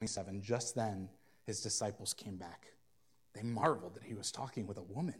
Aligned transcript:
27. 0.00 0.40
Just 0.40 0.74
then, 0.74 1.10
his 1.44 1.60
disciples 1.60 2.14
came 2.14 2.36
back. 2.36 2.68
They 3.34 3.42
marveled 3.42 3.94
that 3.96 4.02
he 4.02 4.14
was 4.14 4.32
talking 4.32 4.66
with 4.66 4.78
a 4.78 4.82
woman. 4.82 5.16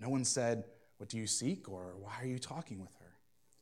No 0.00 0.08
one 0.08 0.24
said, 0.24 0.64
What 0.98 1.08
do 1.08 1.16
you 1.16 1.28
seek? 1.28 1.68
or 1.68 1.94
Why 1.96 2.14
are 2.20 2.26
you 2.26 2.40
talking 2.40 2.80
with 2.80 2.92
her? 2.96 3.06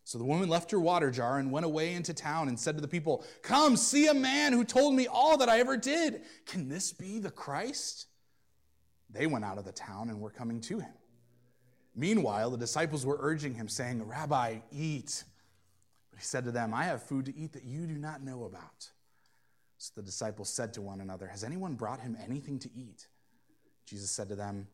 So 0.05 0.17
the 0.17 0.25
woman 0.25 0.49
left 0.49 0.71
her 0.71 0.81
water 0.81 1.11
jar 1.11 1.39
and 1.39 1.53
went 1.53 1.67
away 1.67 1.93
into 1.93 2.15
town 2.15 2.49
and 2.49 2.59
said 2.59 2.77
to 2.77 2.81
the 2.81 2.89
people, 2.89 3.27
Come, 3.43 3.77
see 3.77 4.07
a 4.07 4.15
man 4.15 4.55
who 4.55 4.65
told 4.65 4.95
me 4.95 5.07
all 5.07 5.37
that 5.37 5.51
I 5.51 5.59
ever 5.61 5.77
did. 5.77 6.23
Can 6.47 6.71
this 6.71 6.95
be 6.95 7.19
the 7.19 7.31
Christ? 7.31 8.07
They 9.11 9.27
went 9.27 9.45
out 9.45 9.59
of 9.59 9.67
the 9.67 9.73
town 9.73 10.09
and 10.09 10.19
were 10.19 10.31
coming 10.31 10.63
to 10.63 10.79
him. 10.79 10.95
Meanwhile, 11.95 12.53
the 12.53 12.57
disciples 12.57 13.05
were 13.05 13.19
urging 13.21 13.53
him, 13.53 13.69
saying, 13.69 14.03
Rabbi, 14.03 14.61
eat. 14.73 15.25
But 16.11 16.21
he 16.21 16.25
said 16.25 16.45
to 16.45 16.53
them, 16.53 16.73
I 16.73 16.85
have 16.85 17.03
food 17.03 17.27
to 17.27 17.37
eat 17.37 17.53
that 17.53 17.65
you 17.65 17.87
do 17.87 17.99
not 17.99 18.23
know 18.23 18.45
about. 18.45 18.89
So 19.79 19.93
the 19.95 20.03
disciples 20.03 20.49
said 20.49 20.75
to 20.75 20.83
one 20.83 21.01
another, 21.01 21.29
Has 21.29 21.45
anyone 21.45 21.75
brought 21.75 22.01
him 22.01 22.17
anything 22.23 22.59
to 22.61 22.71
eat? 22.77 23.07
Jesus 23.87 24.11
said 24.11 24.29
to 24.29 24.35
them, 24.35 24.67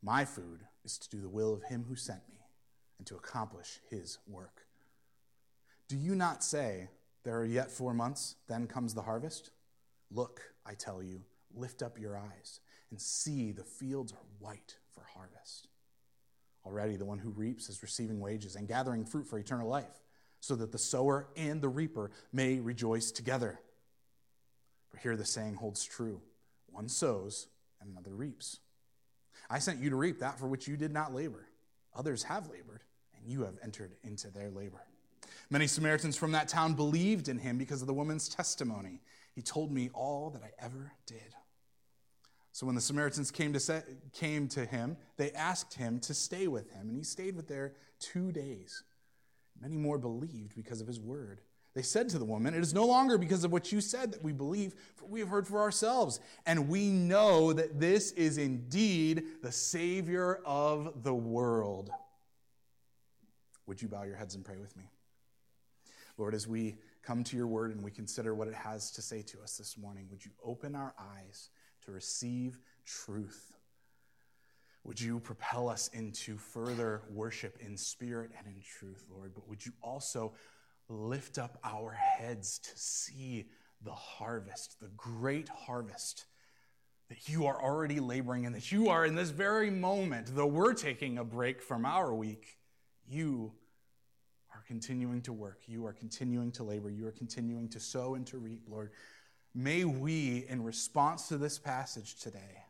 My 0.00 0.24
food 0.24 0.60
is 0.84 0.96
to 0.98 1.10
do 1.10 1.20
the 1.20 1.28
will 1.28 1.52
of 1.52 1.64
him 1.64 1.84
who 1.88 1.96
sent 1.96 2.20
me 2.28 2.38
and 2.98 3.06
to 3.08 3.16
accomplish 3.16 3.80
his 3.90 4.18
work. 4.28 4.66
Do 5.88 5.96
you 5.96 6.14
not 6.14 6.44
say, 6.44 6.88
There 7.24 7.36
are 7.36 7.44
yet 7.44 7.70
four 7.70 7.92
months, 7.92 8.36
then 8.48 8.68
comes 8.68 8.94
the 8.94 9.02
harvest? 9.02 9.50
Look, 10.12 10.40
I 10.64 10.74
tell 10.74 11.02
you, 11.02 11.22
lift 11.52 11.82
up 11.82 11.98
your 11.98 12.16
eyes 12.16 12.60
and 12.90 13.00
see 13.00 13.50
the 13.50 13.64
fields 13.64 14.12
are 14.12 14.24
white 14.38 14.76
for 14.94 15.04
harvest. 15.14 15.66
Already 16.64 16.94
the 16.96 17.04
one 17.04 17.18
who 17.18 17.30
reaps 17.30 17.68
is 17.68 17.82
receiving 17.82 18.20
wages 18.20 18.54
and 18.54 18.68
gathering 18.68 19.04
fruit 19.04 19.26
for 19.26 19.38
eternal 19.38 19.68
life, 19.68 20.04
so 20.38 20.54
that 20.54 20.70
the 20.70 20.78
sower 20.78 21.26
and 21.36 21.60
the 21.60 21.68
reaper 21.68 22.12
may 22.32 22.60
rejoice 22.60 23.10
together. 23.10 23.58
For 24.94 25.00
here 25.00 25.16
the 25.16 25.24
saying 25.24 25.56
holds 25.56 25.84
true 25.84 26.20
one 26.70 26.88
sows 26.88 27.48
and 27.80 27.90
another 27.90 28.14
reaps. 28.14 28.58
I 29.50 29.58
sent 29.58 29.80
you 29.80 29.90
to 29.90 29.96
reap 29.96 30.20
that 30.20 30.38
for 30.38 30.46
which 30.46 30.68
you 30.68 30.76
did 30.76 30.92
not 30.92 31.12
labor. 31.12 31.48
Others 31.94 32.24
have 32.24 32.48
labored, 32.48 32.82
and 33.16 33.30
you 33.30 33.42
have 33.42 33.54
entered 33.62 33.92
into 34.04 34.30
their 34.30 34.50
labor. 34.50 34.82
Many 35.50 35.66
Samaritans 35.66 36.16
from 36.16 36.32
that 36.32 36.48
town 36.48 36.74
believed 36.74 37.28
in 37.28 37.38
him 37.38 37.58
because 37.58 37.80
of 37.80 37.86
the 37.86 37.94
woman's 37.94 38.28
testimony. 38.28 39.00
He 39.34 39.42
told 39.42 39.70
me 39.72 39.90
all 39.94 40.30
that 40.30 40.42
I 40.42 40.50
ever 40.64 40.92
did. 41.06 41.34
So 42.52 42.66
when 42.66 42.74
the 42.74 42.80
Samaritans 42.80 43.30
came 43.30 43.52
to, 43.52 43.60
say, 43.60 43.82
came 44.12 44.48
to 44.48 44.64
him, 44.64 44.96
they 45.16 45.32
asked 45.32 45.74
him 45.74 45.98
to 46.00 46.14
stay 46.14 46.46
with 46.48 46.70
him, 46.72 46.88
and 46.88 46.96
he 46.96 47.04
stayed 47.04 47.36
with 47.36 47.48
there 47.48 47.74
two 47.98 48.32
days. 48.32 48.84
Many 49.60 49.76
more 49.76 49.98
believed 49.98 50.54
because 50.54 50.80
of 50.80 50.86
his 50.86 51.00
word. 51.00 51.40
They 51.74 51.82
said 51.82 52.08
to 52.10 52.18
the 52.18 52.24
woman, 52.24 52.54
It 52.54 52.62
is 52.62 52.72
no 52.72 52.86
longer 52.86 53.18
because 53.18 53.42
of 53.42 53.52
what 53.52 53.72
you 53.72 53.80
said 53.80 54.12
that 54.12 54.22
we 54.22 54.32
believe, 54.32 54.74
for 54.94 55.06
we 55.06 55.20
have 55.20 55.28
heard 55.28 55.48
for 55.48 55.60
ourselves, 55.60 56.20
and 56.46 56.68
we 56.68 56.90
know 56.90 57.52
that 57.52 57.80
this 57.80 58.12
is 58.12 58.38
indeed 58.38 59.24
the 59.42 59.50
Savior 59.50 60.40
of 60.44 61.02
the 61.02 61.14
world. 61.14 61.90
Would 63.66 63.82
you 63.82 63.88
bow 63.88 64.04
your 64.04 64.16
heads 64.16 64.36
and 64.36 64.44
pray 64.44 64.58
with 64.58 64.76
me? 64.76 64.84
Lord, 66.16 66.34
as 66.34 66.46
we 66.46 66.76
come 67.02 67.24
to 67.24 67.36
your 67.36 67.48
word 67.48 67.72
and 67.72 67.82
we 67.82 67.90
consider 67.90 68.34
what 68.34 68.46
it 68.46 68.54
has 68.54 68.92
to 68.92 69.02
say 69.02 69.22
to 69.22 69.40
us 69.42 69.56
this 69.56 69.76
morning, 69.76 70.06
would 70.10 70.24
you 70.24 70.30
open 70.44 70.76
our 70.76 70.94
eyes 70.98 71.50
to 71.84 71.92
receive 71.92 72.60
truth? 72.86 73.52
Would 74.84 75.00
you 75.00 75.18
propel 75.18 75.68
us 75.68 75.88
into 75.88 76.36
further 76.36 77.02
worship 77.10 77.58
in 77.60 77.76
spirit 77.76 78.30
and 78.38 78.46
in 78.46 78.62
truth, 78.78 79.06
Lord? 79.10 79.32
But 79.34 79.48
would 79.48 79.64
you 79.64 79.72
also 79.82 80.34
lift 80.94 81.38
up 81.38 81.58
our 81.64 81.92
heads 81.92 82.58
to 82.58 82.70
see 82.74 83.46
the 83.82 83.92
harvest, 83.92 84.80
the 84.80 84.90
great 84.96 85.48
harvest 85.48 86.26
that 87.08 87.28
you 87.28 87.46
are 87.46 87.62
already 87.62 88.00
laboring 88.00 88.44
in, 88.44 88.52
that 88.52 88.72
you 88.72 88.88
are 88.88 89.04
in 89.04 89.14
this 89.14 89.30
very 89.30 89.70
moment, 89.70 90.34
though 90.34 90.46
we're 90.46 90.72
taking 90.72 91.18
a 91.18 91.24
break 91.24 91.60
from 91.60 91.84
our 91.84 92.14
week, 92.14 92.56
you 93.06 93.52
are 94.54 94.62
continuing 94.66 95.20
to 95.22 95.32
work. 95.32 95.62
You 95.66 95.84
are 95.86 95.92
continuing 95.92 96.50
to 96.52 96.62
labor. 96.62 96.90
You 96.90 97.06
are 97.06 97.12
continuing 97.12 97.68
to 97.70 97.80
sow 97.80 98.14
and 98.14 98.26
to 98.28 98.38
reap, 98.38 98.62
Lord. 98.68 98.92
May 99.54 99.84
we, 99.84 100.46
in 100.48 100.64
response 100.64 101.28
to 101.28 101.36
this 101.36 101.58
passage 101.58 102.16
today, 102.20 102.64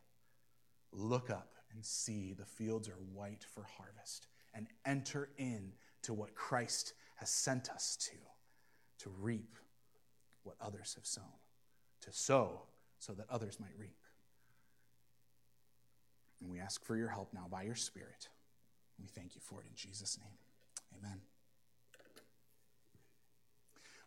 look 0.92 1.30
up 1.30 1.54
and 1.72 1.84
see 1.84 2.34
the 2.34 2.44
fields 2.44 2.88
are 2.88 2.98
white 3.12 3.44
for 3.54 3.66
harvest 3.78 4.26
and 4.54 4.66
enter 4.84 5.28
in 5.36 5.72
to 6.02 6.12
what 6.12 6.34
Christ 6.34 6.94
has 7.14 7.30
sent 7.30 7.70
us 7.70 7.96
to, 7.96 9.04
to 9.04 9.10
reap 9.20 9.56
what 10.42 10.56
others 10.60 10.94
have 10.94 11.06
sown, 11.06 11.24
to 12.02 12.12
sow 12.12 12.62
so 12.98 13.12
that 13.12 13.26
others 13.30 13.58
might 13.60 13.76
reap. 13.78 13.96
And 16.40 16.50
we 16.50 16.60
ask 16.60 16.84
for 16.84 16.96
your 16.96 17.08
help 17.08 17.32
now 17.32 17.46
by 17.50 17.62
your 17.62 17.74
Spirit. 17.74 18.28
We 19.00 19.06
thank 19.08 19.34
you 19.34 19.40
for 19.40 19.60
it 19.60 19.66
in 19.68 19.74
Jesus' 19.74 20.18
name. 20.18 20.36
Amen. 20.98 21.20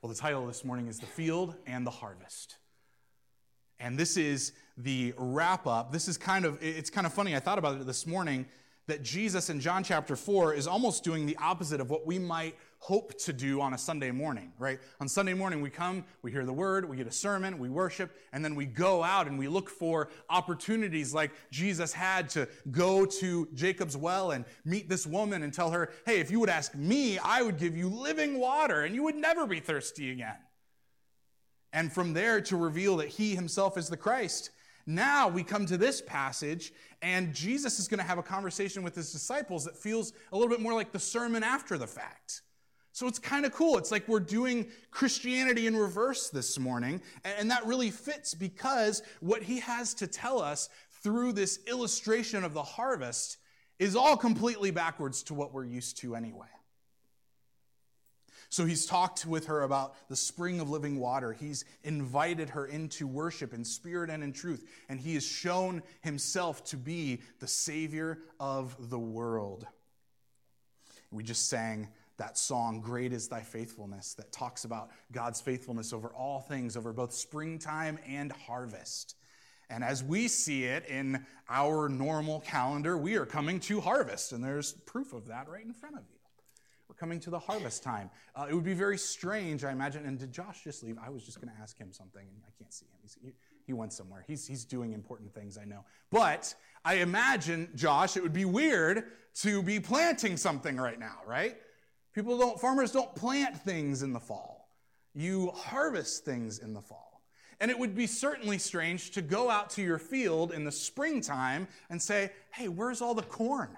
Well, 0.02 0.12
the 0.12 0.20
title 0.20 0.46
this 0.46 0.64
morning 0.64 0.88
is 0.88 1.00
The 1.00 1.08
Field 1.08 1.56
and 1.66 1.86
the 1.86 1.92
Harvest. 1.92 2.58
And 3.80 3.98
this 3.98 4.18
is 4.18 4.54
the 4.78 5.14
wrap 5.18 5.66
up. 5.68 5.92
This 5.92 6.08
is 6.08 6.18
kind 6.18 6.46
of, 6.46 6.58
it's 6.62 6.90
kind 6.90 7.08
of 7.08 7.14
funny. 7.14 7.36
I 7.36 7.40
thought 7.40 7.58
about 7.58 7.80
it 7.82 7.86
this 7.86 8.06
morning 8.06 8.46
that 8.88 9.04
Jesus 9.04 9.50
in 9.50 9.60
John 9.60 9.84
chapter 9.84 10.16
4 10.16 10.54
is 10.54 10.66
almost 10.66 11.04
doing 11.04 11.26
the 11.26 11.36
opposite 11.38 11.82
of 11.82 11.90
what 11.90 12.06
we 12.06 12.18
might 12.18 12.56
hope 12.80 13.18
to 13.20 13.34
do 13.34 13.60
on 13.60 13.74
a 13.74 13.78
Sunday 13.78 14.12
morning, 14.12 14.54
right? 14.60 14.80
On 15.02 15.10
Sunday 15.10 15.34
morning, 15.34 15.62
we 15.62 15.70
come, 15.70 16.06
we 16.22 16.32
hear 16.32 16.46
the 16.46 16.54
word, 16.54 16.88
we 16.88 16.96
get 16.96 17.08
a 17.08 17.12
sermon, 17.12 17.60
we 17.60 17.70
worship, 17.70 18.16
and 18.32 18.46
then 18.46 18.56
we 18.56 18.66
go 18.66 19.04
out 19.04 19.28
and 19.28 19.38
we 19.38 19.48
look 19.48 19.70
for 19.70 20.10
opportunities 20.30 21.14
like 21.14 21.32
Jesus 21.52 21.92
had 21.92 22.30
to 22.30 22.48
go 22.72 23.06
to 23.06 23.48
Jacob's 23.54 23.98
well 23.98 24.32
and 24.32 24.46
meet 24.64 24.88
this 24.88 25.06
woman 25.06 25.44
and 25.44 25.54
tell 25.54 25.72
her, 25.72 25.92
hey, 26.06 26.20
if 26.20 26.32
you 26.32 26.40
would 26.40 26.50
ask 26.50 26.74
me, 26.76 27.18
I 27.18 27.42
would 27.42 27.58
give 27.58 27.76
you 27.76 27.90
living 27.90 28.40
water 28.40 28.84
and 28.84 28.96
you 28.96 29.04
would 29.04 29.16
never 29.16 29.46
be 29.46 29.60
thirsty 29.60 30.12
again. 30.12 30.38
And 31.74 31.92
from 31.92 32.14
there 32.14 32.40
to 32.42 32.56
reveal 32.56 32.98
that 32.98 33.10
he 33.10 33.36
himself 33.36 33.78
is 33.78 33.90
the 33.90 33.98
Christ. 33.98 34.52
Now 34.90 35.28
we 35.28 35.44
come 35.44 35.66
to 35.66 35.78
this 35.78 36.02
passage, 36.02 36.72
and 37.02 37.34
Jesus 37.34 37.78
is 37.78 37.90
going 37.90 38.00
to 38.00 38.06
have 38.06 38.18
a 38.18 38.24
conversation 38.24 38.84
with 38.84 38.96
his 38.96 39.12
disciples 39.12 39.66
that 39.66 39.76
feels 39.76 40.14
a 40.32 40.38
little 40.38 40.50
bit 40.50 40.62
more 40.62 40.74
like 40.74 40.94
the 40.94 41.00
sermon 41.00 41.44
after 41.44 41.78
the 41.78 41.86
fact. 41.86 42.42
So 42.94 43.06
it's 43.06 43.20
kind 43.20 43.46
of 43.46 43.52
cool. 43.52 43.78
It's 43.78 43.92
like 43.92 44.08
we're 44.08 44.22
doing 44.22 44.66
Christianity 44.90 45.68
in 45.68 45.76
reverse 45.76 46.30
this 46.30 46.58
morning, 46.58 47.02
and 47.24 47.52
that 47.52 47.66
really 47.68 47.92
fits 47.92 48.34
because 48.34 49.04
what 49.20 49.44
he 49.44 49.60
has 49.60 49.94
to 49.96 50.08
tell 50.08 50.42
us 50.42 50.70
through 51.04 51.34
this 51.34 51.60
illustration 51.68 52.46
of 52.46 52.54
the 52.54 52.64
harvest 52.64 53.38
is 53.80 53.96
all 53.96 54.16
completely 54.16 54.72
backwards 54.72 55.22
to 55.24 55.34
what 55.34 55.54
we're 55.54 55.66
used 55.66 55.98
to 55.98 56.16
anyway. 56.16 56.48
So 58.50 58.66
he's 58.66 58.86
talked 58.86 59.26
with 59.26 59.48
her 59.48 59.64
about 59.64 59.96
the 60.08 60.16
spring 60.16 60.60
of 60.60 60.70
living 60.70 61.00
water. 61.00 61.34
He's 61.34 61.66
invited 61.84 62.50
her 62.52 62.66
into 62.66 63.06
worship 63.06 63.54
in 63.54 63.66
spirit 63.66 64.10
and 64.10 64.24
in 64.24 64.32
truth. 64.32 64.66
And 64.88 65.00
he 65.00 65.16
has 65.16 65.26
shown 65.26 65.84
himself 66.02 66.64
to 66.66 66.78
be 66.78 67.22
the 67.40 67.48
Savior 67.48 68.20
of 68.40 68.90
the 68.90 69.00
world. 69.00 69.68
We 71.12 71.24
just 71.24 71.50
sang 71.50 71.90
that 72.18 72.38
song, 72.38 72.82
Great 72.82 73.14
is 73.14 73.28
Thy 73.28 73.42
Faithfulness, 73.42 74.14
that 74.16 74.32
talks 74.32 74.66
about 74.66 74.90
God's 75.12 75.40
faithfulness 75.40 75.94
over 75.94 76.08
all 76.10 76.40
things, 76.40 76.76
over 76.76 76.92
both 76.92 77.14
springtime 77.14 78.00
and 78.08 78.32
harvest. 78.32 79.16
And 79.70 79.84
as 79.84 80.04
we 80.04 80.28
see 80.28 80.64
it 80.64 80.86
in 80.88 81.26
our 81.50 81.90
normal 81.90 82.40
calendar, 82.40 82.98
we 82.98 83.16
are 83.18 83.26
coming 83.26 83.60
to 83.62 83.82
harvest, 83.82 84.32
and 84.32 84.44
there's 84.44 84.72
proof 84.72 85.14
of 85.14 85.28
that 85.28 85.48
right 85.50 85.66
in 85.66 85.74
front 85.74 85.98
of 85.98 86.04
you 86.10 86.17
coming 87.00 87.20
to 87.22 87.30
the 87.30 87.40
harvest 87.40 87.84
time. 87.84 88.10
Uh, 88.36 88.48
it 88.50 88.54
would 88.54 88.64
be 88.64 88.74
very 88.74 88.98
strange, 88.98 89.64
I 89.64 89.72
imagine. 89.72 90.06
And 90.06 90.18
did 90.18 90.32
Josh 90.32 90.64
just 90.64 90.84
leave? 90.84 90.98
I 91.04 91.10
was 91.10 91.24
just 91.24 91.40
going 91.40 91.54
to 91.54 91.62
ask 91.62 91.78
him 91.78 91.92
something, 91.92 92.22
and 92.22 92.42
I 92.46 92.52
can't 92.58 92.74
see 92.74 92.86
him. 92.86 92.98
He's, 93.02 93.18
he, 93.22 93.34
he 93.66 93.74
went 93.74 93.94
somewhere. 93.94 94.24
He's, 94.28 94.48
he's 94.48 94.66
doing 94.66 94.94
important 94.94 95.34
things, 95.34 95.58
I 95.58 95.66
know. 95.66 95.86
But 96.10 96.54
I 96.84 96.96
imagine, 96.96 97.70
Josh, 97.76 98.18
it 98.18 98.24
would 98.24 98.34
be 98.34 98.46
weird 98.46 99.04
to 99.42 99.62
be 99.62 99.80
planting 99.80 100.38
something 100.38 100.78
right 100.78 101.00
now, 101.00 101.18
right? 101.28 101.58
People 102.14 102.38
don't, 102.38 102.60
farmers 102.60 102.92
don't 102.92 103.14
plant 103.14 103.56
things 103.62 104.02
in 104.02 104.14
the 104.14 104.20
fall. 104.20 104.70
You 105.14 105.52
harvest 105.52 106.26
things 106.26 106.60
in 106.60 106.74
the 106.74 106.82
fall. 106.82 107.22
And 107.60 107.72
it 107.72 107.78
would 107.78 107.96
be 107.96 108.08
certainly 108.08 108.58
strange 108.58 109.12
to 109.12 109.22
go 109.22 109.50
out 109.50 109.72
to 109.72 109.82
your 109.82 109.98
field 109.98 110.52
in 110.52 110.64
the 110.64 110.72
springtime 110.72 111.68
and 111.90 112.02
say, 112.02 112.32
hey, 112.52 112.68
where's 112.68 113.02
all 113.02 113.14
the 113.14 113.24
corn? 113.24 113.78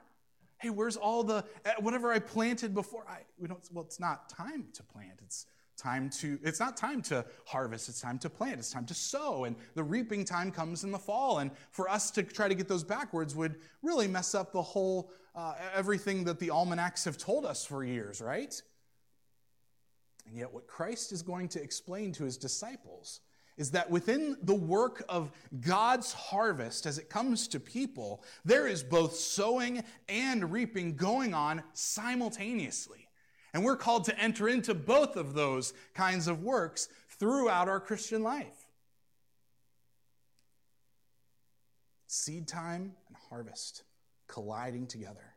Hey, 0.60 0.70
where's 0.70 0.98
all 0.98 1.24
the, 1.24 1.44
eh, 1.66 1.74
whatever 1.80 2.12
I 2.12 2.20
planted 2.20 2.74
before? 2.74 3.06
I, 3.10 3.20
we 3.38 3.48
don't, 3.48 3.62
well, 3.72 3.84
it's 3.84 4.00
not 4.00 4.30
time 4.30 4.66
to 4.74 4.84
plant. 4.84 5.20
It's 5.24 5.46
time 5.78 6.10
to, 6.10 6.38
it's 6.44 6.60
not 6.60 6.76
time 6.76 7.02
to 7.04 7.26
harvest. 7.46 7.90
It's 7.90 8.02
time 8.02 8.20
to 8.20 8.30
plant. 8.30 8.60
It's 8.60 8.72
time 8.72 8.86
to 8.86 8.94
sow. 8.94 9.46
And 9.46 9.56
the 9.76 9.84
reaping 9.84 10.26
time 10.26 10.52
comes 10.52 10.84
in 10.84 10.92
the 10.92 11.00
fall. 11.00 11.40
And 11.40 11.52
for 11.72 11.90
us 11.90 12.12
to 12.12 12.24
try 12.24 12.48
to 12.48 12.56
get 12.56 12.68
those 12.68 12.84
backwards 12.84 13.36
would 13.36 13.56
really 13.82 14.08
mess 14.08 14.36
up 14.36 14.52
the 14.52 14.62
whole, 14.62 15.12
uh, 15.36 15.54
everything 15.74 16.26
that 16.26 16.40
the 16.40 16.52
almanacs 16.52 17.06
have 17.06 17.18
told 17.18 17.46
us 17.46 17.66
for 17.66 17.84
years, 17.84 18.22
right? 18.22 18.62
And 20.28 20.38
yet, 20.38 20.54
what 20.54 20.68
Christ 20.68 21.12
is 21.12 21.22
going 21.22 21.48
to 21.50 21.64
explain 21.64 22.12
to 22.14 22.24
his 22.24 22.38
disciples 22.38 23.22
is 23.60 23.72
that 23.72 23.92
within 23.92 24.38
the 24.42 24.56
work 24.56 25.04
of 25.10 25.32
God's 25.60 26.14
harvest 26.14 26.86
as 26.86 26.98
it 26.98 27.10
comes 27.10 27.48
to 27.50 27.60
people, 27.60 28.24
there 28.46 28.66
is 28.66 28.82
both 28.82 29.16
sowing 29.16 29.84
and 30.08 30.52
reaping 30.52 30.96
going 30.96 31.34
on 31.34 31.62
simultaneously. 31.74 33.10
And 33.54 33.66
we're 33.66 33.76
called 33.76 34.06
to 34.06 34.18
enter 34.18 34.48
into 34.48 34.74
both 34.74 35.18
of 35.18 35.34
those 35.34 35.74
kinds 35.94 36.30
of 36.30 36.42
works 36.42 36.88
throughout 37.20 37.68
our 37.68 37.82
Christian 37.82 38.24
life. 38.24 38.66
Seed 42.08 42.48
time 42.48 42.94
and 43.08 43.18
harvest 43.30 43.84
colliding 44.28 44.88
together. 44.88 45.34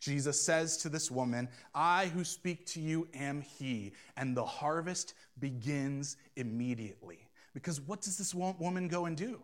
Jesus 0.00 0.40
says 0.40 0.76
to 0.78 0.88
this 0.88 1.10
woman, 1.10 1.48
I 1.74 2.06
who 2.06 2.22
speak 2.22 2.66
to 2.66 2.80
you 2.80 3.08
am 3.14 3.40
he. 3.40 3.92
And 4.16 4.36
the 4.36 4.44
harvest 4.44 5.14
begins 5.38 6.16
immediately. 6.36 7.28
Because 7.54 7.80
what 7.80 8.02
does 8.02 8.18
this 8.18 8.34
woman 8.34 8.88
go 8.88 9.06
and 9.06 9.16
do? 9.16 9.40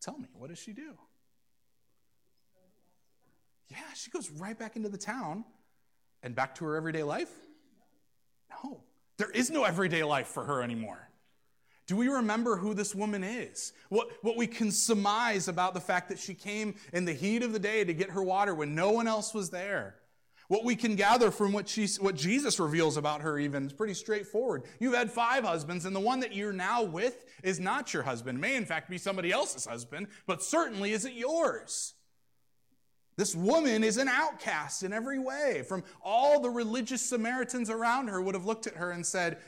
Tell 0.00 0.18
me, 0.18 0.28
what 0.34 0.50
does 0.50 0.58
she 0.58 0.72
do? 0.72 0.94
Yeah, 3.68 3.78
she 3.94 4.10
goes 4.10 4.30
right 4.30 4.58
back 4.58 4.76
into 4.76 4.88
the 4.88 4.98
town 4.98 5.44
and 6.22 6.34
back 6.34 6.54
to 6.56 6.64
her 6.64 6.76
everyday 6.76 7.02
life? 7.02 7.30
No, 8.50 8.82
there 9.16 9.30
is 9.30 9.50
no 9.50 9.64
everyday 9.64 10.02
life 10.02 10.26
for 10.26 10.44
her 10.44 10.62
anymore. 10.62 11.08
Do 11.86 11.96
we 11.96 12.08
remember 12.08 12.56
who 12.56 12.74
this 12.74 12.94
woman 12.94 13.24
is? 13.24 13.72
What, 13.88 14.10
what 14.22 14.36
we 14.36 14.46
can 14.46 14.70
surmise 14.70 15.48
about 15.48 15.74
the 15.74 15.80
fact 15.80 16.08
that 16.10 16.18
she 16.18 16.34
came 16.34 16.74
in 16.92 17.04
the 17.04 17.12
heat 17.12 17.42
of 17.42 17.52
the 17.52 17.58
day 17.58 17.84
to 17.84 17.92
get 17.92 18.10
her 18.10 18.22
water 18.22 18.54
when 18.54 18.74
no 18.74 18.90
one 18.90 19.08
else 19.08 19.34
was 19.34 19.50
there? 19.50 19.96
What 20.52 20.64
we 20.64 20.76
can 20.76 20.96
gather 20.96 21.30
from 21.30 21.54
what, 21.54 21.66
she, 21.66 21.86
what 21.98 22.14
Jesus 22.14 22.60
reveals 22.60 22.98
about 22.98 23.22
her, 23.22 23.38
even, 23.38 23.64
is 23.64 23.72
pretty 23.72 23.94
straightforward. 23.94 24.64
You've 24.78 24.92
had 24.92 25.10
five 25.10 25.44
husbands, 25.44 25.86
and 25.86 25.96
the 25.96 26.00
one 26.00 26.20
that 26.20 26.34
you're 26.34 26.52
now 26.52 26.82
with 26.82 27.24
is 27.42 27.58
not 27.58 27.94
your 27.94 28.02
husband. 28.02 28.38
May, 28.38 28.56
in 28.56 28.66
fact, 28.66 28.90
be 28.90 28.98
somebody 28.98 29.32
else's 29.32 29.64
husband, 29.64 30.08
but 30.26 30.42
certainly 30.42 30.92
isn't 30.92 31.14
yours. 31.14 31.94
This 33.16 33.34
woman 33.34 33.82
is 33.82 33.96
an 33.96 34.08
outcast 34.08 34.82
in 34.82 34.92
every 34.92 35.18
way. 35.18 35.64
From 35.66 35.84
all 36.04 36.38
the 36.38 36.50
religious 36.50 37.00
Samaritans 37.00 37.70
around 37.70 38.08
her 38.08 38.20
would 38.20 38.34
have 38.34 38.44
looked 38.44 38.66
at 38.66 38.76
her 38.76 38.90
and 38.90 39.06
said, 39.06 39.38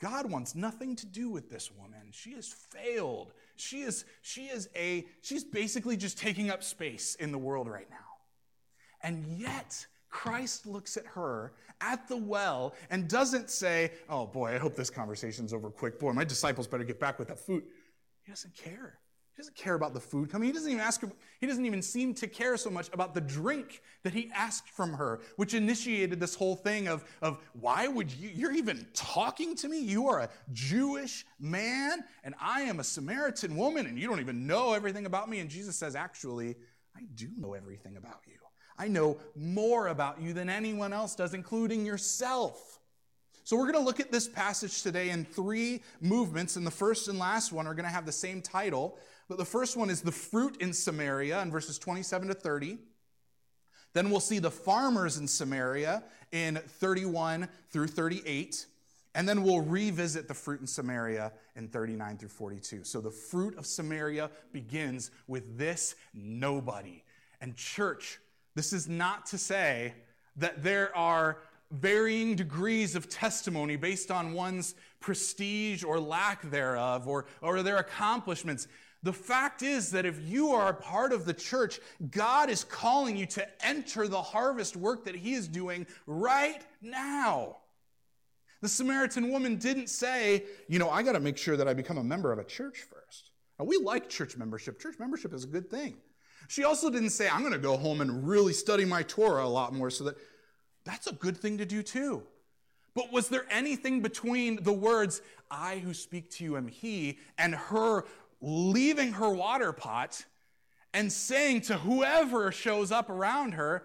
God 0.00 0.30
wants 0.30 0.54
nothing 0.54 0.96
to 0.96 1.04
do 1.04 1.28
with 1.28 1.50
this 1.50 1.70
woman. 1.70 2.08
She 2.10 2.32
has 2.32 2.48
failed. 2.48 3.34
She 3.56 3.82
is, 3.82 4.06
she 4.22 4.46
is 4.46 4.70
a, 4.74 5.04
she's 5.20 5.44
basically 5.44 5.98
just 5.98 6.16
taking 6.16 6.48
up 6.48 6.64
space 6.64 7.16
in 7.16 7.32
the 7.32 7.38
world 7.38 7.68
right 7.68 7.90
now. 7.90 7.96
And 9.02 9.26
yet, 9.38 9.86
Christ 10.14 10.64
looks 10.64 10.96
at 10.96 11.04
her 11.06 11.52
at 11.80 12.06
the 12.06 12.16
well 12.16 12.74
and 12.88 13.08
doesn't 13.08 13.50
say, 13.50 13.90
Oh 14.08 14.26
boy, 14.26 14.54
I 14.54 14.58
hope 14.58 14.76
this 14.76 14.88
conversation's 14.88 15.52
over 15.52 15.70
quick. 15.70 15.98
Boy, 15.98 16.12
my 16.12 16.22
disciples 16.22 16.68
better 16.68 16.84
get 16.84 17.00
back 17.00 17.18
with 17.18 17.28
that 17.28 17.38
food. 17.38 17.64
He 18.22 18.30
doesn't 18.30 18.54
care. 18.54 19.00
He 19.34 19.42
doesn't 19.42 19.56
care 19.56 19.74
about 19.74 19.92
the 19.92 20.00
food 20.00 20.30
coming. 20.30 20.46
He 20.46 20.52
doesn't 20.52 20.70
even 20.70 20.80
ask, 20.80 21.02
he 21.40 21.46
doesn't 21.48 21.66
even 21.66 21.82
seem 21.82 22.14
to 22.14 22.28
care 22.28 22.56
so 22.56 22.70
much 22.70 22.88
about 22.92 23.12
the 23.12 23.20
drink 23.20 23.82
that 24.04 24.12
he 24.12 24.30
asked 24.32 24.68
from 24.68 24.92
her, 24.92 25.20
which 25.34 25.52
initiated 25.52 26.20
this 26.20 26.36
whole 26.36 26.54
thing 26.54 26.86
of, 26.86 27.04
of 27.20 27.40
why 27.52 27.88
would 27.88 28.12
you, 28.12 28.30
you're 28.32 28.54
even 28.54 28.86
talking 28.94 29.56
to 29.56 29.68
me? 29.68 29.80
You 29.80 30.06
are 30.06 30.20
a 30.20 30.28
Jewish 30.52 31.26
man 31.40 32.04
and 32.22 32.36
I 32.40 32.62
am 32.62 32.78
a 32.78 32.84
Samaritan 32.84 33.56
woman 33.56 33.86
and 33.86 33.98
you 33.98 34.06
don't 34.06 34.20
even 34.20 34.46
know 34.46 34.74
everything 34.74 35.06
about 35.06 35.28
me. 35.28 35.40
And 35.40 35.50
Jesus 35.50 35.74
says, 35.74 35.96
actually, 35.96 36.54
I 36.96 37.00
do 37.16 37.28
know 37.36 37.54
everything 37.54 37.96
about 37.96 38.20
you. 38.26 38.43
I 38.78 38.88
know 38.88 39.18
more 39.36 39.88
about 39.88 40.20
you 40.20 40.32
than 40.32 40.48
anyone 40.48 40.92
else 40.92 41.14
does, 41.14 41.34
including 41.34 41.86
yourself. 41.86 42.80
So, 43.44 43.56
we're 43.56 43.70
going 43.70 43.74
to 43.74 43.80
look 43.80 44.00
at 44.00 44.10
this 44.10 44.26
passage 44.26 44.82
today 44.82 45.10
in 45.10 45.24
three 45.24 45.82
movements, 46.00 46.56
and 46.56 46.66
the 46.66 46.70
first 46.70 47.08
and 47.08 47.18
last 47.18 47.52
one 47.52 47.66
are 47.66 47.74
going 47.74 47.84
to 47.84 47.92
have 47.92 48.06
the 48.06 48.12
same 48.12 48.40
title. 48.40 48.98
But 49.28 49.38
the 49.38 49.44
first 49.44 49.76
one 49.76 49.90
is 49.90 50.00
the 50.00 50.12
fruit 50.12 50.56
in 50.60 50.72
Samaria 50.72 51.40
in 51.42 51.50
verses 51.50 51.78
27 51.78 52.28
to 52.28 52.34
30. 52.34 52.78
Then 53.92 54.10
we'll 54.10 54.20
see 54.20 54.38
the 54.38 54.50
farmers 54.50 55.18
in 55.18 55.28
Samaria 55.28 56.02
in 56.32 56.56
31 56.56 57.48
through 57.70 57.86
38. 57.86 58.66
And 59.14 59.28
then 59.28 59.44
we'll 59.44 59.60
revisit 59.60 60.26
the 60.26 60.34
fruit 60.34 60.60
in 60.60 60.66
Samaria 60.66 61.32
in 61.54 61.68
39 61.68 62.18
through 62.18 62.28
42. 62.28 62.82
So 62.82 63.00
the 63.00 63.10
fruit 63.10 63.56
of 63.56 63.64
Samaria 63.64 64.30
begins 64.52 65.12
with 65.28 65.56
this 65.56 65.94
nobody. 66.12 67.04
And, 67.40 67.56
church, 67.56 68.18
this 68.54 68.72
is 68.72 68.88
not 68.88 69.26
to 69.26 69.38
say 69.38 69.94
that 70.36 70.62
there 70.62 70.96
are 70.96 71.38
varying 71.70 72.36
degrees 72.36 72.94
of 72.94 73.08
testimony 73.08 73.76
based 73.76 74.10
on 74.10 74.32
one's 74.32 74.74
prestige 75.00 75.82
or 75.82 75.98
lack 75.98 76.42
thereof 76.50 77.08
or, 77.08 77.26
or 77.40 77.62
their 77.62 77.78
accomplishments. 77.78 78.68
The 79.02 79.12
fact 79.12 79.62
is 79.62 79.90
that 79.90 80.06
if 80.06 80.20
you 80.22 80.50
are 80.50 80.68
a 80.68 80.74
part 80.74 81.12
of 81.12 81.24
the 81.26 81.34
church, 81.34 81.80
God 82.10 82.48
is 82.48 82.64
calling 82.64 83.16
you 83.16 83.26
to 83.26 83.46
enter 83.66 84.08
the 84.08 84.22
harvest 84.22 84.76
work 84.76 85.04
that 85.04 85.14
He 85.14 85.34
is 85.34 85.46
doing 85.46 85.86
right 86.06 86.64
now. 86.80 87.58
The 88.62 88.68
Samaritan 88.68 89.30
woman 89.30 89.56
didn't 89.56 89.88
say, 89.88 90.44
you 90.68 90.78
know, 90.78 90.88
I 90.88 91.02
got 91.02 91.12
to 91.12 91.20
make 91.20 91.36
sure 91.36 91.56
that 91.56 91.68
I 91.68 91.74
become 91.74 91.98
a 91.98 92.04
member 92.04 92.32
of 92.32 92.38
a 92.38 92.44
church 92.44 92.86
first. 92.90 93.30
Now, 93.58 93.66
we 93.66 93.76
like 93.76 94.08
church 94.08 94.38
membership. 94.38 94.80
Church 94.80 94.98
membership 94.98 95.34
is 95.34 95.44
a 95.44 95.48
good 95.48 95.70
thing. 95.70 95.98
She 96.48 96.64
also 96.64 96.90
didn't 96.90 97.10
say, 97.10 97.28
I'm 97.28 97.40
going 97.40 97.52
to 97.52 97.58
go 97.58 97.76
home 97.76 98.00
and 98.00 98.26
really 98.26 98.52
study 98.52 98.84
my 98.84 99.02
Torah 99.02 99.44
a 99.44 99.48
lot 99.48 99.72
more 99.72 99.90
so 99.90 100.04
that 100.04 100.16
that's 100.84 101.06
a 101.06 101.12
good 101.12 101.36
thing 101.36 101.58
to 101.58 101.64
do 101.64 101.82
too. 101.82 102.22
But 102.94 103.12
was 103.12 103.28
there 103.28 103.46
anything 103.50 104.02
between 104.02 104.62
the 104.62 104.72
words, 104.72 105.20
I 105.50 105.78
who 105.78 105.94
speak 105.94 106.30
to 106.32 106.44
you 106.44 106.56
am 106.56 106.68
he, 106.68 107.18
and 107.38 107.54
her 107.54 108.04
leaving 108.40 109.14
her 109.14 109.30
water 109.30 109.72
pot 109.72 110.24
and 110.92 111.12
saying 111.12 111.62
to 111.62 111.78
whoever 111.78 112.52
shows 112.52 112.92
up 112.92 113.10
around 113.10 113.52
her, 113.52 113.84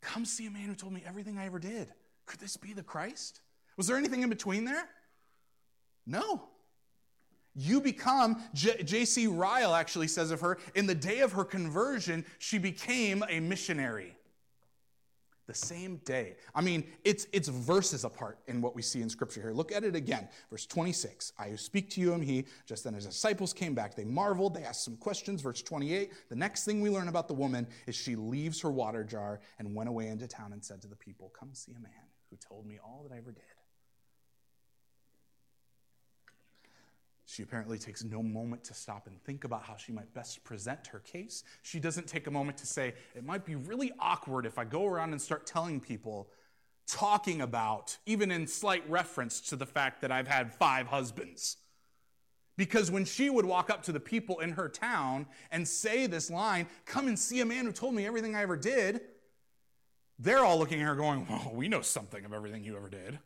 Come 0.00 0.24
see 0.24 0.46
a 0.46 0.50
man 0.50 0.66
who 0.68 0.76
told 0.76 0.92
me 0.92 1.02
everything 1.04 1.38
I 1.38 1.46
ever 1.46 1.58
did. 1.58 1.92
Could 2.26 2.38
this 2.38 2.56
be 2.56 2.72
the 2.72 2.84
Christ? 2.84 3.40
Was 3.76 3.88
there 3.88 3.96
anything 3.96 4.22
in 4.22 4.28
between 4.28 4.64
there? 4.64 4.88
No. 6.06 6.42
You 7.60 7.80
become, 7.80 8.40
J.C. 8.54 9.26
Ryle 9.26 9.74
actually 9.74 10.06
says 10.06 10.30
of 10.30 10.40
her, 10.42 10.58
in 10.76 10.86
the 10.86 10.94
day 10.94 11.20
of 11.20 11.32
her 11.32 11.44
conversion, 11.44 12.24
she 12.38 12.56
became 12.56 13.24
a 13.28 13.40
missionary 13.40 14.14
the 15.48 15.54
same 15.54 15.96
day. 16.04 16.36
I 16.54 16.60
mean, 16.60 16.84
it's, 17.02 17.26
it's 17.32 17.48
verses 17.48 18.04
apart 18.04 18.38
in 18.46 18.60
what 18.60 18.76
we 18.76 18.82
see 18.82 19.00
in 19.00 19.08
Scripture 19.08 19.40
here. 19.40 19.50
Look 19.50 19.72
at 19.72 19.82
it 19.82 19.96
again. 19.96 20.28
Verse 20.50 20.66
26 20.66 21.32
I 21.36 21.48
who 21.48 21.56
speak 21.56 21.90
to 21.90 22.00
you 22.00 22.14
am 22.14 22.22
he. 22.22 22.44
Just 22.64 22.84
then 22.84 22.94
his 22.94 23.06
disciples 23.06 23.52
came 23.52 23.74
back. 23.74 23.96
They 23.96 24.04
marveled. 24.04 24.54
They 24.54 24.62
asked 24.62 24.84
some 24.84 24.96
questions. 24.96 25.40
Verse 25.40 25.60
28 25.60 26.12
The 26.28 26.36
next 26.36 26.64
thing 26.64 26.80
we 26.80 26.90
learn 26.90 27.08
about 27.08 27.26
the 27.26 27.34
woman 27.34 27.66
is 27.88 27.96
she 27.96 28.14
leaves 28.14 28.60
her 28.60 28.70
water 28.70 29.02
jar 29.02 29.40
and 29.58 29.74
went 29.74 29.88
away 29.88 30.06
into 30.06 30.28
town 30.28 30.52
and 30.52 30.62
said 30.62 30.80
to 30.82 30.86
the 30.86 30.96
people, 30.96 31.32
Come 31.36 31.54
see 31.54 31.72
a 31.72 31.80
man 31.80 31.92
who 32.30 32.36
told 32.36 32.66
me 32.66 32.78
all 32.84 33.04
that 33.08 33.14
I 33.14 33.18
ever 33.18 33.32
did. 33.32 33.42
She 37.30 37.42
apparently 37.42 37.78
takes 37.78 38.02
no 38.04 38.22
moment 38.22 38.64
to 38.64 38.74
stop 38.74 39.06
and 39.06 39.22
think 39.22 39.44
about 39.44 39.62
how 39.62 39.76
she 39.76 39.92
might 39.92 40.14
best 40.14 40.42
present 40.44 40.86
her 40.86 41.00
case. 41.00 41.44
She 41.60 41.78
doesn't 41.78 42.06
take 42.06 42.26
a 42.26 42.30
moment 42.30 42.56
to 42.56 42.66
say, 42.66 42.94
it 43.14 43.22
might 43.22 43.44
be 43.44 43.54
really 43.54 43.92
awkward 44.00 44.46
if 44.46 44.58
I 44.58 44.64
go 44.64 44.86
around 44.86 45.12
and 45.12 45.20
start 45.20 45.46
telling 45.46 45.78
people, 45.78 46.30
talking 46.86 47.42
about, 47.42 47.98
even 48.06 48.30
in 48.30 48.46
slight 48.46 48.82
reference 48.88 49.42
to 49.42 49.56
the 49.56 49.66
fact 49.66 50.00
that 50.00 50.10
I've 50.10 50.26
had 50.26 50.54
five 50.54 50.86
husbands. 50.86 51.58
Because 52.56 52.90
when 52.90 53.04
she 53.04 53.28
would 53.28 53.44
walk 53.44 53.68
up 53.68 53.82
to 53.82 53.92
the 53.92 54.00
people 54.00 54.38
in 54.38 54.52
her 54.52 54.70
town 54.70 55.26
and 55.52 55.68
say 55.68 56.06
this 56.06 56.30
line, 56.30 56.66
come 56.86 57.08
and 57.08 57.18
see 57.18 57.42
a 57.42 57.44
man 57.44 57.66
who 57.66 57.72
told 57.72 57.92
me 57.92 58.06
everything 58.06 58.36
I 58.36 58.40
ever 58.40 58.56
did, 58.56 59.02
they're 60.18 60.46
all 60.46 60.58
looking 60.58 60.80
at 60.80 60.86
her 60.86 60.96
going, 60.96 61.26
well, 61.28 61.52
we 61.52 61.68
know 61.68 61.82
something 61.82 62.24
of 62.24 62.32
everything 62.32 62.64
you 62.64 62.74
ever 62.78 62.88
did. 62.88 63.18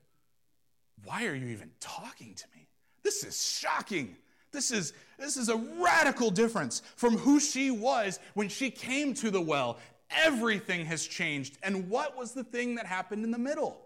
Why 1.04 1.26
are 1.26 1.36
you 1.36 1.46
even 1.46 1.70
talking 1.78 2.34
to 2.34 2.44
me? 2.52 2.61
This 3.02 3.24
is 3.24 3.58
shocking. 3.58 4.16
This 4.52 4.70
is, 4.70 4.92
this 5.18 5.36
is 5.36 5.48
a 5.48 5.56
radical 5.56 6.30
difference 6.30 6.82
from 6.96 7.16
who 7.16 7.40
she 7.40 7.70
was 7.70 8.20
when 8.34 8.48
she 8.48 8.70
came 8.70 9.14
to 9.14 9.30
the 9.30 9.40
well. 9.40 9.78
Everything 10.10 10.84
has 10.86 11.06
changed. 11.06 11.56
And 11.62 11.88
what 11.88 12.16
was 12.16 12.32
the 12.32 12.44
thing 12.44 12.74
that 12.74 12.86
happened 12.86 13.24
in 13.24 13.30
the 13.30 13.38
middle? 13.38 13.80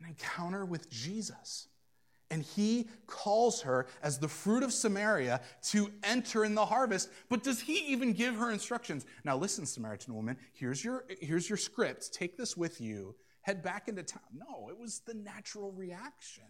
An 0.00 0.06
encounter 0.06 0.64
with 0.64 0.88
Jesus. 0.88 1.68
And 2.30 2.42
he 2.42 2.88
calls 3.06 3.62
her 3.62 3.86
as 4.02 4.18
the 4.18 4.28
fruit 4.28 4.62
of 4.62 4.72
Samaria 4.72 5.40
to 5.70 5.90
enter 6.02 6.44
in 6.44 6.54
the 6.54 6.64
harvest. 6.64 7.10
But 7.28 7.42
does 7.42 7.60
he 7.60 7.78
even 7.88 8.12
give 8.12 8.36
her 8.36 8.50
instructions? 8.50 9.04
Now, 9.24 9.36
listen, 9.36 9.66
Samaritan 9.66 10.14
woman, 10.14 10.36
here's 10.52 10.82
your, 10.82 11.04
here's 11.20 11.48
your 11.48 11.58
script. 11.58 12.12
Take 12.12 12.36
this 12.36 12.56
with 12.56 12.80
you. 12.80 13.14
Head 13.42 13.62
back 13.62 13.88
into 13.88 14.02
town. 14.02 14.22
No, 14.32 14.68
it 14.70 14.78
was 14.78 15.00
the 15.00 15.14
natural 15.14 15.72
reaction 15.72 16.44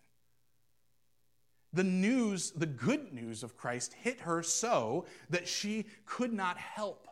the 1.75 1.85
news, 1.85 2.52
the 2.52 2.66
good 2.66 3.12
news 3.12 3.43
of 3.43 3.57
Christ 3.57 3.95
hit 3.95 4.21
her 4.21 4.43
so 4.43 5.07
that 5.31 5.49
she 5.49 5.87
could 6.07 6.33
not 6.33 6.57
help 6.57 7.09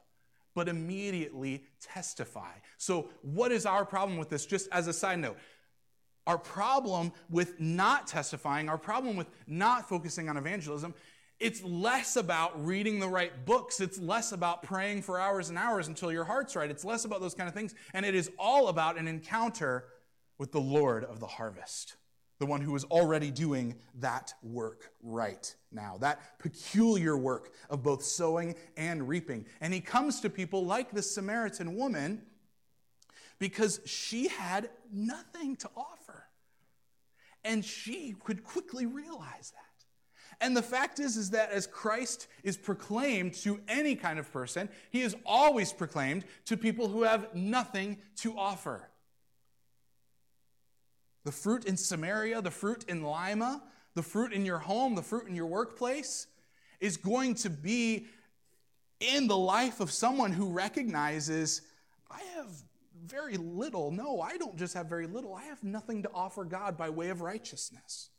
but 0.54 0.68
immediately 0.68 1.64
testify. 1.80 2.52
So, 2.78 3.08
what 3.22 3.52
is 3.52 3.66
our 3.66 3.84
problem 3.84 4.18
with 4.18 4.28
this? 4.28 4.46
Just 4.46 4.68
as 4.70 4.86
a 4.86 4.92
side 4.92 5.18
note, 5.18 5.38
Our 6.26 6.38
problem 6.38 7.12
with 7.30 7.60
not 7.60 8.06
testifying, 8.06 8.68
our 8.68 8.78
problem 8.78 9.16
with 9.16 9.28
not 9.46 9.88
focusing 9.88 10.28
on 10.28 10.36
evangelism, 10.36 10.94
it's 11.40 11.62
less 11.64 12.14
about 12.16 12.64
reading 12.64 13.00
the 13.00 13.08
right 13.08 13.44
books. 13.44 13.80
It's 13.80 13.98
less 13.98 14.30
about 14.30 14.62
praying 14.62 15.02
for 15.02 15.18
hours 15.18 15.48
and 15.48 15.58
hours 15.58 15.88
until 15.88 16.12
your 16.12 16.24
heart's 16.24 16.54
right. 16.54 16.70
It's 16.70 16.84
less 16.84 17.04
about 17.04 17.20
those 17.20 17.34
kind 17.34 17.48
of 17.48 17.54
things. 17.54 17.74
And 17.92 18.06
it 18.06 18.14
is 18.14 18.30
all 18.38 18.68
about 18.68 18.96
an 18.96 19.08
encounter 19.08 19.86
with 20.38 20.52
the 20.52 20.60
Lord 20.60 21.02
of 21.04 21.18
the 21.18 21.26
harvest, 21.26 21.96
the 22.42 22.46
one 22.46 22.60
who 22.60 22.74
is 22.74 22.82
already 22.86 23.30
doing 23.30 23.76
that 24.00 24.34
work 24.42 24.90
right 25.00 25.54
now, 25.70 25.96
that 26.00 26.40
peculiar 26.40 27.16
work 27.16 27.52
of 27.70 27.84
both 27.84 28.02
sowing 28.02 28.56
and 28.76 29.06
reaping. 29.06 29.46
And 29.60 29.72
he 29.72 29.80
comes 29.80 30.18
to 30.22 30.28
people 30.28 30.66
like 30.66 30.90
the 30.90 31.02
Samaritan 31.02 31.76
woman 31.76 32.22
because 33.38 33.80
she 33.84 34.26
had 34.26 34.70
nothing 34.92 35.54
to 35.54 35.70
offer. 35.76 36.24
And 37.44 37.64
she 37.64 38.16
could 38.24 38.42
quickly 38.42 38.86
realize 38.86 39.52
that. 39.52 40.44
And 40.44 40.56
the 40.56 40.62
fact 40.62 40.98
is, 40.98 41.16
is 41.16 41.30
that 41.30 41.52
as 41.52 41.68
Christ 41.68 42.26
is 42.42 42.56
proclaimed 42.56 43.34
to 43.34 43.60
any 43.68 43.94
kind 43.94 44.18
of 44.18 44.32
person, 44.32 44.68
he 44.90 45.02
is 45.02 45.14
always 45.24 45.72
proclaimed 45.72 46.24
to 46.46 46.56
people 46.56 46.88
who 46.88 47.04
have 47.04 47.32
nothing 47.36 47.98
to 48.16 48.36
offer. 48.36 48.88
The 51.24 51.32
fruit 51.32 51.64
in 51.64 51.76
Samaria, 51.76 52.42
the 52.42 52.50
fruit 52.50 52.84
in 52.88 53.02
Lima, 53.02 53.62
the 53.94 54.02
fruit 54.02 54.32
in 54.32 54.44
your 54.44 54.58
home, 54.58 54.94
the 54.94 55.02
fruit 55.02 55.28
in 55.28 55.34
your 55.34 55.46
workplace 55.46 56.26
is 56.80 56.96
going 56.96 57.34
to 57.36 57.50
be 57.50 58.06
in 59.00 59.26
the 59.26 59.36
life 59.36 59.80
of 59.80 59.90
someone 59.90 60.32
who 60.32 60.50
recognizes, 60.50 61.62
I 62.10 62.20
have 62.36 62.48
very 63.04 63.36
little. 63.36 63.90
No, 63.90 64.20
I 64.20 64.36
don't 64.36 64.56
just 64.56 64.74
have 64.74 64.86
very 64.86 65.06
little. 65.06 65.34
I 65.34 65.44
have 65.44 65.62
nothing 65.62 66.02
to 66.04 66.10
offer 66.14 66.44
God 66.44 66.76
by 66.76 66.90
way 66.90 67.10
of 67.10 67.20
righteousness. 67.20 68.10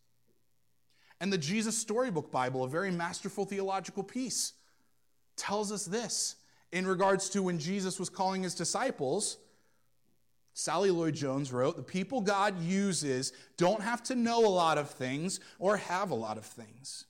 And 1.20 1.32
the 1.32 1.38
Jesus 1.38 1.78
Storybook 1.78 2.32
Bible, 2.32 2.64
a 2.64 2.70
very 2.70 2.92
masterful 2.92 3.46
theological 3.46 4.04
piece, 4.04 4.54
tells 5.36 5.72
us 5.72 5.86
this 5.86 6.36
in 6.72 6.86
regards 6.86 7.30
to 7.30 7.44
when 7.44 7.60
Jesus 7.60 8.00
was 8.00 8.10
calling 8.10 8.44
his 8.44 8.56
disciples. 8.56 9.38
Sally 10.54 10.92
Lloyd 10.92 11.16
Jones 11.16 11.52
wrote, 11.52 11.76
The 11.76 11.84
people 11.84 12.22
God 12.22 12.62
uses 12.62 13.34
don't 13.58 13.82
have 13.82 14.04
to 14.04 14.16
know 14.16 14.46
a 14.46 14.50
lot 14.50 14.78
of 14.78 14.90
things 14.90 15.40
or 15.60 15.78
have 15.78 16.12
a 16.12 16.16
lot 16.16 16.38
of 16.38 16.46
things. 16.46 17.06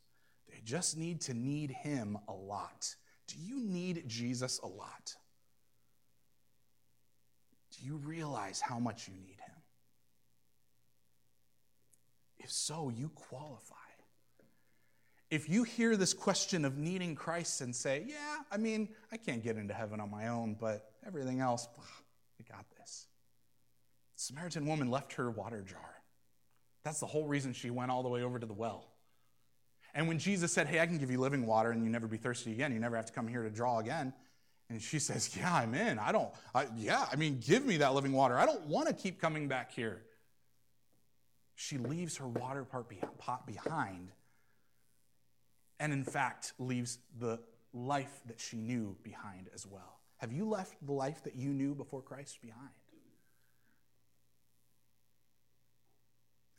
They 0.50 0.62
just 0.64 0.98
need 0.98 1.22
to 1.22 1.34
need 1.34 1.72
Him 1.72 2.18
a 2.28 2.34
lot. 2.34 2.96
Do 3.28 3.36
you 3.38 3.60
need 3.60 4.08
Jesus 4.08 4.60
a 4.60 4.68
lot? 4.68 5.16
Do 7.72 7.86
you 7.86 7.98
realize 7.98 8.62
how 8.62 8.80
much 8.80 9.08
you 9.08 9.14
need 9.16 9.40
Him? 9.46 9.56
If 12.38 12.52
so, 12.52 12.90
you 12.90 13.10
qualify. 13.10 13.76
If 15.34 15.50
you 15.50 15.64
hear 15.64 15.98
this 15.98 16.14
question 16.14 16.64
of 16.64 16.78
needing 16.78 17.16
Christ 17.16 17.62
and 17.62 17.76
say, 17.76 18.06
Yeah, 18.08 18.44
I 18.52 18.58
mean, 18.58 18.90
I 19.12 19.18
can't 19.18 19.44
get 19.44 19.58
into 19.58 19.74
heaven 19.74 20.00
on 20.00 20.12
my 20.12 20.28
own, 20.28 20.56
but 20.60 20.92
everything 21.08 21.40
else, 21.40 21.68
I 22.40 22.54
got 22.54 22.66
this. 22.78 23.08
The 24.13 24.13
Samaritan 24.24 24.66
woman 24.66 24.90
left 24.90 25.14
her 25.14 25.30
water 25.30 25.62
jar. 25.62 25.96
That's 26.86 27.02
the 27.02 27.06
whole 27.06 27.28
reason 27.28 27.52
she 27.52 27.70
went 27.70 27.92
all 27.92 28.04
the 28.04 28.10
way 28.10 28.24
over 28.24 28.40
to 28.40 28.46
the 28.46 28.54
well. 28.54 28.88
And 29.94 30.08
when 30.08 30.18
Jesus 30.18 30.54
said, 30.54 30.68
Hey, 30.68 30.80
I 30.80 30.86
can 30.86 30.98
give 30.98 31.12
you 31.12 31.20
living 31.20 31.46
water 31.46 31.72
and 31.72 31.84
you 31.84 31.90
never 31.90 32.08
be 32.08 32.16
thirsty 32.16 32.54
again, 32.54 32.72
you 32.72 32.80
never 32.80 32.96
have 32.96 33.06
to 33.08 33.12
come 33.12 33.28
here 33.28 33.44
to 33.44 33.50
draw 33.50 33.80
again. 33.80 34.14
And 34.70 34.82
she 34.82 34.98
says, 34.98 35.36
Yeah, 35.36 35.54
I'm 35.54 35.74
in. 35.74 36.00
I 36.00 36.14
don't, 36.14 36.30
I, 36.56 36.68
yeah, 36.78 37.06
I 37.12 37.18
mean, 37.18 37.42
give 37.46 37.66
me 37.66 37.78
that 37.78 37.94
living 37.94 38.14
water. 38.14 38.38
I 38.38 38.46
don't 38.46 38.66
want 38.66 38.88
to 38.88 38.94
keep 38.94 39.20
coming 39.20 39.50
back 39.50 39.74
here. 39.74 40.04
She 41.56 41.78
leaves 41.78 42.16
her 42.18 42.28
water 42.28 42.66
pot 43.18 43.46
behind 43.46 44.12
and, 45.82 45.92
in 45.92 46.06
fact, 46.06 46.54
leaves 46.60 46.98
the 47.20 47.42
life 47.74 48.22
that 48.28 48.40
she 48.40 48.56
knew 48.56 48.96
behind 49.04 49.50
as 49.54 49.68
well. 49.68 50.00
Have 50.18 50.32
you 50.32 50.48
left 50.48 50.76
the 50.86 50.94
life 50.94 51.24
that 51.26 51.36
you 51.36 51.50
knew 51.50 51.76
before 51.76 52.02
Christ 52.02 52.42
behind? 52.42 52.72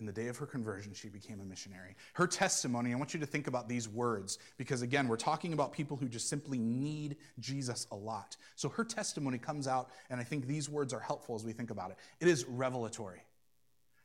In 0.05 0.07
the 0.07 0.13
day 0.13 0.29
of 0.29 0.37
her 0.37 0.45
conversion, 0.45 0.93
she 0.93 1.09
became 1.09 1.41
a 1.41 1.45
missionary. 1.47 1.97
Her 2.13 2.27
testimony, 2.27 2.93
I 2.93 2.97
want 2.97 3.15
you 3.15 3.21
to 3.21 3.25
think 3.25 3.47
about 3.47 3.71
these 3.71 3.89
words 3.89 4.39
because, 4.59 4.83
again, 4.83 5.09
we're 5.09 5.17
talking 5.17 5.55
about 5.55 5.73
people 5.73 5.97
who 5.97 6.11
just 6.11 6.29
simply 6.29 6.59
need 6.59 7.17
Jesus 7.41 7.87
a 7.91 7.97
lot. 7.97 8.37
So 8.55 8.69
her 8.69 8.85
testimony 8.85 9.39
comes 9.39 9.67
out, 9.67 9.89
and 10.11 10.21
I 10.21 10.23
think 10.23 10.47
these 10.47 10.69
words 10.69 10.93
are 10.93 11.01
helpful 11.01 11.37
as 11.37 11.43
we 11.43 11.55
think 11.55 11.71
about 11.71 11.91
it. 11.91 11.97
It 12.21 12.29
is 12.29 12.45
revelatory. 12.45 13.23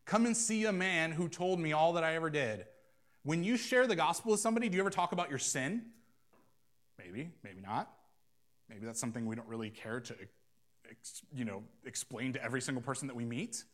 Come 0.05 0.25
and 0.25 0.37
see 0.37 0.63
a 0.63 0.71
man 0.71 1.11
who 1.11 1.27
told 1.27 1.59
me 1.59 1.73
all 1.73 1.91
that 1.91 2.05
I 2.05 2.15
ever 2.15 2.29
did. 2.29 2.65
When 3.23 3.43
you 3.43 3.57
share 3.57 3.85
the 3.85 3.97
gospel 3.97 4.31
with 4.31 4.39
somebody, 4.39 4.69
do 4.69 4.77
you 4.77 4.81
ever 4.81 4.89
talk 4.89 5.11
about 5.11 5.29
your 5.29 5.37
sin? 5.37 5.81
Maybe, 6.97 7.29
maybe 7.43 7.59
not. 7.59 7.91
Maybe 8.69 8.85
that's 8.85 9.01
something 9.01 9.25
we 9.25 9.35
don't 9.35 9.49
really 9.49 9.69
care 9.69 9.99
to 9.99 10.15
you 11.35 11.43
know, 11.43 11.61
explain 11.85 12.31
to 12.31 12.41
every 12.41 12.61
single 12.61 12.81
person 12.81 13.09
that 13.09 13.15
we 13.17 13.25
meet 13.25 13.65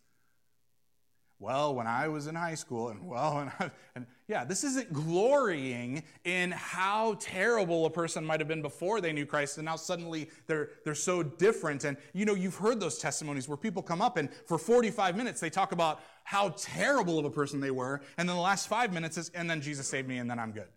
well, 1.38 1.76
when 1.76 1.86
I 1.86 2.08
was 2.08 2.28
in 2.28 2.36
high 2.36 2.56
school, 2.56 2.90
and 2.90 3.06
well, 3.06 3.40
and, 3.40 3.52
I, 3.60 3.72
and, 3.96 4.06
yeah, 4.28 4.46
this 4.46 4.64
isn't 4.64 4.94
glorying 4.94 6.04
in 6.24 6.52
how 6.52 7.18
terrible 7.20 7.86
a 7.86 7.90
person 7.90 8.26
might 8.26 8.40
have 8.40 8.48
been 8.48 8.62
before 8.62 9.02
they 9.02 9.12
knew 9.12 9.26
Christ, 9.26 9.58
and 9.58 9.66
now 9.66 9.76
suddenly 9.76 10.30
they're 10.48 10.70
they're 10.86 10.96
so 10.96 11.22
different. 11.22 11.84
And 11.84 11.98
you 12.14 12.26
know, 12.26 12.36
you've 12.36 12.56
heard 12.56 12.80
those 12.80 13.00
testimonies 13.00 13.50
where 13.50 13.58
people 13.58 13.82
come 13.82 14.02
up 14.02 14.16
and 14.18 14.30
for 14.46 14.58
45 14.58 15.18
minutes 15.18 15.42
they 15.42 15.50
talk 15.50 15.74
about 15.74 16.00
how 16.24 16.50
terrible 16.58 17.20
of 17.20 17.26
a 17.26 17.30
person 17.30 17.60
they 17.60 17.72
were, 17.72 18.02
and 18.18 18.30
then 18.30 18.36
the 18.36 18.42
last 18.42 18.70
five 18.70 18.94
minutes 18.94 19.18
is, 19.18 19.30
and 19.36 19.50
then 19.50 19.62
Jesus 19.62 19.88
saved 19.88 20.08
me, 20.08 20.18
and 20.18 20.30
then 20.30 20.40
I'm 20.40 20.52
good. 20.52 20.70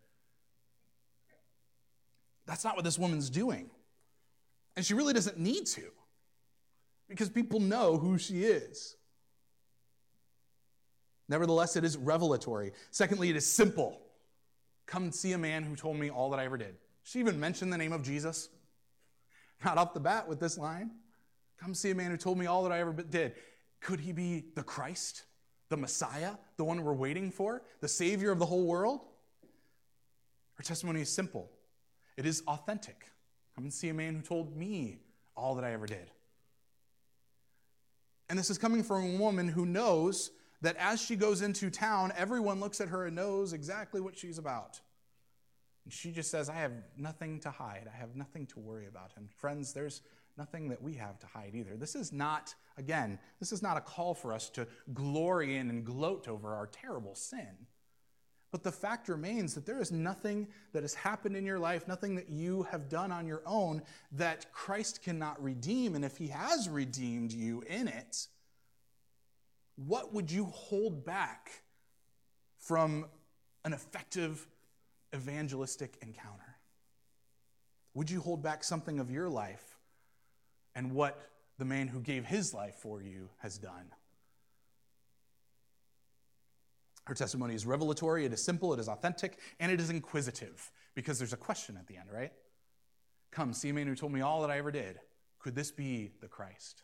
That's 2.47 2.65
not 2.65 2.75
what 2.75 2.85
this 2.85 2.99
woman's 2.99 3.31
doing, 3.31 3.71
and 4.75 4.85
she 4.85 4.95
really 4.95 5.12
doesn't 5.12 5.38
need 5.38 5.67
to, 5.67 5.85
because 7.09 7.29
people 7.29 7.61
know 7.61 7.97
who 7.97 8.19
she 8.19 8.43
is. 8.43 8.97
Nevertheless, 11.29 11.77
it 11.77 11.85
is 11.85 11.97
revelatory. 11.97 12.73
Secondly, 12.91 13.31
it 13.31 13.37
is 13.37 13.47
simple. 13.47 14.01
Come 14.87 15.05
and 15.05 15.15
see 15.15 15.33
a 15.33 15.39
man 15.39 15.63
who 15.63 15.77
told 15.77 15.97
me 15.99 16.11
all 16.11 16.31
that 16.31 16.41
I 16.41 16.45
ever 16.45 16.57
did. 16.57 16.77
She 17.03 17.19
even 17.21 17.39
mentioned 17.39 17.73
the 17.73 17.79
name 17.79 17.93
of 17.93 18.03
Jesus. 18.03 18.49
Not 19.65 19.77
off 19.77 19.93
the 19.93 20.01
bat 20.01 20.29
with 20.29 20.41
this 20.41 20.57
line. 20.57 20.91
Come 21.59 21.75
see 21.75 21.91
a 21.91 21.95
man 21.95 22.11
who 22.11 22.17
told 22.17 22.39
me 22.39 22.47
all 22.47 22.63
that 22.63 22.73
I 22.73 22.81
ever 22.81 22.93
did. 22.93 23.35
Could 23.81 24.01
he 24.01 24.13
be 24.13 24.47
the 24.55 24.63
Christ, 24.63 25.25
the 25.69 25.77
Messiah, 25.77 26.33
the 26.57 26.65
one 26.65 26.83
we're 26.83 26.95
waiting 26.95 27.31
for, 27.31 27.63
the 27.81 27.89
Savior 27.89 28.31
of 28.31 28.39
the 28.39 28.47
whole 28.47 28.65
world? 28.65 29.01
Her 30.55 30.63
testimony 30.63 31.03
is 31.03 31.09
simple, 31.09 31.51
it 32.17 32.27
is 32.27 32.43
authentic. 32.47 33.07
Come 33.55 33.65
and 33.65 33.73
see 33.73 33.89
a 33.89 33.95
man 33.95 34.15
who 34.15 34.23
told 34.23 34.57
me 34.57 35.01
all 35.37 35.57
that 35.57 35.65
I 35.65 35.73
ever 35.73 35.87
did. 35.87 36.11
And 38.29 38.39
this 38.39 38.51
is 38.51 38.59
coming 38.59 38.83
from 38.85 39.05
a 39.05 39.19
woman 39.19 39.49
who 39.49 39.67
knows 39.67 40.31
that 40.62 40.77
as 40.79 41.00
she 41.00 41.17
goes 41.17 41.43
into 41.43 41.71
town, 41.71 42.12
everyone 42.17 42.61
looks 42.61 42.81
at 42.81 42.88
her 42.88 43.07
and 43.07 43.17
knows 43.17 43.53
exactly 43.53 44.00
what 44.00 44.17
she's 44.17 44.38
about. 44.38 44.81
And 45.85 45.93
she 45.93 46.11
just 46.11 46.31
says, 46.31 46.50
I 46.50 46.55
have 46.55 46.73
nothing 46.97 47.41
to 47.41 47.50
hide. 47.50 47.88
I 47.93 47.97
have 47.97 48.17
nothing 48.17 48.47
to 48.49 48.61
worry 48.61 48.87
about. 48.87 49.12
And 49.17 49.31
friends, 49.31 49.73
there's 49.73 50.03
nothing 50.37 50.69
that 50.69 50.83
we 50.83 50.95
have 50.95 51.19
to 51.21 51.27
hide 51.27 51.55
either. 51.55 51.77
This 51.77 51.95
is 51.95 52.12
not, 52.12 52.55
again, 52.77 53.19
this 53.41 53.53
is 53.53 53.62
not 53.62 53.77
a 53.77 53.81
call 53.81 54.15
for 54.15 54.33
us 54.33 54.49
to 54.50 54.67
glory 54.95 55.57
in 55.57 55.71
and 55.71 55.85
gloat 55.85 56.29
over 56.29 56.55
our 56.55 56.67
terrible 56.67 57.15
sin. 57.15 57.67
But 58.50 58.62
the 58.62 58.73
fact 58.73 59.09
remains 59.09 59.55
that 59.55 59.67
there 59.67 59.81
is 59.81 59.93
nothing 59.93 60.49
that 60.73 60.83
has 60.83 60.95
happened 60.95 61.37
in 61.37 61.45
your 61.45 61.59
life, 61.59 61.87
nothing 61.87 62.15
that 62.15 62.31
you 62.31 62.62
have 62.65 62.88
done 62.88 63.12
on 63.12 63.27
your 63.27 63.43
own 63.45 63.83
that 64.12 64.50
Christ 64.53 65.03
cannot 65.03 65.43
redeem. 65.43 65.95
And 65.95 66.05
if 66.05 66.17
He 66.17 66.29
has 66.29 66.69
redeemed 66.69 67.33
you 67.33 67.62
in 67.69 67.88
it, 67.88 68.27
what 69.87 70.13
would 70.13 70.31
you 70.31 70.47
hold 70.47 71.05
back 71.05 71.63
from 72.59 73.07
an 73.65 73.73
effective 73.73 74.47
evangelistic 75.15 75.97
encounter? 76.03 76.57
Would 77.95 78.11
you 78.11 78.21
hold 78.21 78.43
back 78.43 78.65
something 78.65 78.99
of 78.99 79.11
your 79.11 79.29
life 79.29 79.79
and 80.75 80.93
what 80.93 81.31
the 81.59 81.65
man 81.65 81.87
who 81.89 82.01
gave 82.01 82.25
his 82.25 82.53
life 82.53 82.75
for 82.75 83.01
you 83.01 83.31
has 83.39 83.57
done? 83.57 83.93
Her 87.05 87.15
testimony 87.15 87.55
is 87.55 87.65
revelatory, 87.65 88.27
it 88.27 88.33
is 88.33 88.45
simple, 88.45 88.75
it 88.75 88.81
is 88.81 88.89
authentic, 88.89 89.39
and 89.61 89.73
it 89.73 89.81
is 89.81 89.91
inquisitive 89.91 90.71
because 90.95 91.19
there's 91.19 91.33
a 91.33 91.39
question 91.39 91.77
at 91.77 91.87
the 91.87 91.97
end, 91.97 92.11
right? 92.13 92.33
Come, 93.31 93.53
see 93.53 93.69
a 93.69 93.75
man 93.75 93.87
who 93.87 93.95
told 93.95 94.13
me 94.13 94.21
all 94.23 94.41
that 94.43 94.51
I 94.51 94.59
ever 94.59 94.73
did. 94.73 94.99
Could 95.39 95.55
this 95.55 95.71
be 95.71 96.11
the 96.21 96.27
Christ? 96.27 96.83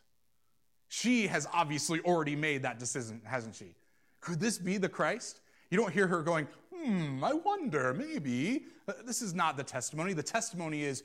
She 0.97 1.27
has 1.27 1.45
obviously 1.51 1.99
already 2.05 2.37
made 2.37 2.63
that 2.63 2.79
decision, 2.79 3.19
hasn't 3.25 3.55
she? 3.55 3.75
Could 4.21 4.39
this 4.39 4.57
be 4.57 4.77
the 4.77 4.87
Christ? 4.87 5.41
You 5.69 5.77
don't 5.77 5.91
hear 5.91 6.07
her 6.07 6.21
going, 6.21 6.47
hmm, 6.73 7.21
I 7.21 7.33
wonder, 7.33 7.93
maybe. 7.93 8.63
Uh, 8.87 8.93
this 9.05 9.21
is 9.21 9.33
not 9.33 9.57
the 9.57 9.63
testimony. 9.63 10.13
The 10.13 10.23
testimony 10.23 10.83
is, 10.83 11.03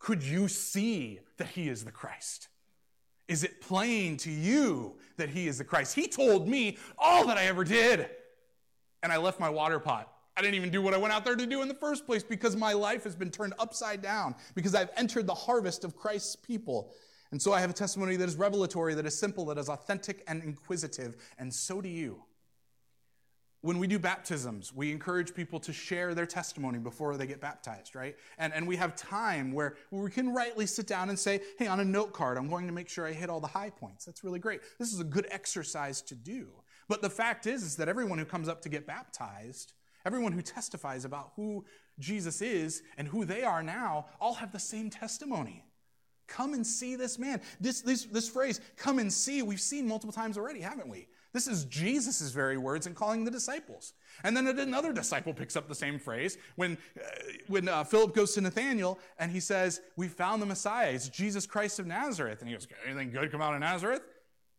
could 0.00 0.24
you 0.24 0.48
see 0.48 1.20
that 1.36 1.46
he 1.46 1.68
is 1.68 1.84
the 1.84 1.92
Christ? 1.92 2.48
Is 3.28 3.44
it 3.44 3.60
plain 3.60 4.16
to 4.18 4.30
you 4.30 4.96
that 5.18 5.28
he 5.28 5.46
is 5.46 5.58
the 5.58 5.64
Christ? 5.64 5.94
He 5.94 6.08
told 6.08 6.48
me 6.48 6.76
all 6.98 7.24
that 7.28 7.38
I 7.38 7.44
ever 7.44 7.62
did. 7.62 8.10
And 9.04 9.12
I 9.12 9.18
left 9.18 9.38
my 9.38 9.48
water 9.48 9.78
pot. 9.78 10.12
I 10.36 10.40
didn't 10.40 10.56
even 10.56 10.70
do 10.70 10.82
what 10.82 10.94
I 10.94 10.96
went 10.96 11.14
out 11.14 11.24
there 11.24 11.36
to 11.36 11.46
do 11.46 11.62
in 11.62 11.68
the 11.68 11.74
first 11.74 12.06
place 12.06 12.24
because 12.24 12.56
my 12.56 12.72
life 12.72 13.04
has 13.04 13.14
been 13.14 13.30
turned 13.30 13.54
upside 13.60 14.02
down, 14.02 14.34
because 14.56 14.74
I've 14.74 14.90
entered 14.96 15.28
the 15.28 15.34
harvest 15.34 15.84
of 15.84 15.96
Christ's 15.96 16.34
people. 16.34 16.92
And 17.30 17.40
so 17.40 17.52
I 17.52 17.60
have 17.60 17.70
a 17.70 17.74
testimony 17.74 18.16
that 18.16 18.28
is 18.28 18.36
revelatory, 18.36 18.94
that 18.94 19.06
is 19.06 19.18
simple, 19.18 19.44
that 19.46 19.58
is 19.58 19.68
authentic 19.68 20.24
and 20.26 20.42
inquisitive, 20.42 21.16
and 21.38 21.52
so 21.52 21.80
do 21.80 21.88
you. 21.88 22.22
When 23.60 23.78
we 23.80 23.88
do 23.88 23.98
baptisms, 23.98 24.72
we 24.72 24.92
encourage 24.92 25.34
people 25.34 25.58
to 25.60 25.72
share 25.72 26.14
their 26.14 26.26
testimony 26.26 26.78
before 26.78 27.16
they 27.16 27.26
get 27.26 27.40
baptized, 27.40 27.96
right? 27.96 28.16
And, 28.38 28.54
and 28.54 28.68
we 28.68 28.76
have 28.76 28.94
time 28.94 29.52
where, 29.52 29.74
we 29.90 30.10
can 30.10 30.32
rightly 30.32 30.64
sit 30.64 30.86
down 30.86 31.08
and 31.08 31.18
say, 31.18 31.40
hey, 31.58 31.66
on 31.66 31.80
a 31.80 31.84
note 31.84 32.12
card, 32.12 32.38
I'm 32.38 32.48
going 32.48 32.68
to 32.68 32.72
make 32.72 32.88
sure 32.88 33.04
I 33.04 33.12
hit 33.12 33.28
all 33.28 33.40
the 33.40 33.48
high 33.48 33.70
points. 33.70 34.04
That's 34.04 34.22
really 34.22 34.38
great. 34.38 34.60
This 34.78 34.92
is 34.92 35.00
a 35.00 35.04
good 35.04 35.26
exercise 35.30 36.00
to 36.02 36.14
do. 36.14 36.48
But 36.88 37.02
the 37.02 37.10
fact 37.10 37.46
is, 37.46 37.64
is 37.64 37.76
that 37.76 37.88
everyone 37.88 38.18
who 38.18 38.24
comes 38.24 38.48
up 38.48 38.62
to 38.62 38.68
get 38.68 38.86
baptized, 38.86 39.72
everyone 40.06 40.32
who 40.32 40.40
testifies 40.40 41.04
about 41.04 41.32
who 41.34 41.64
Jesus 41.98 42.40
is 42.40 42.82
and 42.96 43.08
who 43.08 43.24
they 43.24 43.42
are 43.42 43.62
now, 43.64 44.06
all 44.20 44.34
have 44.34 44.52
the 44.52 44.60
same 44.60 44.88
testimony. 44.88 45.64
Come 46.28 46.54
and 46.54 46.64
see 46.64 46.94
this 46.94 47.18
man. 47.18 47.40
This, 47.60 47.80
this, 47.80 48.04
this 48.04 48.28
phrase, 48.28 48.60
come 48.76 48.98
and 48.98 49.12
see, 49.12 49.42
we've 49.42 49.60
seen 49.60 49.88
multiple 49.88 50.12
times 50.12 50.38
already, 50.38 50.60
haven't 50.60 50.88
we? 50.88 51.08
This 51.32 51.46
is 51.46 51.64
Jesus' 51.64 52.30
very 52.30 52.56
words 52.56 52.86
in 52.86 52.94
calling 52.94 53.24
the 53.24 53.30
disciples. 53.30 53.92
And 54.24 54.36
then 54.36 54.46
another 54.46 54.92
disciple 54.92 55.34
picks 55.34 55.56
up 55.56 55.68
the 55.68 55.74
same 55.74 55.98
phrase 55.98 56.38
when, 56.56 56.78
uh, 56.96 57.08
when 57.48 57.68
uh, 57.68 57.84
Philip 57.84 58.14
goes 58.14 58.34
to 58.34 58.40
Nathanael 58.40 58.98
and 59.18 59.30
he 59.30 59.40
says, 59.40 59.80
We 59.96 60.08
found 60.08 60.40
the 60.40 60.46
Messiah. 60.46 60.90
It's 60.90 61.08
Jesus 61.08 61.46
Christ 61.46 61.78
of 61.78 61.86
Nazareth. 61.86 62.40
And 62.40 62.48
he 62.48 62.54
goes, 62.54 62.66
Anything 62.86 63.10
good 63.10 63.30
come 63.30 63.42
out 63.42 63.54
of 63.54 63.60
Nazareth? 63.60 64.02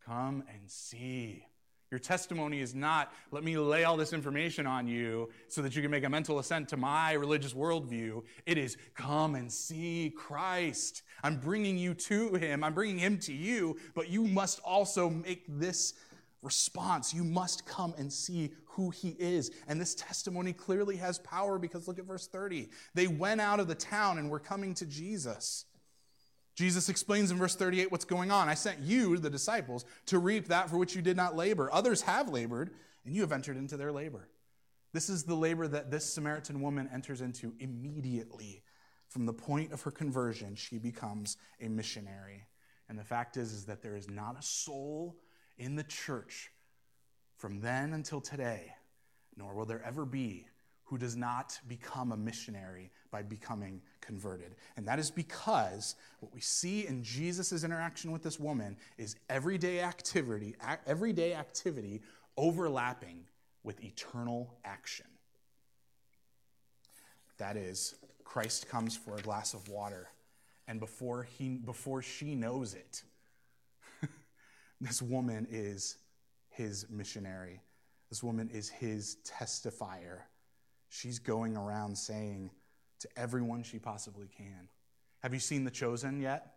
Come 0.06 0.44
and 0.54 0.70
see. 0.70 1.46
Your 1.91 2.00
testimony 2.00 2.60
is 2.60 2.75
not, 2.75 3.12
let 3.31 3.43
me 3.43 3.58
lay 3.58 3.84
all 3.84 3.98
this 3.98 4.13
information 4.13 4.67
on 4.67 4.88
you 4.88 5.29
so 5.48 5.63
that 5.63 5.75
you 5.75 5.81
can 5.81 5.89
make 5.89 6.03
a 6.03 6.10
mental 6.10 6.38
assent 6.38 6.69
to 6.69 6.77
my 6.77 7.13
religious 7.13 7.53
worldview. 7.53 8.24
It 8.46 8.60
is, 8.60 8.77
come 8.93 9.34
and 9.34 9.51
see 9.51 10.13
Christ. 10.15 11.01
I'm 11.24 11.38
bringing 11.38 11.79
you 11.79 11.96
to 11.96 12.36
him. 12.36 12.63
I'm 12.63 12.75
bringing 12.75 13.00
him 13.00 13.17
to 13.19 13.34
you, 13.34 13.77
but 13.96 14.08
you 14.10 14.25
must 14.25 14.60
also 14.63 15.10
make 15.10 15.46
this 15.48 15.96
response. 16.43 17.12
You 17.12 17.24
must 17.24 17.65
come 17.65 17.96
and 17.98 18.13
see 18.13 18.51
who 18.65 18.91
he 18.91 19.15
is. 19.19 19.51
And 19.67 19.81
this 19.81 19.96
testimony 19.96 20.53
clearly 20.53 20.96
has 20.98 21.17
power 21.19 21.58
because 21.58 21.88
look 21.88 21.98
at 21.98 22.05
verse 22.05 22.27
30. 22.27 22.69
They 22.93 23.08
went 23.08 23.41
out 23.41 23.60
of 23.60 23.67
the 23.67 23.75
town 23.75 24.19
and 24.19 24.29
were 24.29 24.39
coming 24.39 24.75
to 24.75 24.86
Jesus. 24.86 25.65
Jesus 26.60 26.89
explains 26.89 27.32
in 27.32 27.38
verse 27.38 27.56
38 27.56 27.89
what's 27.89 28.04
going 28.04 28.32
on. 28.32 28.50
I 28.50 28.54
sent 28.54 28.80
you, 28.80 29.18
the 29.18 29.30
disciples, 29.30 29.86
to 30.08 30.20
reap 30.20 30.50
that 30.50 30.70
for 30.70 30.78
which 30.78 30.94
you 30.94 31.01
did 31.01 31.16
not 31.16 31.34
labor. 31.34 31.70
Others 31.72 32.01
have 32.01 32.28
labored, 32.28 32.72
and 33.06 33.16
you 33.16 33.22
have 33.22 33.32
entered 33.32 33.56
into 33.56 33.78
their 33.78 33.94
labor. 33.94 34.28
This 34.92 35.08
is 35.08 35.24
the 35.24 35.36
labor 35.36 35.70
that 35.70 35.89
this 35.89 36.04
Samaritan 36.04 36.60
woman 36.60 36.89
enters 36.94 37.22
into 37.22 37.54
immediately. 37.62 38.62
From 39.08 39.25
the 39.25 39.32
point 39.32 39.72
of 39.72 39.84
her 39.84 39.92
conversion, 39.92 40.54
she 40.56 40.80
becomes 40.80 41.38
a 41.62 41.70
missionary. 41.70 42.44
And 42.89 43.00
the 43.00 43.06
fact 43.06 43.38
is, 43.38 43.54
is 43.54 43.63
that 43.68 43.82
there 43.82 43.96
is 43.96 44.10
not 44.10 44.38
a 44.38 44.44
soul 44.44 45.16
in 45.58 45.78
the 45.78 45.84
church 45.84 46.51
from 47.38 47.62
then 47.62 47.94
until 47.94 48.20
today, 48.20 48.74
nor 49.38 49.54
will 49.54 49.66
there 49.66 49.82
ever 49.86 50.04
be, 50.04 50.46
who 50.89 50.98
does 50.98 51.15
not 51.15 51.60
become 51.67 52.12
a 52.12 52.17
missionary 52.17 52.89
by 53.12 53.22
becoming 53.22 53.79
converted. 54.01 54.55
And 54.75 54.88
that 54.88 54.98
is 54.98 55.12
because 55.12 55.93
what 56.19 56.34
we 56.34 56.41
see 56.41 56.88
in 56.88 57.03
Jesus' 57.03 57.63
interaction 57.63 58.12
with 58.12 58.24
this 58.24 58.39
woman 58.39 58.75
is 58.98 59.15
everyday 59.29 59.81
activity, 59.81 60.55
everyday 60.88 61.36
activity 61.36 62.01
overlapping 62.38 63.25
with 63.63 63.84
eternal 63.84 64.55
action. 64.65 65.05
That 67.38 67.55
is, 67.55 67.93
Christ 68.24 68.67
comes 68.67 68.98
for 68.98 69.15
a 69.15 69.22
glass 69.22 69.53
of 69.53 69.69
water, 69.69 70.08
and 70.67 70.80
before, 70.80 71.21
he, 71.38 71.58
before 71.58 72.02
she 72.02 72.34
knows 72.34 72.73
it, 72.73 73.04
this 74.82 75.04
woman 75.04 75.45
is 75.52 75.97
his 76.49 76.88
missionary. 76.89 77.62
This 78.10 78.23
woman 78.23 78.49
is 78.52 78.69
his 78.69 79.17
testifier. 79.23 80.21
She's 80.89 81.19
going 81.19 81.56
around 81.56 81.97
saying 81.97 82.52
to 82.99 83.08
everyone 83.15 83.63
she 83.63 83.80
possibly 83.80 84.28
can. 84.36 84.67
Have 85.21 85.34
you 85.34 85.39
seen 85.39 85.63
The 85.63 85.71
Chosen 85.71 86.19
yet? 86.19 86.56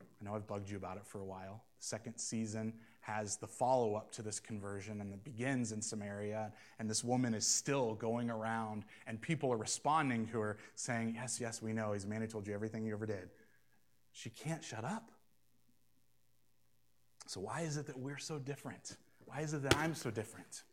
I 0.00 0.24
know 0.24 0.34
I've 0.34 0.46
bugged 0.46 0.68
you 0.68 0.76
about 0.76 0.96
it 0.96 1.06
for 1.06 1.20
a 1.20 1.24
while. 1.24 1.62
The 1.80 1.86
second 1.86 2.18
season 2.18 2.74
has 3.00 3.36
the 3.36 3.46
follow 3.46 3.94
up 3.94 4.10
to 4.12 4.22
this 4.22 4.40
conversion 4.40 5.00
and 5.00 5.12
it 5.12 5.22
begins 5.24 5.72
in 5.72 5.80
Samaria. 5.80 6.52
And 6.78 6.90
this 6.90 7.04
woman 7.04 7.34
is 7.34 7.46
still 7.46 7.94
going 7.94 8.30
around, 8.30 8.84
and 9.06 9.20
people 9.20 9.52
are 9.52 9.56
responding 9.56 10.26
to 10.28 10.40
her 10.40 10.58
saying, 10.74 11.14
Yes, 11.14 11.40
yes, 11.40 11.62
we 11.62 11.72
know. 11.72 11.92
He's 11.92 12.04
a 12.04 12.08
man 12.08 12.20
who 12.20 12.26
told 12.26 12.46
you 12.46 12.54
everything 12.54 12.84
you 12.84 12.92
ever 12.92 13.06
did. 13.06 13.30
She 14.12 14.30
can't 14.30 14.64
shut 14.64 14.84
up. 14.84 15.10
So, 17.26 17.40
why 17.40 17.60
is 17.60 17.76
it 17.76 17.86
that 17.86 17.98
we're 17.98 18.18
so 18.18 18.38
different? 18.38 18.96
Why 19.26 19.40
is 19.40 19.52
it 19.52 19.62
that 19.62 19.76
I'm 19.76 19.94
so 19.94 20.10
different? 20.10 20.64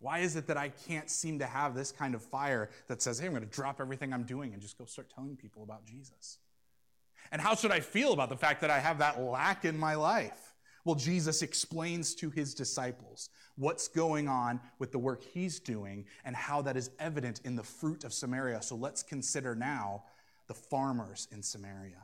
Why 0.00 0.18
is 0.18 0.36
it 0.36 0.46
that 0.48 0.56
I 0.56 0.68
can't 0.68 1.08
seem 1.08 1.38
to 1.38 1.46
have 1.46 1.74
this 1.74 1.90
kind 1.90 2.14
of 2.14 2.22
fire 2.22 2.70
that 2.88 3.00
says, 3.00 3.18
hey, 3.18 3.26
I'm 3.26 3.32
going 3.32 3.42
to 3.42 3.48
drop 3.48 3.80
everything 3.80 4.12
I'm 4.12 4.24
doing 4.24 4.52
and 4.52 4.60
just 4.60 4.76
go 4.76 4.84
start 4.84 5.10
telling 5.14 5.36
people 5.36 5.62
about 5.62 5.86
Jesus? 5.86 6.38
And 7.32 7.40
how 7.40 7.54
should 7.54 7.72
I 7.72 7.80
feel 7.80 8.12
about 8.12 8.28
the 8.28 8.36
fact 8.36 8.60
that 8.60 8.70
I 8.70 8.80
have 8.80 8.98
that 8.98 9.20
lack 9.20 9.64
in 9.64 9.78
my 9.78 9.94
life? 9.94 10.54
Well, 10.84 10.94
Jesus 10.94 11.40
explains 11.40 12.14
to 12.16 12.28
his 12.28 12.54
disciples 12.54 13.30
what's 13.56 13.88
going 13.88 14.28
on 14.28 14.60
with 14.78 14.92
the 14.92 14.98
work 14.98 15.22
he's 15.22 15.58
doing 15.58 16.04
and 16.24 16.36
how 16.36 16.60
that 16.62 16.76
is 16.76 16.90
evident 16.98 17.40
in 17.44 17.56
the 17.56 17.62
fruit 17.62 18.04
of 18.04 18.12
Samaria. 18.12 18.60
So 18.60 18.76
let's 18.76 19.02
consider 19.02 19.54
now 19.54 20.04
the 20.46 20.54
farmers 20.54 21.28
in 21.32 21.42
Samaria. 21.42 22.02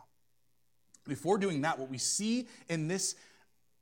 Before 1.07 1.37
doing 1.37 1.61
that, 1.63 1.79
what 1.79 1.91
we 1.91 1.99
see 1.99 2.49
in 2.69 2.89
this, 2.89 3.17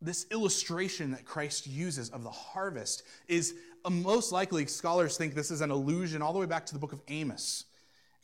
this 0.00 0.26
illustration 0.32 1.12
that 1.12 1.24
Christ 1.24 1.66
uses 1.66 2.10
of 2.10 2.24
the 2.24 2.30
harvest 2.30 3.04
is 3.28 3.54
most 3.90 4.32
likely, 4.32 4.66
scholars 4.66 5.16
think 5.16 5.34
this 5.34 5.50
is 5.50 5.60
an 5.60 5.70
allusion 5.70 6.22
all 6.22 6.32
the 6.32 6.38
way 6.38 6.46
back 6.46 6.66
to 6.66 6.72
the 6.72 6.78
book 6.78 6.92
of 6.92 7.00
Amos. 7.08 7.64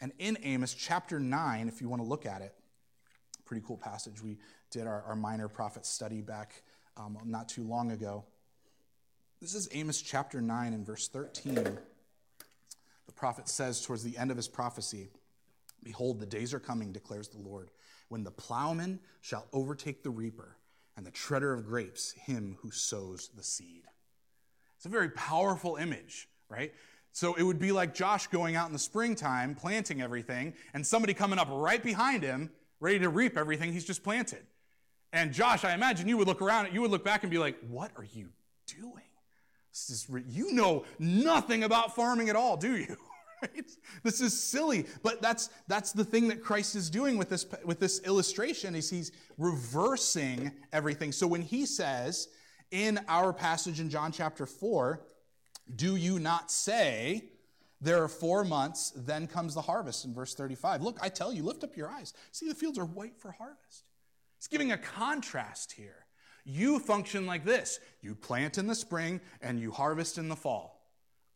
And 0.01 0.13
in 0.19 0.37
Amos 0.43 0.75
chapter 0.75 1.21
9, 1.21 1.69
if 1.69 1.81
you 1.81 1.89
want 1.89 2.03
to 2.03 2.09
look 2.09 2.27
at 2.27 2.43
it, 2.43 2.55
pretty 3.45 3.65
cool 3.67 3.77
passage. 3.77 4.23
We 4.23 4.39
did 4.71 4.87
our, 4.87 5.03
our 5.03 5.17
minor 5.17 5.49
prophet 5.49 5.87
study 5.87 6.21
back 6.21 6.63
um, 6.97 7.19
not 7.25 7.49
too 7.49 7.63
long 7.63 7.93
ago. 7.93 8.25
This 9.41 9.55
is 9.55 9.69
Amos 9.73 10.01
chapter 10.01 10.41
9 10.41 10.73
and 10.73 10.87
verse 10.87 11.09
13. 11.09 11.55
The 11.55 13.13
prophet 13.15 13.49
says 13.49 13.83
towards 13.83 14.03
the 14.03 14.17
end 14.17 14.31
of 14.31 14.37
his 14.37 14.49
prophecy, 14.49 15.11
Behold, 15.83 16.19
the 16.19 16.27
days 16.27 16.55
are 16.55 16.61
coming, 16.61 16.93
declares 16.93 17.29
the 17.29 17.39
Lord, 17.39 17.71
when 18.09 18.25
the 18.25 18.31
plowman 18.31 19.01
shall 19.21 19.47
overtake 19.53 20.03
the 20.03 20.11
reaper, 20.11 20.57
and 20.97 21.05
the 21.07 21.11
treader 21.11 21.53
of 21.53 21.67
grapes 21.67 22.13
him 22.13 22.57
who 22.61 22.71
sows 22.71 23.29
the 23.37 23.43
seed. 23.43 23.83
It's 24.85 24.87
a 24.91 24.91
very 24.91 25.09
powerful 25.09 25.77
image, 25.77 26.29
right? 26.51 26.71
So 27.13 27.33
it 27.37 27.43
would 27.43 27.59
be 27.59 27.73
like 27.73 27.95
Josh 27.95 28.27
going 28.27 28.55
out 28.55 28.67
in 28.67 28.75
the 28.75 28.79
springtime, 28.79 29.55
planting 29.55 30.03
everything, 30.03 30.53
and 30.75 30.87
somebody 30.87 31.15
coming 31.15 31.39
up 31.39 31.49
right 31.51 31.83
behind 31.83 32.23
him, 32.23 32.51
ready 32.81 32.99
to 32.99 33.09
reap 33.09 33.39
everything 33.39 33.73
he's 33.73 33.87
just 33.87 34.05
planted. 34.05 34.43
And 35.11 35.33
Josh, 35.33 35.65
I 35.65 35.73
imagine 35.73 36.07
you 36.07 36.19
would 36.19 36.27
look 36.29 36.43
around, 36.43 36.75
you 36.75 36.83
would 36.83 36.91
look 36.91 37.03
back 37.03 37.23
and 37.23 37.31
be 37.31 37.39
like, 37.39 37.57
what 37.67 37.93
are 37.97 38.05
you 38.05 38.29
doing? 38.67 39.09
This 39.73 39.89
is, 39.89 40.07
you 40.29 40.53
know 40.53 40.85
nothing 40.99 41.65
about 41.65 41.97
farming 41.97 42.29
at 42.29 42.37
all, 42.37 42.59
do 42.59 42.77
you? 42.77 42.97
This 44.03 44.23
is 44.23 44.39
silly, 44.39 44.87
but 45.03 45.21
that's 45.21 45.51
that's 45.69 45.93
the 45.93 46.05
thing 46.05 46.29
that 46.29 46.43
Christ 46.43 46.77
is 46.77 46.89
doing 46.89 47.19
with 47.19 47.29
this 47.29 47.45
with 47.63 47.79
this 47.79 48.01
illustration 48.01 48.75
is 48.75 48.89
he's 48.89 49.13
reversing 49.37 50.51
everything. 50.73 51.13
So 51.13 51.27
when 51.27 51.43
he 51.43 51.67
says 51.67 52.29
in 52.75 52.99
our 53.07 53.33
passage 53.33 53.79
in 53.79 53.89
John 53.89 54.11
chapter 54.11 54.47
4, 54.47 55.01
do 55.77 55.95
you 55.95 56.19
not 56.19 56.51
say 56.51 57.31
there 57.81 58.03
are 58.03 58.09
4 58.09 58.45
months 58.45 58.93
then 58.97 59.29
comes 59.29 59.55
the 59.55 59.61
harvest 59.61 60.05
in 60.05 60.13
verse 60.13 60.35
35. 60.35 60.83
Look, 60.83 60.99
I 61.01 61.09
tell 61.09 61.33
you, 61.33 61.45
lift 61.45 61.63
up 61.63 61.77
your 61.77 61.89
eyes. 61.89 62.13
See 62.33 62.49
the 62.49 62.55
fields 62.55 62.79
are 62.79 62.85
white 62.85 63.17
for 63.17 63.31
harvest. 63.31 63.85
It's 64.39 64.49
giving 64.49 64.73
a 64.73 64.79
contrast 64.79 65.73
here. 65.73 66.07
You 66.45 66.81
function 66.81 67.27
like 67.27 67.45
this. 67.45 67.79
You 68.01 68.15
plant 68.15 68.59
in 68.59 68.67
the 68.67 68.75
spring 68.75 69.21
and 69.41 69.61
you 69.61 69.71
harvest 69.71 70.19
in 70.19 70.29
the 70.29 70.37
fall. 70.37 70.83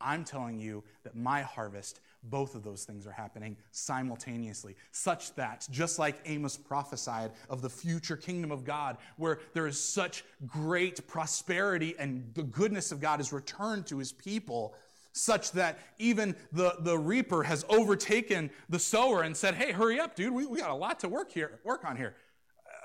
I'm 0.01 0.24
telling 0.24 0.59
you 0.59 0.83
that 1.05 1.14
my 1.14 1.42
harvest, 1.42 2.01
both 2.22 2.54
of 2.54 2.62
those 2.62 2.85
things 2.85 3.07
are 3.07 3.12
happening 3.12 3.57
simultaneously, 3.70 4.76
such 4.92 5.35
that, 5.35 5.66
just 5.70 5.98
like 5.98 6.16
Amos 6.24 6.57
prophesied 6.57 7.33
of 7.48 7.62
the 7.62 7.70
future 7.70 8.16
kingdom 8.16 8.50
of 8.50 8.64
God, 8.64 8.98
where 9.16 9.40
there 9.54 9.66
is 9.66 9.81
such 9.81 10.24
great 10.46 11.07
prosperity 11.07 11.94
and 11.98 12.31
the 12.35 12.42
goodness 12.42 12.92
of 12.92 13.00
God 13.00 13.20
is 13.20 13.33
returned 13.33 13.87
to 13.87 13.98
his 13.98 14.12
people, 14.12 14.74
such 15.12 15.52
that 15.52 15.78
even 15.98 16.37
the, 16.52 16.76
the 16.81 16.98
reaper 16.98 17.42
has 17.42 17.64
overtaken 17.68 18.50
the 18.68 18.78
sower 18.78 19.22
and 19.22 19.37
said, 19.37 19.54
Hey, 19.54 19.72
hurry 19.72 19.98
up, 19.98 20.14
dude, 20.14 20.33
we, 20.33 20.46
we 20.46 20.59
got 20.59 20.70
a 20.70 20.74
lot 20.74 21.00
to 21.00 21.09
work 21.09 21.33
here, 21.33 21.61
work 21.64 21.85
on 21.85 21.96
here. 21.96 22.14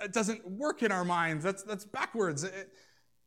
it 0.03 0.13
doesn't 0.13 0.49
work 0.49 0.83
in 0.83 0.91
our 0.91 1.05
minds. 1.05 1.43
That's, 1.43 1.63
that's 1.63 1.85
backwards. 1.85 2.43
It, 2.43 2.71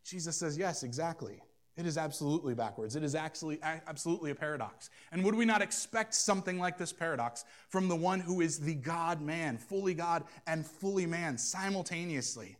Jesus 0.07 0.37
says, 0.37 0.57
yes, 0.57 0.85
exactly. 0.85 1.43
It 1.77 1.85
is 1.85 1.99
absolutely 1.99 2.55
backwards. 2.55 2.97
It 2.97 3.03
is 3.03 3.15
actually 3.15 3.59
absolutely 3.63 4.31
a 4.31 4.35
paradox. 4.35 4.89
And 5.13 5.23
would 5.25 5.35
we 5.35 5.45
not 5.45 5.61
expect 5.61 6.15
something 6.15 6.59
like 6.59 6.79
this 6.79 6.93
paradox 6.93 7.45
from 7.69 7.89
the 7.89 7.97
one 7.97 8.19
who 8.19 8.41
is 8.41 8.59
the 8.59 8.75
God 8.75 9.21
man, 9.21 9.59
fully 9.59 9.93
God 9.93 10.25
and 10.47 10.67
fully 10.67 11.05
man 11.05 11.37
simultaneously? 11.37 12.57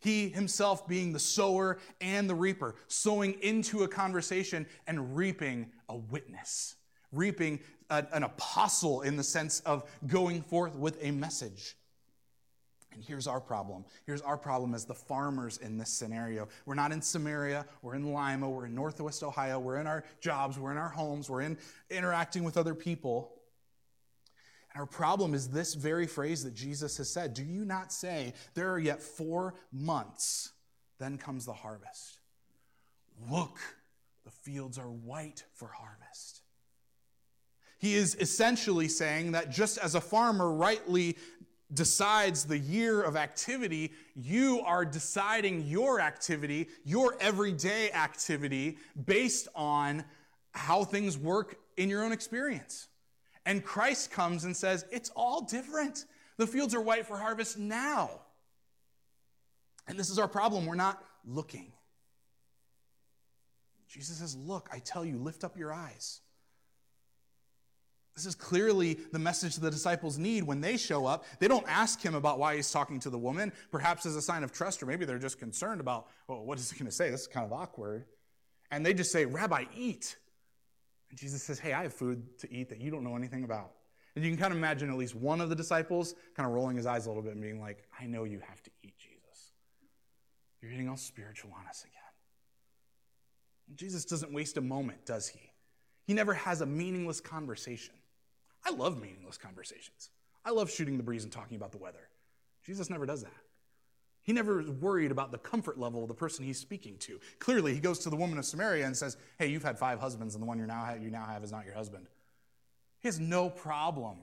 He 0.00 0.28
himself 0.28 0.88
being 0.88 1.12
the 1.12 1.18
sower 1.20 1.78
and 2.00 2.28
the 2.28 2.34
reaper, 2.34 2.74
sowing 2.88 3.34
into 3.42 3.84
a 3.84 3.88
conversation 3.88 4.66
and 4.86 5.16
reaping 5.16 5.70
a 5.88 5.96
witness, 5.96 6.76
reaping 7.12 7.60
a, 7.90 8.06
an 8.12 8.24
apostle 8.24 9.02
in 9.02 9.16
the 9.16 9.24
sense 9.24 9.60
of 9.60 9.88
going 10.06 10.42
forth 10.42 10.74
with 10.74 10.98
a 11.00 11.12
message. 11.12 11.76
And 12.92 13.04
here's 13.04 13.26
our 13.26 13.40
problem. 13.40 13.84
Here's 14.06 14.22
our 14.22 14.36
problem 14.36 14.74
as 14.74 14.84
the 14.84 14.94
farmers 14.94 15.58
in 15.58 15.76
this 15.76 15.90
scenario. 15.90 16.48
We're 16.64 16.74
not 16.74 16.90
in 16.90 17.02
Samaria, 17.02 17.66
we're 17.82 17.94
in 17.94 18.12
Lima, 18.12 18.48
we're 18.48 18.66
in 18.66 18.74
Northwest 18.74 19.22
Ohio, 19.22 19.58
we're 19.58 19.76
in 19.76 19.86
our 19.86 20.04
jobs, 20.20 20.58
we're 20.58 20.72
in 20.72 20.78
our 20.78 20.88
homes, 20.88 21.28
we're 21.28 21.42
in 21.42 21.58
interacting 21.90 22.44
with 22.44 22.56
other 22.56 22.74
people. 22.74 23.32
And 24.72 24.80
our 24.80 24.86
problem 24.86 25.34
is 25.34 25.48
this 25.48 25.74
very 25.74 26.06
phrase 26.06 26.44
that 26.44 26.54
Jesus 26.54 26.96
has 26.96 27.10
said 27.10 27.34
Do 27.34 27.44
you 27.44 27.64
not 27.64 27.92
say, 27.92 28.32
There 28.54 28.72
are 28.72 28.78
yet 28.78 29.02
four 29.02 29.54
months, 29.72 30.52
then 30.98 31.18
comes 31.18 31.44
the 31.44 31.52
harvest? 31.52 32.18
Look, 33.30 33.58
the 34.24 34.30
fields 34.30 34.78
are 34.78 34.90
white 34.90 35.44
for 35.54 35.68
harvest. 35.68 36.42
He 37.78 37.94
is 37.94 38.16
essentially 38.16 38.88
saying 38.88 39.32
that 39.32 39.50
just 39.50 39.78
as 39.78 39.94
a 39.94 40.00
farmer 40.00 40.52
rightly 40.52 41.16
decides 41.72 42.44
the 42.44 42.58
year 42.58 43.02
of 43.02 43.16
activity, 43.16 43.92
you 44.14 44.60
are 44.64 44.84
deciding 44.84 45.66
your 45.66 46.00
activity, 46.00 46.68
your 46.84 47.16
everyday 47.20 47.90
activity, 47.92 48.78
based 49.06 49.48
on 49.54 50.04
how 50.52 50.84
things 50.84 51.18
work 51.18 51.58
in 51.76 51.90
your 51.90 52.04
own 52.04 52.12
experience. 52.12 52.88
And 53.44 53.64
Christ 53.64 54.10
comes 54.10 54.44
and 54.44 54.56
says, 54.56 54.84
It's 54.90 55.10
all 55.10 55.42
different. 55.42 56.04
The 56.36 56.46
fields 56.46 56.74
are 56.74 56.80
white 56.80 57.06
for 57.06 57.16
harvest 57.16 57.58
now. 57.58 58.10
And 59.86 59.98
this 59.98 60.10
is 60.10 60.18
our 60.18 60.28
problem. 60.28 60.66
We're 60.66 60.74
not 60.74 61.02
looking. 61.24 61.72
Jesus 63.88 64.18
says, 64.18 64.36
Look, 64.36 64.68
I 64.72 64.78
tell 64.78 65.04
you, 65.04 65.18
lift 65.18 65.44
up 65.44 65.56
your 65.56 65.72
eyes. 65.72 66.20
This 68.18 68.26
is 68.26 68.34
clearly 68.34 68.94
the 69.12 69.18
message 69.20 69.54
the 69.54 69.70
disciples 69.70 70.18
need 70.18 70.42
when 70.42 70.60
they 70.60 70.76
show 70.76 71.06
up. 71.06 71.24
They 71.38 71.46
don't 71.46 71.64
ask 71.68 72.00
him 72.00 72.16
about 72.16 72.40
why 72.40 72.56
he's 72.56 72.68
talking 72.68 72.98
to 73.00 73.10
the 73.10 73.18
woman, 73.18 73.52
perhaps 73.70 74.06
as 74.06 74.16
a 74.16 74.20
sign 74.20 74.42
of 74.42 74.50
trust, 74.50 74.82
or 74.82 74.86
maybe 74.86 75.04
they're 75.04 75.20
just 75.20 75.38
concerned 75.38 75.80
about, 75.80 76.08
well, 76.26 76.44
what 76.44 76.58
is 76.58 76.68
he 76.68 76.76
going 76.76 76.90
to 76.90 76.92
say? 76.92 77.10
This 77.10 77.20
is 77.20 77.26
kind 77.28 77.46
of 77.46 77.52
awkward. 77.52 78.06
And 78.72 78.84
they 78.84 78.92
just 78.92 79.12
say, 79.12 79.24
Rabbi, 79.24 79.66
eat. 79.72 80.16
And 81.10 81.18
Jesus 81.18 81.44
says, 81.44 81.60
Hey, 81.60 81.72
I 81.72 81.84
have 81.84 81.94
food 81.94 82.40
to 82.40 82.52
eat 82.52 82.70
that 82.70 82.80
you 82.80 82.90
don't 82.90 83.04
know 83.04 83.14
anything 83.14 83.44
about. 83.44 83.70
And 84.16 84.24
you 84.24 84.32
can 84.32 84.40
kind 84.40 84.52
of 84.52 84.58
imagine 84.58 84.90
at 84.90 84.96
least 84.96 85.14
one 85.14 85.40
of 85.40 85.48
the 85.48 85.54
disciples 85.54 86.16
kind 86.34 86.44
of 86.44 86.52
rolling 86.52 86.76
his 86.76 86.86
eyes 86.86 87.06
a 87.06 87.10
little 87.10 87.22
bit 87.22 87.34
and 87.34 87.40
being 87.40 87.60
like, 87.60 87.84
I 88.00 88.06
know 88.06 88.24
you 88.24 88.40
have 88.40 88.60
to 88.64 88.70
eat, 88.82 88.94
Jesus. 88.98 89.52
You're 90.60 90.72
getting 90.72 90.88
all 90.88 90.96
spiritual 90.96 91.52
on 91.56 91.68
us 91.68 91.84
again. 91.84 91.94
And 93.68 93.76
Jesus 93.76 94.04
doesn't 94.04 94.32
waste 94.32 94.56
a 94.56 94.60
moment, 94.60 95.06
does 95.06 95.28
he? 95.28 95.52
He 96.04 96.14
never 96.14 96.34
has 96.34 96.62
a 96.62 96.66
meaningless 96.66 97.20
conversation. 97.20 97.94
I 98.64 98.70
love 98.70 99.00
meaningless 99.00 99.38
conversations. 99.38 100.10
I 100.44 100.50
love 100.50 100.70
shooting 100.70 100.96
the 100.96 101.02
breeze 101.02 101.24
and 101.24 101.32
talking 101.32 101.56
about 101.56 101.72
the 101.72 101.78
weather. 101.78 102.08
Jesus 102.64 102.90
never 102.90 103.06
does 103.06 103.22
that. 103.22 103.32
He 104.22 104.32
never 104.32 104.60
is 104.60 104.68
worried 104.68 105.10
about 105.10 105.32
the 105.32 105.38
comfort 105.38 105.78
level 105.78 106.02
of 106.02 106.08
the 106.08 106.14
person 106.14 106.44
he's 106.44 106.58
speaking 106.58 106.98
to. 106.98 107.18
Clearly, 107.38 107.72
he 107.72 107.80
goes 107.80 108.00
to 108.00 108.10
the 108.10 108.16
woman 108.16 108.38
of 108.38 108.44
Samaria 108.44 108.84
and 108.84 108.96
says, 108.96 109.16
Hey, 109.38 109.46
you've 109.46 109.62
had 109.62 109.78
five 109.78 110.00
husbands, 110.00 110.34
and 110.34 110.42
the 110.42 110.46
one 110.46 110.58
you 110.58 110.66
now 110.66 110.84
have, 110.84 111.02
you 111.02 111.10
now 111.10 111.24
have 111.24 111.42
is 111.42 111.50
not 111.50 111.64
your 111.64 111.74
husband. 111.74 112.08
He 113.00 113.08
has 113.08 113.18
no 113.18 113.48
problem 113.48 114.18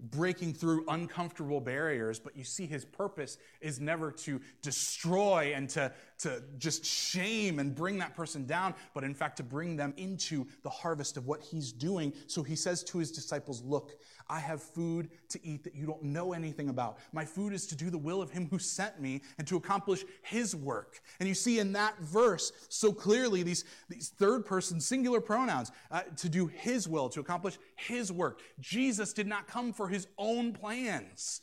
breaking 0.00 0.54
through 0.54 0.84
uncomfortable 0.88 1.60
barriers, 1.60 2.18
but 2.18 2.36
you 2.36 2.44
see 2.44 2.66
his 2.66 2.84
purpose 2.84 3.36
is 3.60 3.80
never 3.80 4.12
to 4.12 4.40
destroy 4.62 5.52
and 5.54 5.68
to, 5.70 5.92
to 6.18 6.42
just 6.58 6.84
shame 6.84 7.58
and 7.58 7.74
bring 7.74 7.98
that 7.98 8.14
person 8.14 8.46
down, 8.46 8.74
but 8.94 9.02
in 9.02 9.14
fact 9.14 9.36
to 9.38 9.42
bring 9.42 9.76
them 9.76 9.92
into 9.96 10.46
the 10.62 10.70
harvest 10.70 11.16
of 11.16 11.26
what 11.26 11.42
he's 11.42 11.72
doing. 11.72 12.12
So 12.26 12.42
he 12.42 12.54
says 12.54 12.84
to 12.84 12.98
his 12.98 13.10
disciples, 13.10 13.62
Look, 13.62 14.00
I 14.30 14.40
have 14.40 14.62
food 14.62 15.08
to 15.30 15.44
eat 15.44 15.64
that 15.64 15.74
you 15.74 15.86
don't 15.86 16.02
know 16.02 16.32
anything 16.32 16.68
about. 16.68 16.98
My 17.12 17.24
food 17.24 17.52
is 17.52 17.66
to 17.68 17.74
do 17.74 17.88
the 17.88 17.98
will 17.98 18.20
of 18.20 18.30
him 18.30 18.46
who 18.50 18.58
sent 18.58 19.00
me 19.00 19.22
and 19.38 19.46
to 19.46 19.56
accomplish 19.56 20.04
his 20.22 20.54
work. 20.54 21.00
And 21.18 21.28
you 21.28 21.34
see 21.34 21.58
in 21.58 21.72
that 21.72 21.98
verse 22.00 22.52
so 22.68 22.92
clearly 22.92 23.42
these, 23.42 23.64
these 23.88 24.10
third 24.10 24.44
person 24.44 24.80
singular 24.80 25.20
pronouns 25.20 25.72
uh, 25.90 26.02
to 26.16 26.28
do 26.28 26.46
his 26.46 26.86
will, 26.86 27.08
to 27.10 27.20
accomplish 27.20 27.58
his 27.76 28.12
work. 28.12 28.40
Jesus 28.60 29.12
did 29.12 29.26
not 29.26 29.46
come 29.46 29.72
for 29.72 29.88
his 29.88 30.06
own 30.18 30.52
plans. 30.52 31.40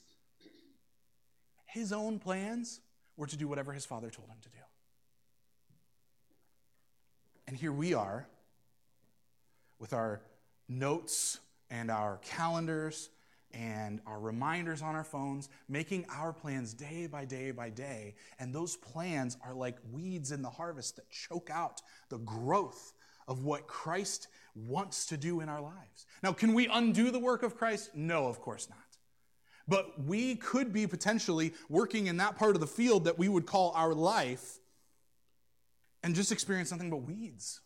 His 1.65 1.91
own 1.91 2.19
plans 2.19 2.81
were 3.17 3.27
to 3.27 3.35
do 3.37 3.47
whatever 3.47 3.73
his 3.73 3.85
father 3.85 4.09
told 4.09 4.29
him 4.29 4.37
to 4.43 4.49
do. 4.49 4.55
And 7.47 7.57
here 7.57 7.71
we 7.71 7.93
are 7.93 8.27
with 9.79 9.93
our 9.93 10.21
notes 10.67 11.39
and 11.79 11.91
our 11.91 12.17
calendars 12.17 13.09
and 13.53 14.01
our 14.05 14.19
reminders 14.19 14.81
on 14.81 14.95
our 14.95 15.03
phones, 15.03 15.49
making 15.69 16.05
our 16.09 16.33
plans 16.33 16.73
day 16.73 17.07
by 17.07 17.25
day 17.25 17.51
by 17.51 17.69
day. 17.69 18.15
And 18.39 18.53
those 18.53 18.75
plans 18.75 19.38
are 19.45 19.53
like 19.53 19.77
weeds 19.91 20.31
in 20.31 20.41
the 20.41 20.49
harvest 20.49 20.97
that 20.97 21.09
choke 21.09 21.49
out 21.49 21.81
the 22.09 22.17
growth 22.19 22.93
of 23.27 23.43
what 23.43 23.67
Christ 23.67 24.27
wants 24.55 25.05
to 25.07 25.17
do 25.17 25.41
in 25.41 25.49
our 25.49 25.61
lives. 25.61 26.05
Now, 26.21 26.33
can 26.33 26.53
we 26.53 26.67
undo 26.67 27.11
the 27.11 27.19
work 27.19 27.43
of 27.43 27.57
Christ? 27.57 27.91
No, 27.95 28.27
of 28.27 28.41
course 28.41 28.69
not. 28.69 28.79
But 29.67 30.03
we 30.03 30.35
could 30.35 30.71
be 30.71 30.85
potentially 30.85 31.53
working 31.69 32.07
in 32.07 32.17
that 32.17 32.38
part 32.38 32.55
of 32.55 32.61
the 32.61 32.67
field 32.67 33.05
that 33.05 33.17
we 33.17 33.27
would 33.27 33.45
call 33.45 33.71
our 33.75 33.93
life 33.93 34.59
and 36.03 36.13
just 36.13 36.31
experience 36.31 36.71
nothing 36.71 36.89
but 36.89 36.97
weeds. 36.97 37.61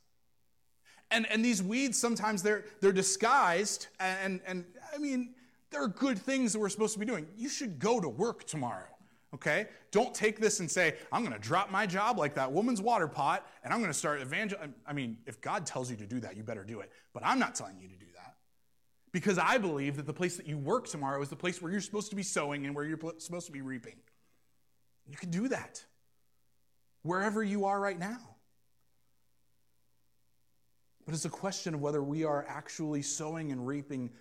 And, 1.12 1.26
and 1.32 1.44
these 1.44 1.64
weeds, 1.64 1.98
sometimes 1.98 2.44
they're, 2.44 2.66
they're 2.82 2.92
disguised. 2.92 3.88
And, 4.00 4.42
and 4.46 4.66
I 4.94 4.98
mean, 4.98 5.34
there 5.72 5.84
are 5.84 5.88
good 5.88 6.18
things 6.18 6.54
that 6.54 6.60
we're 6.60 6.70
supposed 6.70 6.94
to 6.94 7.00
be 7.00 7.06
doing. 7.06 7.28
You 7.38 7.50
should 7.50 7.80
go 7.80 8.00
to 8.00 8.10
work 8.10 8.46
tomorrow, 8.46 8.90
okay? 9.34 9.68
Don't 9.92 10.14
take 10.14 10.40
this 10.40 10.60
and 10.60 10.70
say, 10.70 10.96
I'm 11.12 11.22
going 11.22 11.34
to 11.34 11.40
drop 11.40 11.72
my 11.72 11.86
job 11.86 12.18
like 12.18 12.36
that 12.36 12.52
woman's 12.52 12.82
water 12.82 13.08
pot 13.08 13.48
and 13.64 13.74
I'm 13.74 13.80
going 13.80 13.92
to 13.92 13.98
start 13.98 14.22
evangel. 14.22 14.60
I 14.86 14.94
mean, 14.94 15.18
if 15.26 15.42
God 15.42 15.66
tells 15.66 15.90
you 15.90 15.98
to 15.98 16.06
do 16.06 16.20
that, 16.22 16.38
you 16.38 16.44
better 16.44 16.64
do 16.64 16.80
it. 16.82 16.92
But 17.14 17.24
I'm 17.26 17.40
not 17.40 17.56
telling 17.56 17.80
you 17.80 17.88
to 17.88 17.96
do 17.96 18.06
that. 18.16 18.36
Because 19.12 19.40
I 19.40 19.58
believe 19.58 19.96
that 19.98 20.06
the 20.06 20.14
place 20.14 20.38
that 20.38 20.48
you 20.48 20.58
work 20.58 20.88
tomorrow 20.88 21.22
is 21.22 21.30
the 21.30 21.36
place 21.36 21.62
where 21.62 21.72
you're 21.72 21.82
supposed 21.82 22.12
to 22.12 22.16
be 22.16 22.24
sowing 22.24 22.66
and 22.66 22.76
where 22.76 22.86
you're 22.86 23.00
supposed 23.18 23.48
to 23.48 23.52
be 23.52 23.62
reaping. 23.62 23.96
You 25.08 25.18
can 25.18 25.32
do 25.32 25.48
that 25.48 25.84
wherever 27.02 27.44
you 27.44 27.66
are 27.66 27.80
right 27.80 27.98
now. 27.98 28.36
But 31.10 31.16
it's 31.16 31.26
a 31.26 31.30
question 31.30 31.74
of 31.74 31.82
whether 31.82 32.04
we 32.04 32.24
are 32.24 32.46
actually 32.48 33.02
sowing 33.02 33.52
and 33.52 33.66
reaping 33.66 34.12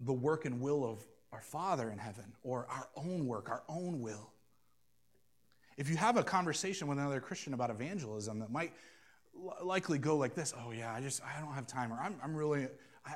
the 0.00 0.14
work 0.14 0.46
and 0.46 0.58
will 0.58 0.82
of 0.82 1.06
our 1.30 1.42
Father 1.42 1.90
in 1.90 1.98
heaven 1.98 2.24
or 2.42 2.66
our 2.70 2.88
own 2.96 3.26
work, 3.26 3.50
our 3.50 3.62
own 3.68 4.00
will. 4.00 4.30
If 5.76 5.90
you 5.90 5.98
have 5.98 6.16
a 6.16 6.22
conversation 6.22 6.88
with 6.88 6.96
another 6.96 7.20
Christian 7.20 7.52
about 7.52 7.68
evangelism 7.68 8.38
that 8.38 8.50
might 8.50 8.72
likely 9.62 9.98
go 9.98 10.16
like 10.16 10.34
this 10.34 10.54
oh 10.58 10.70
yeah 10.70 10.92
i 10.94 11.00
just 11.02 11.20
i 11.22 11.38
don't 11.38 11.52
have 11.52 11.66
time 11.66 11.92
or 11.92 11.96
i'm, 11.96 12.16
I'm 12.24 12.34
really 12.34 12.66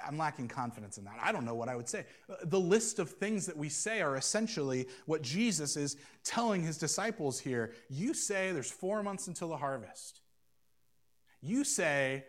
i'm 0.06 0.18
lacking 0.18 0.48
confidence 0.48 0.98
in 0.98 1.04
that. 1.04 1.16
I 1.22 1.32
don't 1.32 1.46
know 1.46 1.54
what 1.54 1.70
i 1.70 1.76
would 1.76 1.88
say. 1.88 2.04
Uh, 2.28 2.34
the 2.44 2.60
list 2.60 2.98
of 2.98 3.08
things 3.10 3.46
that 3.46 3.56
we 3.56 3.70
say 3.70 4.02
are 4.02 4.16
essentially 4.16 4.88
what 5.06 5.22
jesus 5.22 5.78
is 5.78 5.96
telling 6.22 6.62
his 6.62 6.76
disciples 6.76 7.40
here. 7.40 7.72
You 7.88 8.12
say 8.12 8.52
there's 8.52 8.70
four 8.70 9.02
months 9.02 9.26
until 9.26 9.48
the 9.48 9.56
harvest. 9.56 10.20
You 11.40 11.64
say 11.64 12.24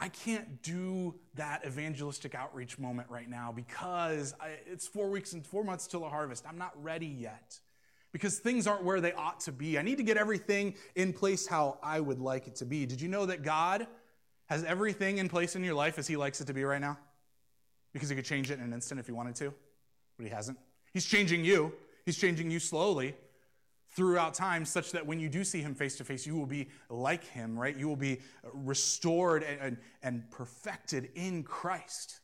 I 0.00 0.08
can't 0.08 0.62
do 0.62 1.16
that 1.34 1.66
evangelistic 1.66 2.34
outreach 2.34 2.78
moment 2.78 3.08
right 3.10 3.28
now 3.28 3.52
because 3.54 4.32
I, 4.40 4.50
it's 4.66 4.86
four 4.86 5.10
weeks 5.10 5.32
and 5.32 5.44
four 5.44 5.64
months 5.64 5.88
till 5.88 6.00
the 6.00 6.08
harvest. 6.08 6.44
I'm 6.48 6.58
not 6.58 6.72
ready 6.82 7.06
yet 7.06 7.58
because 8.12 8.38
things 8.38 8.66
aren't 8.66 8.84
where 8.84 9.00
they 9.00 9.12
ought 9.12 9.40
to 9.40 9.52
be. 9.52 9.76
I 9.76 9.82
need 9.82 9.98
to 9.98 10.04
get 10.04 10.16
everything 10.16 10.74
in 10.94 11.12
place 11.12 11.46
how 11.48 11.78
I 11.82 11.98
would 11.98 12.20
like 12.20 12.46
it 12.46 12.54
to 12.56 12.64
be. 12.64 12.86
Did 12.86 13.00
you 13.00 13.08
know 13.08 13.26
that 13.26 13.42
God 13.42 13.88
has 14.46 14.62
everything 14.62 15.18
in 15.18 15.28
place 15.28 15.56
in 15.56 15.64
your 15.64 15.74
life 15.74 15.98
as 15.98 16.06
He 16.06 16.16
likes 16.16 16.40
it 16.40 16.46
to 16.46 16.54
be 16.54 16.62
right 16.62 16.80
now? 16.80 16.96
Because 17.92 18.08
He 18.08 18.14
could 18.14 18.24
change 18.24 18.52
it 18.52 18.58
in 18.58 18.64
an 18.64 18.72
instant 18.72 19.00
if 19.00 19.06
He 19.06 19.12
wanted 19.12 19.34
to, 19.36 19.52
but 20.16 20.24
He 20.24 20.30
hasn't. 20.30 20.58
He's 20.92 21.06
changing 21.06 21.44
you, 21.44 21.72
He's 22.06 22.16
changing 22.16 22.52
you 22.52 22.60
slowly 22.60 23.14
throughout 23.98 24.32
time 24.32 24.64
such 24.64 24.92
that 24.92 25.04
when 25.04 25.18
you 25.18 25.28
do 25.28 25.42
see 25.42 25.60
him 25.60 25.74
face 25.74 25.96
to 25.96 26.04
face, 26.04 26.24
you 26.24 26.36
will 26.36 26.46
be 26.46 26.68
like 26.88 27.24
him, 27.24 27.58
right? 27.58 27.76
You 27.76 27.88
will 27.88 27.96
be 27.96 28.20
restored 28.52 29.42
and, 29.42 29.60
and, 29.60 29.76
and, 30.04 30.30
perfected 30.30 31.10
in 31.16 31.42
Christ. 31.42 32.20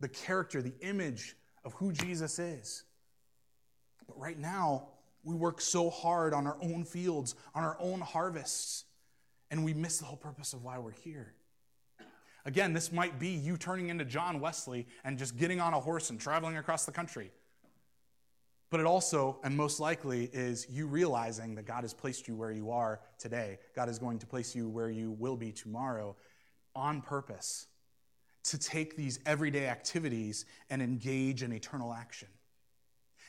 The 0.00 0.08
character, 0.08 0.60
the 0.60 0.74
image 0.82 1.34
of 1.64 1.72
who 1.72 1.90
Jesus 1.90 2.38
is. 2.38 2.84
But 4.06 4.20
right 4.20 4.38
now, 4.38 4.88
we 5.24 5.34
work 5.34 5.62
so 5.62 5.88
hard 5.88 6.34
on 6.34 6.46
our 6.46 6.58
own 6.60 6.84
fields, 6.84 7.34
on 7.54 7.64
our 7.64 7.78
own 7.80 8.02
harvests, 8.02 8.84
and 9.50 9.64
we 9.64 9.72
miss 9.72 9.96
the 9.96 10.04
whole 10.04 10.18
purpose 10.18 10.52
of 10.52 10.62
why 10.62 10.78
we're 10.78 10.90
here. 10.90 11.32
Again, 12.44 12.74
this 12.74 12.92
might 12.92 13.18
be 13.18 13.30
you 13.30 13.56
turning 13.56 13.88
into 13.88 14.04
John 14.04 14.38
Wesley 14.38 14.86
and 15.02 15.16
just 15.18 15.38
getting 15.38 15.62
on 15.62 15.72
a 15.72 15.80
horse 15.80 16.10
and 16.10 16.20
traveling 16.20 16.58
across 16.58 16.84
the 16.84 16.92
country. 16.92 17.30
But 18.70 18.80
it 18.80 18.86
also, 18.86 19.38
and 19.42 19.56
most 19.56 19.80
likely, 19.80 20.24
is 20.32 20.66
you 20.68 20.86
realizing 20.86 21.54
that 21.54 21.64
God 21.64 21.84
has 21.84 21.94
placed 21.94 22.28
you 22.28 22.36
where 22.36 22.50
you 22.50 22.70
are 22.70 23.00
today. 23.18 23.58
God 23.74 23.88
is 23.88 23.98
going 23.98 24.18
to 24.18 24.26
place 24.26 24.54
you 24.54 24.68
where 24.68 24.90
you 24.90 25.12
will 25.12 25.36
be 25.36 25.52
tomorrow 25.52 26.14
on 26.74 27.00
purpose 27.00 27.66
to 28.44 28.58
take 28.58 28.96
these 28.96 29.20
everyday 29.26 29.66
activities 29.66 30.44
and 30.70 30.82
engage 30.82 31.42
in 31.42 31.52
eternal 31.52 31.92
action. 31.92 32.28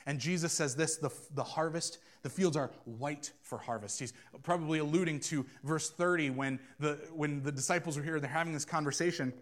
And 0.05 0.19
Jesus 0.19 0.53
says 0.53 0.75
this 0.75 0.97
the, 0.97 1.09
the 1.35 1.43
harvest, 1.43 1.99
the 2.21 2.29
fields 2.29 2.57
are 2.57 2.71
white 2.85 3.31
for 3.41 3.57
harvest. 3.57 3.99
He's 3.99 4.13
probably 4.43 4.79
alluding 4.79 5.19
to 5.21 5.45
verse 5.63 5.89
30 5.89 6.31
when 6.31 6.59
the, 6.79 6.99
when 7.13 7.43
the 7.43 7.51
disciples 7.51 7.97
are 7.97 8.03
here, 8.03 8.19
they're 8.19 8.29
having 8.29 8.53
this 8.53 8.65
conversation. 8.65 9.33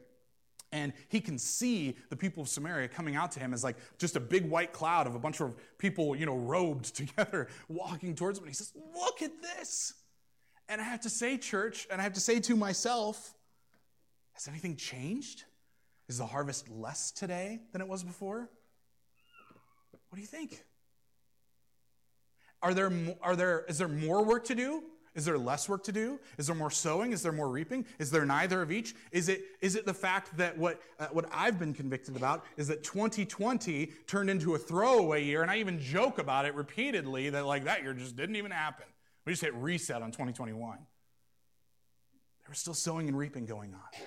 And 0.71 0.91
he 1.07 1.21
can 1.21 1.37
see 1.37 1.95
the 2.09 2.15
people 2.15 2.43
of 2.43 2.49
Samaria 2.49 2.89
coming 2.89 3.15
out 3.15 3.31
to 3.33 3.39
him 3.39 3.53
as 3.53 3.63
like 3.63 3.77
just 3.97 4.15
a 4.15 4.19
big 4.19 4.49
white 4.49 4.73
cloud 4.73 5.07
of 5.07 5.15
a 5.15 5.19
bunch 5.19 5.39
of 5.39 5.55
people, 5.77 6.15
you 6.15 6.25
know, 6.25 6.35
robed 6.35 6.95
together, 6.95 7.47
walking 7.69 8.15
towards 8.15 8.37
him. 8.39 8.43
And 8.45 8.49
he 8.49 8.55
says, 8.55 8.73
Look 8.95 9.21
at 9.21 9.31
this. 9.41 9.93
And 10.69 10.81
I 10.81 10.83
have 10.83 11.01
to 11.01 11.09
say, 11.09 11.37
church, 11.37 11.87
and 11.89 12.01
I 12.01 12.03
have 12.03 12.13
to 12.13 12.19
say 12.19 12.39
to 12.41 12.55
myself, 12.55 13.33
has 14.33 14.47
anything 14.47 14.75
changed? 14.75 15.45
Is 16.09 16.17
the 16.17 16.25
harvest 16.25 16.69
less 16.69 17.11
today 17.11 17.59
than 17.71 17.81
it 17.81 17.87
was 17.87 18.03
before? 18.03 18.49
What 20.09 20.15
do 20.15 20.21
you 20.21 20.27
think? 20.27 20.63
Are 22.61 22.73
there, 22.73 22.91
are 23.21 23.35
there, 23.35 23.65
is 23.67 23.77
there 23.77 23.87
more 23.87 24.23
work 24.23 24.45
to 24.45 24.55
do? 24.55 24.83
Is 25.17 25.25
there 25.25 25.37
less 25.37 25.67
work 25.67 25.83
to 25.85 25.91
do? 25.91 26.19
Is 26.37 26.45
there 26.45 26.55
more 26.55 26.69
sowing? 26.69 27.11
Is 27.11 27.23
there 27.23 27.31
more 27.31 27.49
reaping? 27.49 27.87
Is 27.97 28.11
there 28.11 28.23
neither 28.23 28.61
of 28.61 28.71
each? 28.71 28.93
Is 29.11 29.29
it, 29.29 29.41
is 29.61 29.75
it 29.75 29.83
the 29.83 29.93
fact 29.93 30.37
that 30.37 30.55
what, 30.55 30.79
uh, 30.99 31.07
what 31.07 31.25
I've 31.33 31.57
been 31.57 31.73
convicted 31.73 32.15
about 32.15 32.45
is 32.55 32.67
that 32.67 32.83
2020 32.83 33.87
turned 34.05 34.29
into 34.29 34.53
a 34.53 34.59
throwaway 34.59 35.23
year, 35.23 35.41
and 35.41 35.49
I 35.49 35.57
even 35.57 35.79
joke 35.79 36.19
about 36.19 36.45
it 36.45 36.53
repeatedly 36.53 37.31
that 37.31 37.47
like 37.47 37.63
that 37.63 37.81
year 37.81 37.95
just 37.95 38.15
didn't 38.15 38.35
even 38.35 38.51
happen. 38.51 38.85
We 39.25 39.33
just 39.33 39.41
hit 39.41 39.55
reset 39.55 40.03
on 40.03 40.11
2021. 40.11 40.77
There 40.77 40.85
was 42.47 42.59
still 42.59 42.75
sowing 42.75 43.07
and 43.07 43.17
reaping 43.17 43.47
going 43.47 43.73
on. 43.73 44.01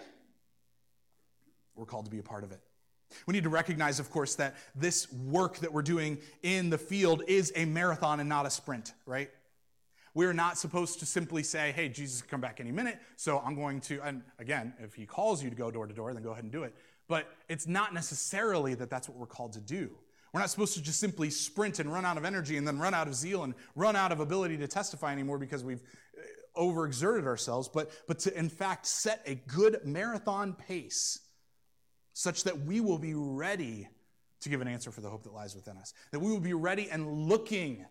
We're 1.75 1.87
called 1.87 2.05
to 2.05 2.11
be 2.13 2.21
a 2.21 2.23
part 2.23 2.45
of 2.45 2.53
it. 2.53 2.61
We 3.27 3.33
need 3.33 3.43
to 3.43 3.51
recognize, 3.51 3.99
of 3.99 4.13
course, 4.13 4.37
that 4.37 4.55
this 4.77 5.13
work 5.13 5.59
that 5.59 5.73
we're 5.73 5.83
doing 5.83 6.19
in 6.45 6.71
the 6.71 6.79
field 6.79 7.25
is 7.27 7.53
a 7.57 7.65
marathon 7.65 8.21
and 8.21 8.29
not 8.29 8.47
a 8.47 8.51
sprint, 8.51 8.93
right? 9.07 9.29
We're 10.15 10.33
not 10.33 10.59
supposed 10.59 10.99
to 11.01 11.07
simply 11.07 11.43
say, 11.43 11.73
hey, 11.73 11.89
Jesus 11.89 12.23
come 12.23 12.41
back 12.41 12.61
any 12.61 12.73
minute, 12.73 12.99
so 13.17 13.39
I'm 13.45 13.55
going 13.55 13.81
to, 13.83 14.01
and 14.03 14.23
again, 14.39 14.75
if 14.81 14.95
he 14.95 15.07
calls 15.07 15.43
you 15.43 15.51
to 15.51 15.57
go 15.57 15.71
door 15.71 15.87
to 15.87 15.95
door, 15.95 16.13
then 16.13 16.23
go 16.23 16.33
ahead 16.33 16.45
and 16.45 16.53
do 16.53 16.65
it. 16.65 16.75
But 17.09 17.29
it's 17.49 17.67
not 17.67 17.95
necessarily 17.95 18.75
that 18.75 18.91
that's 18.91 19.09
what 19.09 19.19
we're 19.19 19.27
called 19.27 19.53
to 19.55 19.61
do. 19.61 19.91
We're 20.33 20.41
not 20.41 20.51
supposed 20.51 20.75
to 20.75 20.83
just 20.83 21.01
simply 21.01 21.31
sprint 21.31 21.81
and 21.81 21.93
run 21.93 22.05
out 22.05 22.17
of 22.17 22.25
energy 22.25 22.57
and 22.57 22.67
then 22.67 22.79
run 22.79 22.95
out 22.95 23.09
of 23.09 23.15
zeal 23.15 23.43
and 23.43 23.55
run 23.75 23.97
out 23.97 24.13
of 24.13 24.21
ability 24.21 24.57
to 24.59 24.69
testify 24.69 25.13
anymore 25.13 25.39
because 25.39 25.65
we've 25.65 25.83
uh, 26.17 26.61
overexerted 26.61 27.27
ourselves, 27.27 27.69
but, 27.69 27.91
but 28.07 28.21
to 28.21 28.39
in 28.39 28.49
fact 28.49 28.87
set 28.87 29.23
a 29.27 29.35
good 29.35 29.81
marathon 29.85 30.53
pace 30.53 31.21
such 32.13 32.45
that 32.45 32.61
we 32.61 32.81
will 32.81 32.99
be 32.99 33.15
ready 33.15 33.89
to 34.41 34.49
give 34.49 34.61
an 34.61 34.69
answer 34.69 34.91
for 34.91 35.01
the 35.01 35.11
hope 35.11 35.23
that 35.25 35.33
lies 35.33 35.55
within 35.55 35.77
us, 35.77 35.95
that 36.13 36.21
we 36.21 36.31
will 36.31 36.41
be 36.41 36.55
ready 36.55 36.89
and 36.91 37.29
looking 37.29 37.85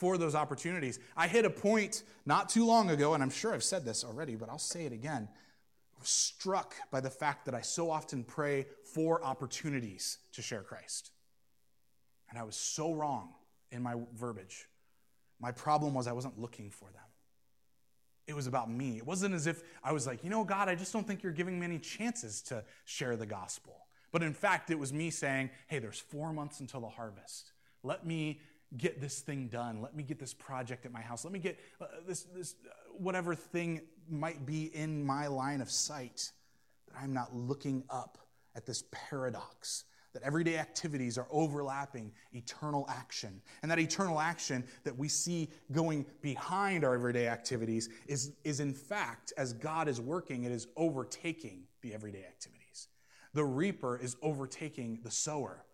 for 0.00 0.16
those 0.16 0.34
opportunities. 0.34 0.98
I 1.14 1.28
hit 1.28 1.44
a 1.44 1.50
point 1.50 2.04
not 2.24 2.48
too 2.48 2.64
long 2.64 2.88
ago, 2.88 3.12
and 3.12 3.22
I'm 3.22 3.28
sure 3.28 3.52
I've 3.52 3.62
said 3.62 3.84
this 3.84 4.02
already, 4.02 4.34
but 4.34 4.48
I'll 4.48 4.58
say 4.58 4.86
it 4.86 4.92
again. 4.92 5.28
I 5.30 6.00
was 6.00 6.08
struck 6.08 6.74
by 6.90 7.00
the 7.00 7.10
fact 7.10 7.44
that 7.44 7.54
I 7.54 7.60
so 7.60 7.90
often 7.90 8.24
pray 8.24 8.66
for 8.94 9.22
opportunities 9.22 10.16
to 10.32 10.40
share 10.40 10.62
Christ. 10.62 11.10
And 12.30 12.38
I 12.38 12.44
was 12.44 12.56
so 12.56 12.94
wrong 12.94 13.34
in 13.70 13.82
my 13.82 13.94
verbiage. 14.14 14.68
My 15.38 15.52
problem 15.52 15.92
was 15.92 16.06
I 16.06 16.12
wasn't 16.12 16.40
looking 16.40 16.70
for 16.70 16.86
them. 16.86 17.02
It 18.26 18.34
was 18.34 18.46
about 18.46 18.70
me. 18.70 18.96
It 18.96 19.06
wasn't 19.06 19.34
as 19.34 19.46
if 19.46 19.62
I 19.84 19.92
was 19.92 20.06
like, 20.06 20.24
you 20.24 20.30
know, 20.30 20.44
God, 20.44 20.70
I 20.70 20.76
just 20.76 20.94
don't 20.94 21.06
think 21.06 21.22
you're 21.22 21.30
giving 21.30 21.60
me 21.60 21.66
any 21.66 21.78
chances 21.78 22.40
to 22.42 22.64
share 22.86 23.16
the 23.16 23.26
gospel. 23.26 23.76
But 24.12 24.22
in 24.22 24.32
fact, 24.32 24.70
it 24.70 24.78
was 24.78 24.94
me 24.94 25.10
saying, 25.10 25.50
hey, 25.66 25.78
there's 25.78 25.98
four 25.98 26.32
months 26.32 26.60
until 26.60 26.80
the 26.80 26.88
harvest. 26.88 27.52
Let 27.82 28.06
me 28.06 28.40
get 28.76 29.00
this 29.00 29.20
thing 29.20 29.48
done. 29.48 29.80
Let 29.82 29.94
me 29.96 30.02
get 30.02 30.18
this 30.18 30.34
project 30.34 30.86
at 30.86 30.92
my 30.92 31.00
house. 31.00 31.24
Let 31.24 31.32
me 31.32 31.38
get 31.38 31.58
uh, 31.80 31.86
this, 32.06 32.24
this 32.34 32.54
uh, 32.64 32.72
whatever 32.96 33.34
thing 33.34 33.82
might 34.08 34.46
be 34.46 34.74
in 34.74 35.04
my 35.04 35.26
line 35.26 35.60
of 35.60 35.70
sight 35.70 36.30
that 36.88 36.94
I'm 37.00 37.12
not 37.12 37.34
looking 37.34 37.84
up 37.90 38.18
at 38.54 38.66
this 38.66 38.84
paradox 38.90 39.84
that 40.12 40.22
everyday 40.22 40.58
activities 40.58 41.16
are 41.18 41.26
overlapping 41.30 42.12
eternal 42.32 42.84
action. 42.88 43.40
And 43.62 43.70
that 43.70 43.78
eternal 43.78 44.18
action 44.18 44.64
that 44.84 44.96
we 44.96 45.08
see 45.08 45.50
going 45.70 46.04
behind 46.20 46.84
our 46.84 46.94
everyday 46.94 47.28
activities 47.28 47.88
is, 48.06 48.32
is 48.44 48.60
in 48.60 48.74
fact, 48.74 49.32
as 49.36 49.52
God 49.52 49.88
is 49.88 50.00
working, 50.00 50.44
it 50.44 50.52
is 50.52 50.66
overtaking 50.76 51.62
the 51.82 51.94
everyday 51.94 52.24
activities. 52.24 52.88
The 53.34 53.44
reaper 53.44 53.96
is 53.96 54.16
overtaking 54.22 55.00
the 55.04 55.10
sower. 55.10 55.64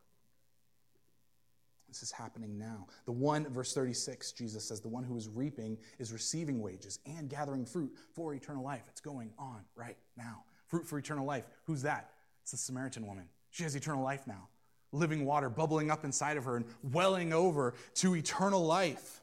This 1.97 2.11
is 2.11 2.13
happening 2.13 2.59
now. 2.59 2.87
The 3.07 3.13
one, 3.13 3.47
verse 3.49 3.73
36, 3.73 4.33
Jesus 4.33 4.63
says, 4.65 4.83
the 4.83 4.89
one 4.89 5.03
who 5.03 5.17
is 5.17 5.31
reaping 5.31 5.79
is 5.99 6.13
receiving 6.13 6.61
wages 6.61 6.99
and 7.07 7.31
gathering 7.31 7.65
fruit 7.65 7.91
for 8.13 8.35
eternal 8.35 8.63
life. 8.63 8.83
It's 8.91 9.01
going 9.01 9.33
on 9.39 9.65
right 9.75 9.97
now. 10.15 10.45
Fruit 10.67 10.87
for 10.87 10.99
eternal 10.99 11.25
life. 11.25 11.45
Who's 11.65 11.81
that? 11.83 12.11
It's 12.43 12.51
the 12.51 12.59
Samaritan 12.59 13.07
woman. 13.07 13.25
She 13.51 13.63
has 13.63 13.75
eternal 13.75 14.05
life 14.05 14.27
now. 14.27 14.49
Living 14.93 15.25
water 15.25 15.49
bubbling 15.49 15.91
up 15.91 16.05
inside 16.05 16.37
of 16.37 16.45
her 16.45 16.57
and 16.57 16.67
welling 16.83 17.33
over 17.33 17.73
to 17.95 18.15
eternal 18.15 18.67
life. 18.67 19.23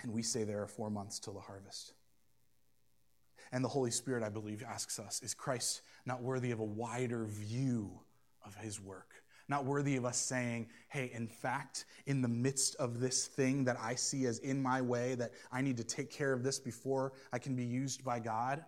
And 0.00 0.12
we 0.12 0.22
say 0.22 0.44
there 0.44 0.62
are 0.62 0.68
four 0.68 0.90
months 0.90 1.18
till 1.18 1.32
the 1.32 1.40
harvest. 1.40 1.92
And 3.50 3.64
the 3.64 3.68
Holy 3.68 3.90
Spirit, 3.90 4.22
I 4.22 4.28
believe, 4.28 4.62
asks 4.62 5.00
us 5.00 5.20
Is 5.24 5.34
Christ 5.34 5.82
not 6.04 6.22
worthy 6.22 6.52
of 6.52 6.60
a 6.60 6.64
wider 6.64 7.24
view 7.24 7.90
of 8.44 8.54
his 8.54 8.80
work? 8.80 9.15
Not 9.48 9.64
worthy 9.64 9.96
of 9.96 10.04
us 10.04 10.18
saying, 10.18 10.68
hey, 10.88 11.10
in 11.14 11.28
fact, 11.28 11.84
in 12.06 12.20
the 12.20 12.28
midst 12.28 12.74
of 12.76 12.98
this 12.98 13.26
thing 13.26 13.64
that 13.64 13.76
I 13.80 13.94
see 13.94 14.26
as 14.26 14.38
in 14.40 14.60
my 14.60 14.82
way, 14.82 15.14
that 15.14 15.32
I 15.52 15.60
need 15.60 15.76
to 15.76 15.84
take 15.84 16.10
care 16.10 16.32
of 16.32 16.42
this 16.42 16.58
before 16.58 17.12
I 17.32 17.38
can 17.38 17.54
be 17.54 17.64
used 17.64 18.04
by 18.04 18.18
God? 18.18 18.64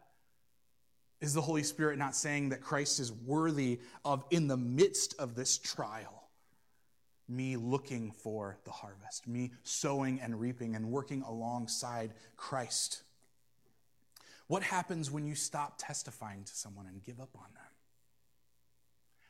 Is 1.20 1.34
the 1.34 1.40
Holy 1.40 1.64
Spirit 1.64 1.98
not 1.98 2.14
saying 2.14 2.50
that 2.50 2.60
Christ 2.60 3.00
is 3.00 3.10
worthy 3.12 3.80
of, 4.04 4.24
in 4.30 4.46
the 4.46 4.56
midst 4.56 5.14
of 5.18 5.34
this 5.34 5.58
trial, 5.58 6.28
me 7.28 7.56
looking 7.56 8.12
for 8.12 8.58
the 8.64 8.70
harvest, 8.70 9.26
me 9.26 9.50
sowing 9.64 10.20
and 10.20 10.38
reaping 10.38 10.76
and 10.76 10.90
working 10.92 11.22
alongside 11.22 12.12
Christ? 12.36 13.02
What 14.46 14.62
happens 14.62 15.10
when 15.10 15.26
you 15.26 15.34
stop 15.34 15.74
testifying 15.76 16.44
to 16.44 16.54
someone 16.54 16.86
and 16.86 17.04
give 17.04 17.20
up 17.20 17.30
on 17.34 17.52
them? 17.52 17.64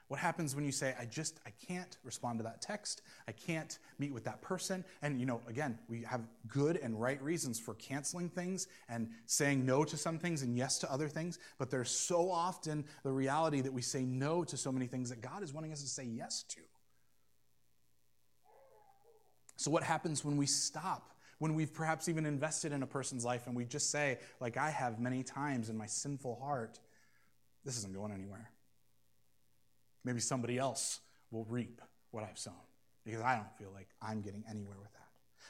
What 0.08 0.18
happens 0.18 0.56
when 0.56 0.64
you 0.64 0.72
say, 0.72 0.94
I 0.98 1.04
just, 1.04 1.38
I 1.46 1.50
can't 1.66 1.98
respond 2.02 2.38
to 2.38 2.42
that 2.44 2.62
text. 2.62 3.02
I 3.28 3.32
can't 3.32 3.78
meet 3.98 4.12
with 4.12 4.24
that 4.24 4.40
person. 4.40 4.82
And, 5.02 5.20
you 5.20 5.26
know, 5.26 5.42
again, 5.46 5.78
we 5.86 6.02
have 6.02 6.22
good 6.48 6.78
and 6.78 6.98
right 6.98 7.22
reasons 7.22 7.60
for 7.60 7.74
canceling 7.74 8.30
things 8.30 8.68
and 8.88 9.10
saying 9.26 9.66
no 9.66 9.84
to 9.84 9.98
some 9.98 10.18
things 10.18 10.40
and 10.40 10.56
yes 10.56 10.78
to 10.78 10.90
other 10.90 11.08
things. 11.08 11.38
But 11.58 11.70
there's 11.70 11.90
so 11.90 12.30
often 12.30 12.86
the 13.02 13.12
reality 13.12 13.60
that 13.60 13.72
we 13.72 13.82
say 13.82 14.06
no 14.06 14.44
to 14.44 14.56
so 14.56 14.72
many 14.72 14.86
things 14.86 15.10
that 15.10 15.20
God 15.20 15.42
is 15.42 15.52
wanting 15.52 15.72
us 15.72 15.82
to 15.82 15.88
say 15.88 16.04
yes 16.04 16.42
to. 16.44 16.60
So, 19.56 19.70
what 19.70 19.82
happens 19.82 20.24
when 20.24 20.36
we 20.36 20.46
stop? 20.46 21.12
When 21.38 21.54
we've 21.54 21.72
perhaps 21.72 22.08
even 22.08 22.26
invested 22.26 22.72
in 22.72 22.82
a 22.82 22.86
person's 22.86 23.24
life 23.24 23.46
and 23.46 23.54
we 23.54 23.64
just 23.64 23.90
say, 23.90 24.18
like 24.40 24.56
I 24.56 24.70
have 24.70 24.98
many 24.98 25.22
times 25.22 25.68
in 25.68 25.76
my 25.76 25.86
sinful 25.86 26.40
heart, 26.40 26.80
this 27.64 27.76
isn't 27.76 27.94
going 27.94 28.12
anywhere. 28.12 28.50
Maybe 30.04 30.20
somebody 30.20 30.58
else 30.58 31.00
will 31.30 31.44
reap 31.44 31.80
what 32.10 32.24
I've 32.24 32.38
sown 32.38 32.54
because 33.04 33.20
I 33.22 33.36
don't 33.36 33.56
feel 33.58 33.70
like 33.74 33.88
I'm 34.02 34.20
getting 34.20 34.44
anywhere 34.48 34.76
with 34.80 34.92
that. 34.92 34.98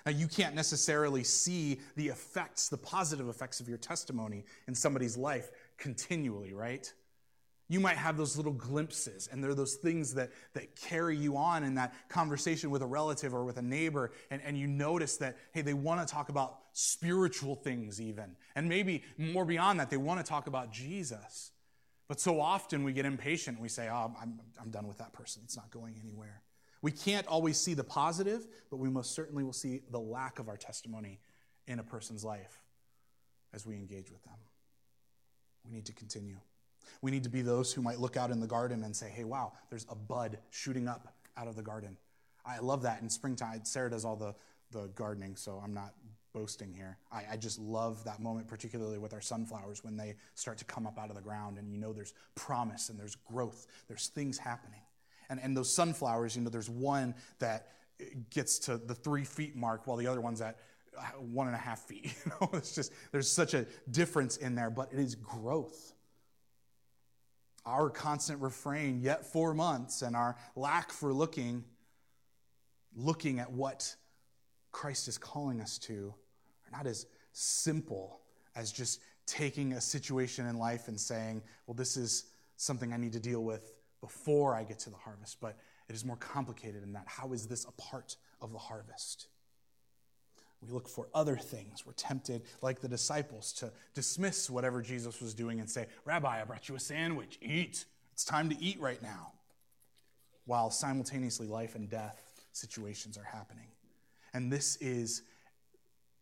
Now, 0.07 0.13
you 0.13 0.29
can't 0.29 0.55
necessarily 0.55 1.25
see 1.25 1.81
the 1.97 2.09
effects, 2.09 2.69
the 2.69 2.79
positive 2.79 3.29
effects 3.29 3.61
of 3.61 3.69
your 3.69 3.79
testimony 3.79 4.45
in 4.67 4.75
somebody's 4.75 5.17
life 5.17 5.51
continually, 5.77 6.53
right? 6.55 6.91
You 7.69 7.81
might 7.81 7.97
have 7.97 8.17
those 8.17 8.37
little 8.37 8.53
glimpses, 8.53 9.29
and 9.31 9.45
they're 9.45 9.55
those 9.55 9.75
things 9.75 10.15
that, 10.15 10.31
that 10.55 10.75
carry 10.77 11.17
you 11.17 11.37
on 11.37 11.65
in 11.65 11.75
that 11.75 11.93
conversation 12.09 12.71
with 12.71 12.81
a 12.83 12.87
relative 12.87 13.35
or 13.35 13.45
with 13.45 13.59
a 13.59 13.63
neighbor, 13.63 14.13
and, 14.31 14.41
and 14.43 14.57
you 14.57 14.67
notice 14.67 15.19
that, 15.19 15.37
hey, 15.53 15.61
they 15.61 15.75
want 15.75 16.01
to 16.01 16.11
talk 16.11 16.31
about 16.31 16.61
spiritual 16.73 17.57
things, 17.57 18.01
even. 18.01 18.37
And 18.57 18.69
maybe 18.69 19.03
more 19.19 19.45
beyond 19.45 19.81
that, 19.81 19.91
they 19.91 19.99
want 19.99 20.19
to 20.19 20.25
talk 20.25 20.47
about 20.47 20.73
Jesus. 20.73 21.51
But 22.09 22.21
so 22.21 22.41
often 22.41 22.85
we 22.85 22.93
get 22.93 23.05
impatient. 23.05 23.61
We 23.61 23.69
say, 23.69 23.89
oh, 23.91 24.13
I'm, 24.21 24.41
I'm 24.61 24.71
done 24.71 24.89
with 24.89 24.99
that 24.99 25.13
person. 25.13 25.43
It's 25.45 25.57
not 25.57 25.71
going 25.71 25.95
anywhere. 26.03 26.43
We 26.81 26.91
can't 26.91 27.27
always 27.27 27.59
see 27.59 27.75
the 27.75 27.85
positive, 27.85 28.47
but 28.71 28.79
we 28.79 28.89
most 28.89 29.15
certainly 29.15 29.45
will 29.45 29.53
see 29.53 29.83
the 29.91 30.01
lack 30.01 30.39
of 30.39 30.49
our 30.49 30.57
testimony 30.57 31.21
in 31.67 31.79
a 31.79 31.83
person's 31.83 32.25
life 32.25 32.63
as 33.53 33.67
we 33.67 33.75
engage 33.75 34.11
with 34.11 34.23
them. 34.25 34.37
We 35.65 35.73
need 35.73 35.87
to 35.87 35.93
continue. 35.93 36.39
We 37.03 37.11
need 37.11 37.25
to 37.25 37.29
be 37.29 37.43
those 37.43 37.73
who 37.73 37.83
might 37.83 38.01
look 38.01 38.17
out 38.17 38.31
in 38.31 38.41
the 38.41 38.47
garden 38.47 38.85
and 38.85 38.97
say, 38.97 39.11
hey, 39.11 39.25
wow, 39.25 39.53
there's 39.69 39.87
a 39.91 39.95
bud 39.95 40.39
shooting 40.51 40.89
up 40.89 41.13
out 41.37 41.47
of 41.47 41.57
the 41.57 41.63
garden. 41.63 41.97
I 42.47 42.61
love 42.61 42.83
that 42.83 43.03
in 43.03 43.11
springtime. 43.11 43.65
Sarah 43.65 43.91
does 43.91 44.05
all 44.05 44.17
the, 44.17 44.35
the 44.71 44.89
gardening, 44.95 45.37
so 45.37 45.61
I'm 45.63 45.75
not 45.75 45.93
boasting 46.33 46.73
here. 46.73 46.99
I, 47.11 47.25
I, 47.33 47.37
just 47.37 47.59
love 47.59 48.05
that 48.05 48.21
moment, 48.21 48.49
particularly 48.49 48.99
with 48.99 49.15
our 49.15 49.21
sunflowers 49.21 49.83
when 49.83 49.97
they 49.97 50.17
start 50.35 50.59
to 50.59 50.65
come 50.65 50.87
up 50.87 50.99
out 50.99 51.11
of 51.11 51.17
the 51.17 51.23
ground 51.23 51.59
and 51.59 51.73
you 51.73 51.79
know 51.79 51.93
there's 51.93 52.15
promise 52.35 52.89
and 52.91 52.99
there's 52.99 53.15
growth, 53.15 53.67
there's 53.89 54.09
things 54.09 54.39
happening. 54.39 54.81
And, 55.31 55.41
and 55.41 55.57
those 55.57 55.73
sunflowers, 55.73 56.37
you 56.37 56.43
know, 56.43 56.51
there's 56.51 56.71
one 56.71 57.15
that 57.39 57.69
gets 58.31 58.59
to 58.61 58.77
the 58.79 58.95
three 58.95 59.25
feet 59.25 59.57
mark 59.57 59.87
while 59.87 59.97
the 59.97 60.07
other 60.07 60.21
one's 60.21 60.41
at 60.41 60.59
uh, 60.97 61.03
one 61.21 61.47
and 61.47 61.57
a 61.57 61.59
half 61.59 61.81
feet. 61.81 62.15
You 62.25 62.33
know, 62.41 62.51
it's 62.55 62.75
just, 62.75 62.93
there's 63.13 63.31
such 63.31 63.55
a 63.55 63.67
difference 63.91 64.37
in 64.37 64.55
there, 64.55 64.71
but 64.71 64.93
it 64.93 64.99
is 64.99 65.15
growth. 65.15 65.93
Our 67.67 67.91
constant 67.91 68.41
refrain, 68.41 69.01
yet 69.03 69.27
four 69.27 69.53
months, 69.53 70.03
and 70.03 70.17
our 70.17 70.37
lack 70.57 70.91
for 70.91 71.13
looking, 71.13 71.65
looking 72.97 73.41
at 73.41 73.53
what 73.53 73.95
Christ 74.79 75.09
is 75.09 75.19
calling 75.19 75.61
us 75.61 75.77
to, 75.77 76.15
are 76.65 76.77
not 76.77 76.87
as 76.87 77.07
simple 77.33 78.21
as 78.55 78.71
just 78.71 79.01
taking 79.27 79.73
a 79.73 79.81
situation 79.81 80.47
in 80.47 80.57
life 80.57 80.87
and 80.87 80.99
saying, 81.01 81.43
well, 81.67 81.75
this 81.75 81.97
is 81.97 82.27
something 82.59 82.93
I 82.93 82.97
need 82.97 83.13
to 83.15 83.19
deal 83.19 83.43
with 83.43 83.73
before 84.01 84.55
I 84.55 84.63
get 84.63 84.79
to 84.81 84.91
the 84.91 84.97
harvest, 84.97 85.39
but 85.41 85.57
it 85.89 85.97
is 85.97 86.05
more 86.05 86.15
complicated 86.19 86.81
than 86.85 86.93
that. 86.93 87.07
How 87.09 87.33
is 87.33 87.49
this 87.49 87.65
a 87.65 87.73
part 87.73 88.15
of 88.41 88.53
the 88.53 88.59
harvest? 88.59 89.27
We 90.63 90.73
look 90.73 90.89
for 90.89 91.09
other 91.13 91.35
things. 91.35 91.85
We're 91.85 91.93
tempted, 91.95 92.43
like 92.63 92.81
the 92.81 92.87
disciples, 92.87 93.53
to 93.55 93.73
dismiss 93.95 94.49
whatever 94.49 94.81
Jesus 94.81 95.21
was 95.21 95.35
doing 95.35 95.59
and 95.59 95.69
say, 95.69 95.87
Rabbi, 96.05 96.41
I 96.41 96.45
brought 96.45 96.69
you 96.69 96.77
a 96.77 96.81
sandwich. 96.81 97.37
Eat. 97.43 97.85
It's 98.13 98.25
time 98.25 98.49
to 98.49 98.63
eat 98.63 98.79
right 98.81 99.03
now. 99.03 99.33
While 100.45 100.71
simultaneously, 100.71 101.49
life 101.49 101.75
and 101.75 101.91
death 101.91 102.23
situations 102.53 103.19
are 103.19 103.25
happening. 103.25 103.67
And 104.35 104.53
this 104.53 104.77
is 104.77 105.23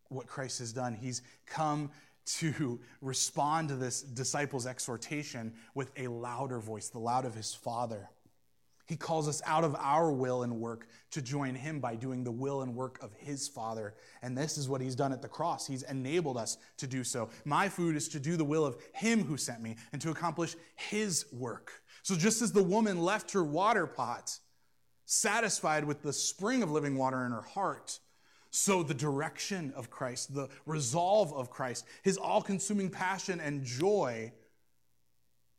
what 0.09 0.27
Christ 0.27 0.59
has 0.61 0.73
done. 0.73 0.95
He's 0.95 1.23
come 1.47 1.91
to 2.27 2.81
respond 3.01 3.69
to 3.69 3.77
this 3.77 4.03
disciples' 4.03 4.67
exhortation 4.67 5.55
with 5.75 5.93
a 5.97 6.09
louder 6.09 6.59
voice, 6.59 6.89
the 6.89 6.99
loud 6.99 7.25
of 7.25 7.35
his 7.35 7.55
Father. 7.55 8.09
He 8.87 8.97
calls 8.97 9.27
us 9.27 9.43
out 9.45 9.65
of 9.65 9.75
our 9.77 10.13
will 10.13 10.45
and 10.45 10.61
work 10.61 10.87
to 11.11 11.21
join 11.21 11.57
him 11.57 11.81
by 11.81 11.97
doing 11.97 12.23
the 12.23 12.31
will 12.31 12.63
and 12.63 12.75
work 12.75 13.03
of 13.03 13.13
his 13.15 13.49
Father. 13.49 13.95
And 14.23 14.39
this 14.39 14.57
is 14.57 14.69
what 14.69 14.81
he's 14.81 14.95
done 14.95 15.13
at 15.13 15.23
the 15.23 15.29
cross. 15.29 15.67
He's 15.67 15.83
enabled 15.83 16.37
us 16.37 16.57
to 16.79 16.87
do 16.87 17.03
so. 17.03 17.31
My 17.45 17.69
food 17.69 17.97
is 17.97 18.09
to 18.11 18.21
do 18.21 18.37
the 18.37 18.45
will 18.45 18.65
of 18.65 18.77
him 18.93 19.25
who 19.25 19.37
sent 19.37 19.61
me 19.61 19.77
and 19.93 20.01
to 20.03 20.11
accomplish 20.11 20.55
his 20.77 21.27
work. 21.33 21.83
So 22.05 22.15
just 22.15 22.43
as 22.43 22.53
the 22.53 22.63
woman 22.63 23.01
left 23.01 23.33
her 23.33 23.43
water 23.43 23.89
pot, 23.89 24.39
satisfied 25.07 25.85
with 25.85 26.03
the 26.03 26.13
spring 26.13 26.63
of 26.63 26.71
living 26.71 26.97
water 26.97 27.25
in 27.25 27.33
her 27.33 27.43
heart, 27.43 27.99
so, 28.51 28.83
the 28.83 28.95
direction 28.95 29.75
of 29.77 29.91
Christ, 29.91 30.35
the 30.35 30.49
resolve 30.65 31.31
of 31.35 31.51
Christ, 31.51 31.85
his 32.03 32.17
all 32.17 32.41
consuming 32.41 32.89
passion 32.89 33.39
and 33.39 33.65
joy 33.65 34.33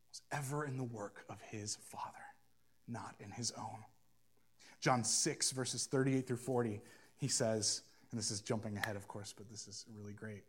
was 0.10 0.22
ever 0.32 0.66
in 0.66 0.78
the 0.78 0.84
work 0.84 1.24
of 1.30 1.40
his 1.42 1.76
Father, 1.76 2.14
not 2.88 3.14
in 3.20 3.30
his 3.30 3.52
own. 3.52 3.84
John 4.80 5.04
6, 5.04 5.52
verses 5.52 5.86
38 5.86 6.26
through 6.26 6.38
40, 6.38 6.82
he 7.18 7.28
says, 7.28 7.84
and 8.12 8.20
this 8.20 8.32
is 8.32 8.42
jumping 8.42 8.78
ahead, 8.78 8.96
of 8.96 9.08
course, 9.08 9.34
but 9.36 9.50
this 9.50 9.68
is 9.68 9.86
really 9.96 10.14
great. 10.14 10.44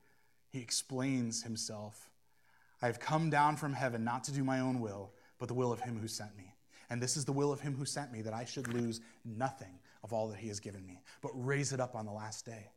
He 0.50 0.60
explains 0.60 1.42
himself 1.42 2.08
I 2.80 2.86
have 2.86 3.00
come 3.00 3.28
down 3.28 3.56
from 3.56 3.72
heaven 3.72 4.04
not 4.04 4.24
to 4.24 4.32
do 4.32 4.44
my 4.44 4.60
own 4.60 4.80
will, 4.80 5.10
but 5.38 5.48
the 5.48 5.54
will 5.54 5.72
of 5.72 5.80
him 5.80 5.98
who 5.98 6.06
sent 6.06 6.36
me. 6.36 6.54
And 6.90 7.02
this 7.02 7.16
is 7.16 7.24
the 7.24 7.32
will 7.32 7.52
of 7.52 7.60
him 7.60 7.74
who 7.74 7.84
sent 7.84 8.12
me, 8.12 8.22
that 8.22 8.32
I 8.32 8.44
should 8.44 8.72
lose 8.72 9.00
nothing 9.24 9.78
of 10.02 10.12
all 10.12 10.28
that 10.28 10.38
he 10.38 10.48
has 10.48 10.60
given 10.60 10.86
me, 10.86 11.02
but 11.20 11.32
raise 11.34 11.72
it 11.72 11.80
up 11.80 11.94
on 11.94 12.06
the 12.06 12.12
last 12.12 12.46
day, 12.46 12.70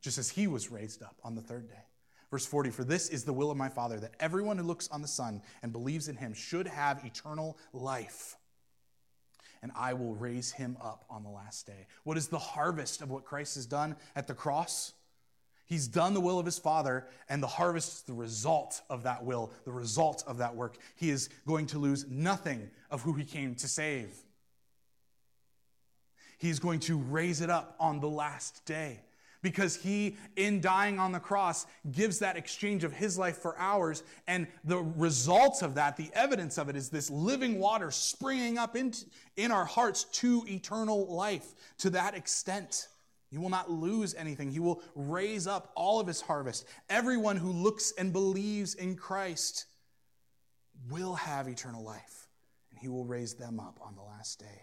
just 0.00 0.18
as 0.18 0.28
he 0.28 0.46
was 0.46 0.70
raised 0.70 1.02
up 1.02 1.16
on 1.24 1.34
the 1.34 1.40
third 1.40 1.68
day. 1.68 1.84
Verse 2.30 2.44
40 2.44 2.70
For 2.70 2.84
this 2.84 3.08
is 3.08 3.24
the 3.24 3.32
will 3.32 3.50
of 3.50 3.56
my 3.56 3.68
Father, 3.68 3.98
that 4.00 4.14
everyone 4.20 4.58
who 4.58 4.64
looks 4.64 4.88
on 4.88 5.02
the 5.02 5.08
Son 5.08 5.42
and 5.62 5.72
believes 5.72 6.08
in 6.08 6.16
him 6.16 6.34
should 6.34 6.66
have 6.66 7.04
eternal 7.04 7.56
life. 7.72 8.36
And 9.62 9.72
I 9.74 9.94
will 9.94 10.14
raise 10.14 10.52
him 10.52 10.76
up 10.80 11.04
on 11.10 11.24
the 11.24 11.30
last 11.30 11.66
day. 11.66 11.86
What 12.04 12.16
is 12.16 12.28
the 12.28 12.38
harvest 12.38 13.02
of 13.02 13.10
what 13.10 13.24
Christ 13.24 13.56
has 13.56 13.66
done 13.66 13.96
at 14.14 14.28
the 14.28 14.34
cross? 14.34 14.92
He's 15.68 15.86
done 15.86 16.14
the 16.14 16.20
will 16.20 16.38
of 16.38 16.46
his 16.46 16.58
Father, 16.58 17.06
and 17.28 17.42
the 17.42 17.46
harvest 17.46 17.92
is 17.92 18.02
the 18.02 18.14
result 18.14 18.80
of 18.88 19.02
that 19.02 19.22
will, 19.22 19.52
the 19.66 19.70
result 19.70 20.24
of 20.26 20.38
that 20.38 20.56
work. 20.56 20.78
He 20.96 21.10
is 21.10 21.28
going 21.46 21.66
to 21.66 21.78
lose 21.78 22.06
nothing 22.08 22.70
of 22.90 23.02
who 23.02 23.12
he 23.12 23.24
came 23.24 23.54
to 23.56 23.68
save. 23.68 24.16
He's 26.38 26.58
going 26.58 26.80
to 26.80 26.96
raise 26.96 27.42
it 27.42 27.50
up 27.50 27.76
on 27.78 28.00
the 28.00 28.08
last 28.08 28.64
day 28.64 29.00
because 29.42 29.76
he, 29.76 30.16
in 30.36 30.62
dying 30.62 30.98
on 30.98 31.12
the 31.12 31.20
cross, 31.20 31.66
gives 31.92 32.18
that 32.20 32.38
exchange 32.38 32.82
of 32.82 32.94
his 32.94 33.18
life 33.18 33.36
for 33.36 33.54
ours. 33.58 34.02
And 34.26 34.46
the 34.64 34.78
results 34.78 35.60
of 35.60 35.74
that, 35.74 35.98
the 35.98 36.10
evidence 36.14 36.56
of 36.56 36.70
it, 36.70 36.76
is 36.76 36.88
this 36.88 37.10
living 37.10 37.58
water 37.58 37.90
springing 37.90 38.56
up 38.56 38.74
in, 38.74 38.94
in 39.36 39.52
our 39.52 39.66
hearts 39.66 40.04
to 40.04 40.44
eternal 40.48 41.06
life 41.14 41.54
to 41.78 41.90
that 41.90 42.14
extent. 42.14 42.88
He 43.30 43.38
will 43.38 43.50
not 43.50 43.70
lose 43.70 44.14
anything. 44.14 44.50
He 44.50 44.60
will 44.60 44.82
raise 44.94 45.46
up 45.46 45.70
all 45.74 46.00
of 46.00 46.06
his 46.06 46.20
harvest. 46.20 46.66
Everyone 46.88 47.36
who 47.36 47.52
looks 47.52 47.92
and 47.98 48.12
believes 48.12 48.74
in 48.74 48.96
Christ 48.96 49.66
will 50.90 51.14
have 51.14 51.48
eternal 51.48 51.84
life, 51.84 52.28
and 52.70 52.78
he 52.78 52.88
will 52.88 53.04
raise 53.04 53.34
them 53.34 53.60
up 53.60 53.78
on 53.82 53.94
the 53.94 54.02
last 54.02 54.38
day. 54.38 54.62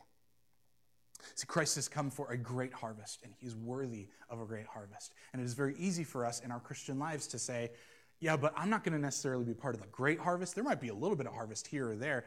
See, 1.36 1.46
Christ 1.48 1.76
has 1.76 1.88
come 1.88 2.10
for 2.10 2.32
a 2.32 2.38
great 2.38 2.74
harvest, 2.74 3.20
and 3.24 3.34
he 3.40 3.46
is 3.46 3.56
worthy 3.56 4.08
of 4.30 4.40
a 4.40 4.46
great 4.46 4.68
harvest. 4.68 5.14
And 5.34 5.42
it 5.42 5.46
is 5.46 5.54
very 5.54 5.76
easy 5.78 6.04
for 6.04 6.26
us 6.26 6.40
in 6.40 6.52
our 6.52 6.60
Christian 6.60 7.00
lives 7.00 7.28
to 7.28 7.40
say, 7.40 7.72
yeah, 8.20 8.38
but 8.38 8.54
I'm 8.56 8.70
not 8.70 8.84
going 8.84 8.94
to 8.94 9.00
necessarily 9.00 9.44
be 9.44 9.54
part 9.54 9.76
of 9.76 9.82
the 9.82 9.88
great 9.88 10.20
harvest. 10.20 10.56
There 10.56 10.64
might 10.64 10.80
be 10.80 10.90
a 10.90 10.94
little 10.94 11.18
bit 11.18 11.28
of 11.28 11.34
harvest 11.34 11.68
here 11.68 11.90
or 11.90 11.96
there. 11.96 12.26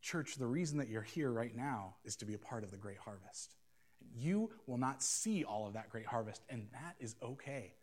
Church, 0.00 0.36
the 0.36 0.46
reason 0.46 0.78
that 0.78 0.88
you're 0.88 1.02
here 1.02 1.30
right 1.30 1.54
now 1.54 1.96
is 2.04 2.16
to 2.16 2.24
be 2.24 2.34
a 2.34 2.38
part 2.38 2.64
of 2.64 2.70
the 2.70 2.76
great 2.76 2.98
harvest. 2.98 3.54
You 4.14 4.50
will 4.66 4.78
not 4.78 5.02
see 5.02 5.44
all 5.44 5.66
of 5.66 5.74
that 5.74 5.90
great 5.90 6.06
harvest, 6.06 6.42
and 6.48 6.66
that 6.72 6.96
is 7.00 7.16
okay. 7.22 7.74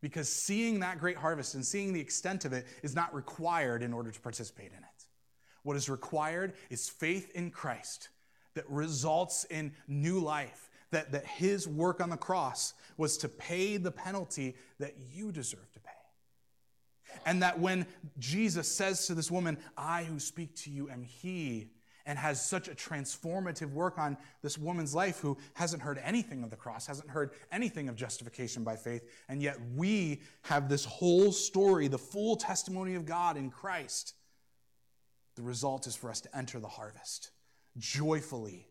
Because 0.00 0.28
seeing 0.28 0.80
that 0.80 0.98
great 0.98 1.16
harvest 1.16 1.54
and 1.54 1.64
seeing 1.64 1.92
the 1.92 2.00
extent 2.00 2.44
of 2.44 2.52
it 2.52 2.66
is 2.82 2.94
not 2.94 3.14
required 3.14 3.82
in 3.82 3.92
order 3.92 4.10
to 4.10 4.20
participate 4.20 4.72
in 4.72 4.78
it. 4.78 5.04
What 5.62 5.76
is 5.76 5.88
required 5.88 6.54
is 6.70 6.88
faith 6.88 7.32
in 7.34 7.50
Christ 7.50 8.08
that 8.54 8.68
results 8.68 9.44
in 9.44 9.72
new 9.86 10.20
life, 10.20 10.70
that, 10.90 11.12
that 11.12 11.26
his 11.26 11.68
work 11.68 12.00
on 12.00 12.10
the 12.10 12.16
cross 12.16 12.74
was 12.96 13.18
to 13.18 13.28
pay 13.28 13.76
the 13.76 13.90
penalty 13.90 14.56
that 14.78 14.94
you 15.12 15.32
deserve 15.32 15.70
to 15.72 15.80
pay. 15.80 15.90
And 17.26 17.42
that 17.42 17.58
when 17.58 17.86
Jesus 18.18 18.70
says 18.70 19.06
to 19.06 19.14
this 19.14 19.30
woman, 19.30 19.58
I 19.76 20.04
who 20.04 20.18
speak 20.18 20.54
to 20.56 20.70
you 20.70 20.90
am 20.90 21.02
he, 21.02 21.70
and 22.08 22.18
has 22.18 22.44
such 22.44 22.68
a 22.68 22.74
transformative 22.74 23.70
work 23.70 23.98
on 23.98 24.16
this 24.42 24.56
woman's 24.56 24.94
life 24.94 25.20
who 25.20 25.36
hasn't 25.52 25.82
heard 25.82 26.00
anything 26.02 26.42
of 26.42 26.48
the 26.48 26.56
cross, 26.56 26.86
hasn't 26.86 27.10
heard 27.10 27.32
anything 27.52 27.90
of 27.90 27.96
justification 27.96 28.64
by 28.64 28.76
faith, 28.76 29.04
and 29.28 29.42
yet 29.42 29.58
we 29.76 30.22
have 30.40 30.70
this 30.70 30.86
whole 30.86 31.30
story, 31.30 31.86
the 31.86 31.98
full 31.98 32.34
testimony 32.34 32.94
of 32.94 33.04
God 33.04 33.36
in 33.36 33.50
Christ. 33.50 34.14
The 35.36 35.42
result 35.42 35.86
is 35.86 35.94
for 35.94 36.08
us 36.08 36.22
to 36.22 36.36
enter 36.36 36.58
the 36.58 36.66
harvest 36.66 37.30
joyfully. 37.76 38.66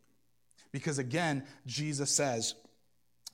Because 0.71 0.97
again, 0.97 1.45
Jesus 1.67 2.09
says, 2.09 2.55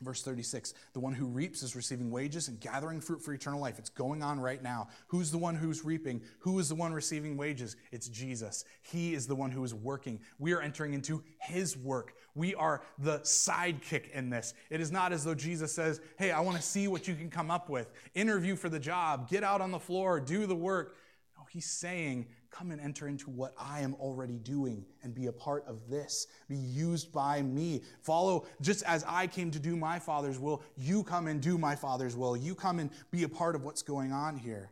Verse 0.04 0.22
36 0.22 0.74
The 0.94 1.00
one 1.00 1.13
who 1.13 1.26
reaps 1.26 1.63
is 1.63 1.76
receiving 1.76 2.12
wages 2.12 2.47
and 2.47 2.60
gathering 2.60 3.01
fruit 3.01 3.22
for 3.22 3.34
eternal 3.34 3.60
life. 3.60 3.80
It's 3.80 3.89
going 3.89 4.22
on 4.22 4.39
right 4.39 4.62
now. 4.62 4.88
Who's 5.08 5.32
the 5.32 5.38
one 5.38 5.56
who's 5.56 5.86
reaping? 5.86 6.22
Who 6.39 6.60
is 6.60 6.70
the 6.70 6.76
one 6.76 6.93
receiving 6.93 7.38
wages? 7.38 7.76
It's 7.91 8.10
Jesus. 8.10 8.66
He 8.82 9.14
is 9.14 9.28
the 9.28 9.36
one 9.36 9.51
who 9.51 9.64
is 9.64 9.74
working. 9.74 10.20
We 10.39 10.54
are 10.54 10.62
entering 10.62 10.93
into 10.93 11.24
his 11.39 11.78
work. 11.78 12.14
We 12.36 12.56
are 12.56 12.82
the 12.99 13.20
sidekick 13.20 14.12
in 14.12 14.30
this. 14.30 14.54
It 14.70 14.82
is 14.82 14.91
not 14.91 15.14
as 15.14 15.24
though 15.24 15.36
Jesus 15.36 15.72
says, 15.72 16.01
Hey, 16.18 16.32
I 16.32 16.39
want 16.41 16.58
to 16.58 16.64
see 16.64 16.88
what 16.88 17.08
you 17.08 17.16
can 17.16 17.30
come 17.30 17.49
up 17.49 17.70
with. 17.70 17.91
Interview 18.14 18.56
for 18.56 18.70
the 18.70 18.80
job, 18.80 19.30
get 19.30 19.43
out 19.43 19.62
on 19.62 19.72
the 19.72 19.80
floor, 19.80 20.20
do 20.20 20.45
the 20.45 20.56
work. 20.56 20.95
No, 21.38 21.45
he's 21.49 21.66
saying, 21.66 22.28
Come 22.54 22.70
and 22.70 22.80
enter 22.80 23.08
into 23.08 23.32
what 23.32 23.56
I 23.60 23.80
am 23.80 23.95
already 23.95 24.38
doing 24.38 24.86
and 25.01 25.16
be 25.16 25.26
a 25.26 25.32
part 25.32 25.66
of 25.68 25.89
this. 25.89 26.28
Be 26.47 26.56
used 26.56 27.12
by 27.12 27.41
me. 27.41 27.82
Follow, 28.04 28.45
just 28.62 28.84
as 28.84 29.04
I 29.08 29.26
came 29.26 29.49
to 29.51 29.60
do 29.60 29.76
my 29.76 29.97
Father's 29.97 30.38
will, 30.38 30.62
you 30.78 31.04
come 31.04 31.26
and 31.26 31.41
do 31.41 31.58
my 31.58 31.76
Father's 31.76 32.16
will. 32.16 32.38
You 32.38 32.54
come 32.54 32.78
and 32.78 32.91
be 33.10 33.24
a 33.24 33.30
part 33.30 33.56
of 33.56 33.64
what's 33.64 33.82
going 33.82 34.12
on 34.12 34.38
here. 34.38 34.72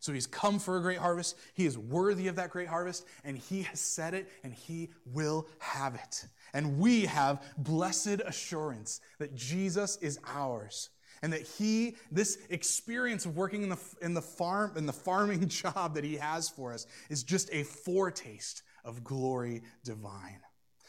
So 0.00 0.12
he's 0.12 0.26
come 0.26 0.58
for 0.58 0.76
a 0.76 0.80
great 0.80 0.98
harvest. 0.98 1.36
He 1.54 1.64
is 1.64 1.78
worthy 1.78 2.26
of 2.26 2.34
that 2.36 2.50
great 2.50 2.68
harvest, 2.68 3.06
and 3.24 3.38
he 3.38 3.62
has 3.62 3.78
said 3.78 4.12
it, 4.12 4.28
and 4.42 4.52
he 4.52 4.90
will 5.04 5.46
have 5.60 5.94
it. 5.94 6.26
And 6.52 6.80
we 6.80 7.06
have 7.06 7.40
blessed 7.56 8.20
assurance 8.26 9.00
that 9.20 9.36
Jesus 9.36 9.96
is 9.98 10.18
ours. 10.26 10.90
And 11.22 11.32
that 11.32 11.42
he, 11.42 11.96
this 12.10 12.38
experience 12.50 13.26
of 13.26 13.36
working 13.36 13.62
in 13.62 13.68
the, 13.68 13.78
in 14.02 14.14
the 14.14 14.22
farm, 14.22 14.72
in 14.76 14.86
the 14.86 14.92
farming 14.92 15.48
job 15.48 15.94
that 15.94 16.04
he 16.04 16.16
has 16.16 16.48
for 16.48 16.72
us, 16.72 16.86
is 17.10 17.22
just 17.22 17.48
a 17.52 17.62
foretaste 17.62 18.62
of 18.84 19.02
glory 19.02 19.62
divine. 19.84 20.40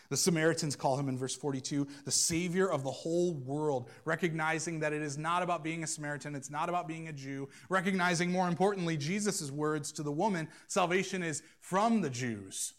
The 0.10 0.18
Samaritans 0.18 0.76
call 0.76 0.98
him 0.98 1.10
in 1.10 1.18
verse 1.18 1.36
42 1.36 1.88
the 2.06 2.12
Savior 2.12 2.70
of 2.70 2.84
the 2.84 2.92
whole 2.92 3.34
world, 3.34 3.90
recognizing 4.06 4.80
that 4.80 4.94
it 4.94 5.02
is 5.02 5.18
not 5.18 5.44
about 5.44 5.64
being 5.64 5.84
a 5.84 5.88
Samaritan, 5.88 6.36
it's 6.36 6.50
not 6.50 6.70
about 6.70 6.88
being 6.88 7.08
a 7.08 7.14
Jew, 7.14 7.50
recognizing 7.70 8.32
more 8.32 8.48
importantly 8.48 8.96
Jesus' 8.96 9.52
words 9.52 9.92
to 9.94 10.04
the 10.04 10.12
woman 10.12 10.48
salvation 10.68 11.24
is 11.24 11.44
from 11.60 12.02
the 12.02 12.10
Jews. 12.10 12.74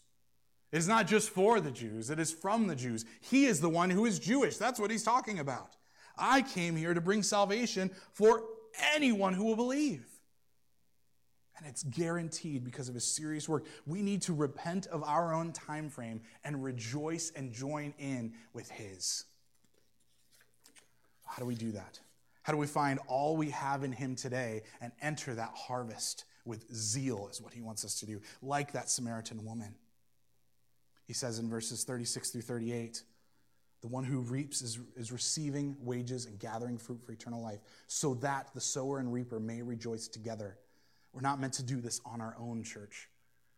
It 0.71 0.77
is 0.77 0.87
not 0.87 1.07
just 1.07 1.29
for 1.29 1.59
the 1.59 1.71
Jews, 1.71 2.09
it 2.09 2.19
is 2.19 2.31
from 2.31 2.67
the 2.67 2.75
Jews. 2.75 3.05
He 3.21 3.45
is 3.45 3.59
the 3.59 3.69
one 3.69 3.89
who 3.89 4.05
is 4.05 4.19
Jewish. 4.19 4.57
That's 4.57 4.79
what 4.79 4.91
he's 4.91 5.03
talking 5.03 5.39
about. 5.39 5.75
I 6.19 6.41
came 6.41 6.75
here 6.75 6.93
to 6.93 7.01
bring 7.01 7.23
salvation 7.23 7.91
for 8.13 8.43
anyone 8.93 9.33
who 9.33 9.45
will 9.45 9.55
believe 9.55 10.05
and 11.59 11.67
it's 11.67 11.83
guaranteed 11.83 12.63
because 12.63 12.87
of 12.87 12.95
his 12.95 13.03
serious 13.03 13.47
work. 13.47 13.65
We 13.85 14.01
need 14.01 14.21
to 14.23 14.33
repent 14.33 14.87
of 14.87 15.03
our 15.03 15.33
own 15.33 15.51
time 15.51 15.89
frame 15.89 16.21
and 16.43 16.63
rejoice 16.63 17.31
and 17.35 17.51
join 17.51 17.93
in 17.99 18.33
with 18.53 18.69
his. 18.71 19.25
How 21.25 21.39
do 21.39 21.45
we 21.45 21.55
do 21.55 21.71
that? 21.73 21.99
How 22.43 22.53
do 22.53 22.57
we 22.57 22.65
find 22.65 22.99
all 23.07 23.35
we 23.35 23.49
have 23.49 23.83
in 23.83 23.91
him 23.91 24.15
today 24.15 24.63
and 24.81 24.91
enter 25.01 25.35
that 25.35 25.51
harvest 25.53 26.23
with 26.45 26.73
zeal, 26.73 27.27
is 27.29 27.41
what 27.41 27.53
he 27.53 27.61
wants 27.61 27.83
us 27.85 27.99
to 27.99 28.05
do, 28.05 28.21
like 28.41 28.71
that 28.71 28.89
Samaritan 28.89 29.45
woman? 29.45 29.75
He 31.05 31.13
says 31.13 31.39
in 31.39 31.49
verses 31.49 31.83
36 31.83 32.29
through 32.29 32.41
38 32.43 33.03
the 33.81 33.87
one 33.87 34.03
who 34.03 34.19
reaps 34.19 34.61
is, 34.61 34.79
is 34.95 35.11
receiving 35.11 35.75
wages 35.81 36.25
and 36.25 36.39
gathering 36.39 36.77
fruit 36.77 37.01
for 37.05 37.11
eternal 37.11 37.41
life, 37.41 37.59
so 37.87 38.13
that 38.15 38.49
the 38.53 38.61
sower 38.61 38.99
and 38.99 39.13
reaper 39.13 39.39
may 39.39 39.61
rejoice 39.61 40.07
together. 40.07 40.57
We're 41.13 41.21
not 41.21 41.39
meant 41.39 41.53
to 41.53 41.63
do 41.63 41.81
this 41.81 42.01
on 42.05 42.21
our 42.21 42.35
own, 42.39 42.63
church. 42.63 43.09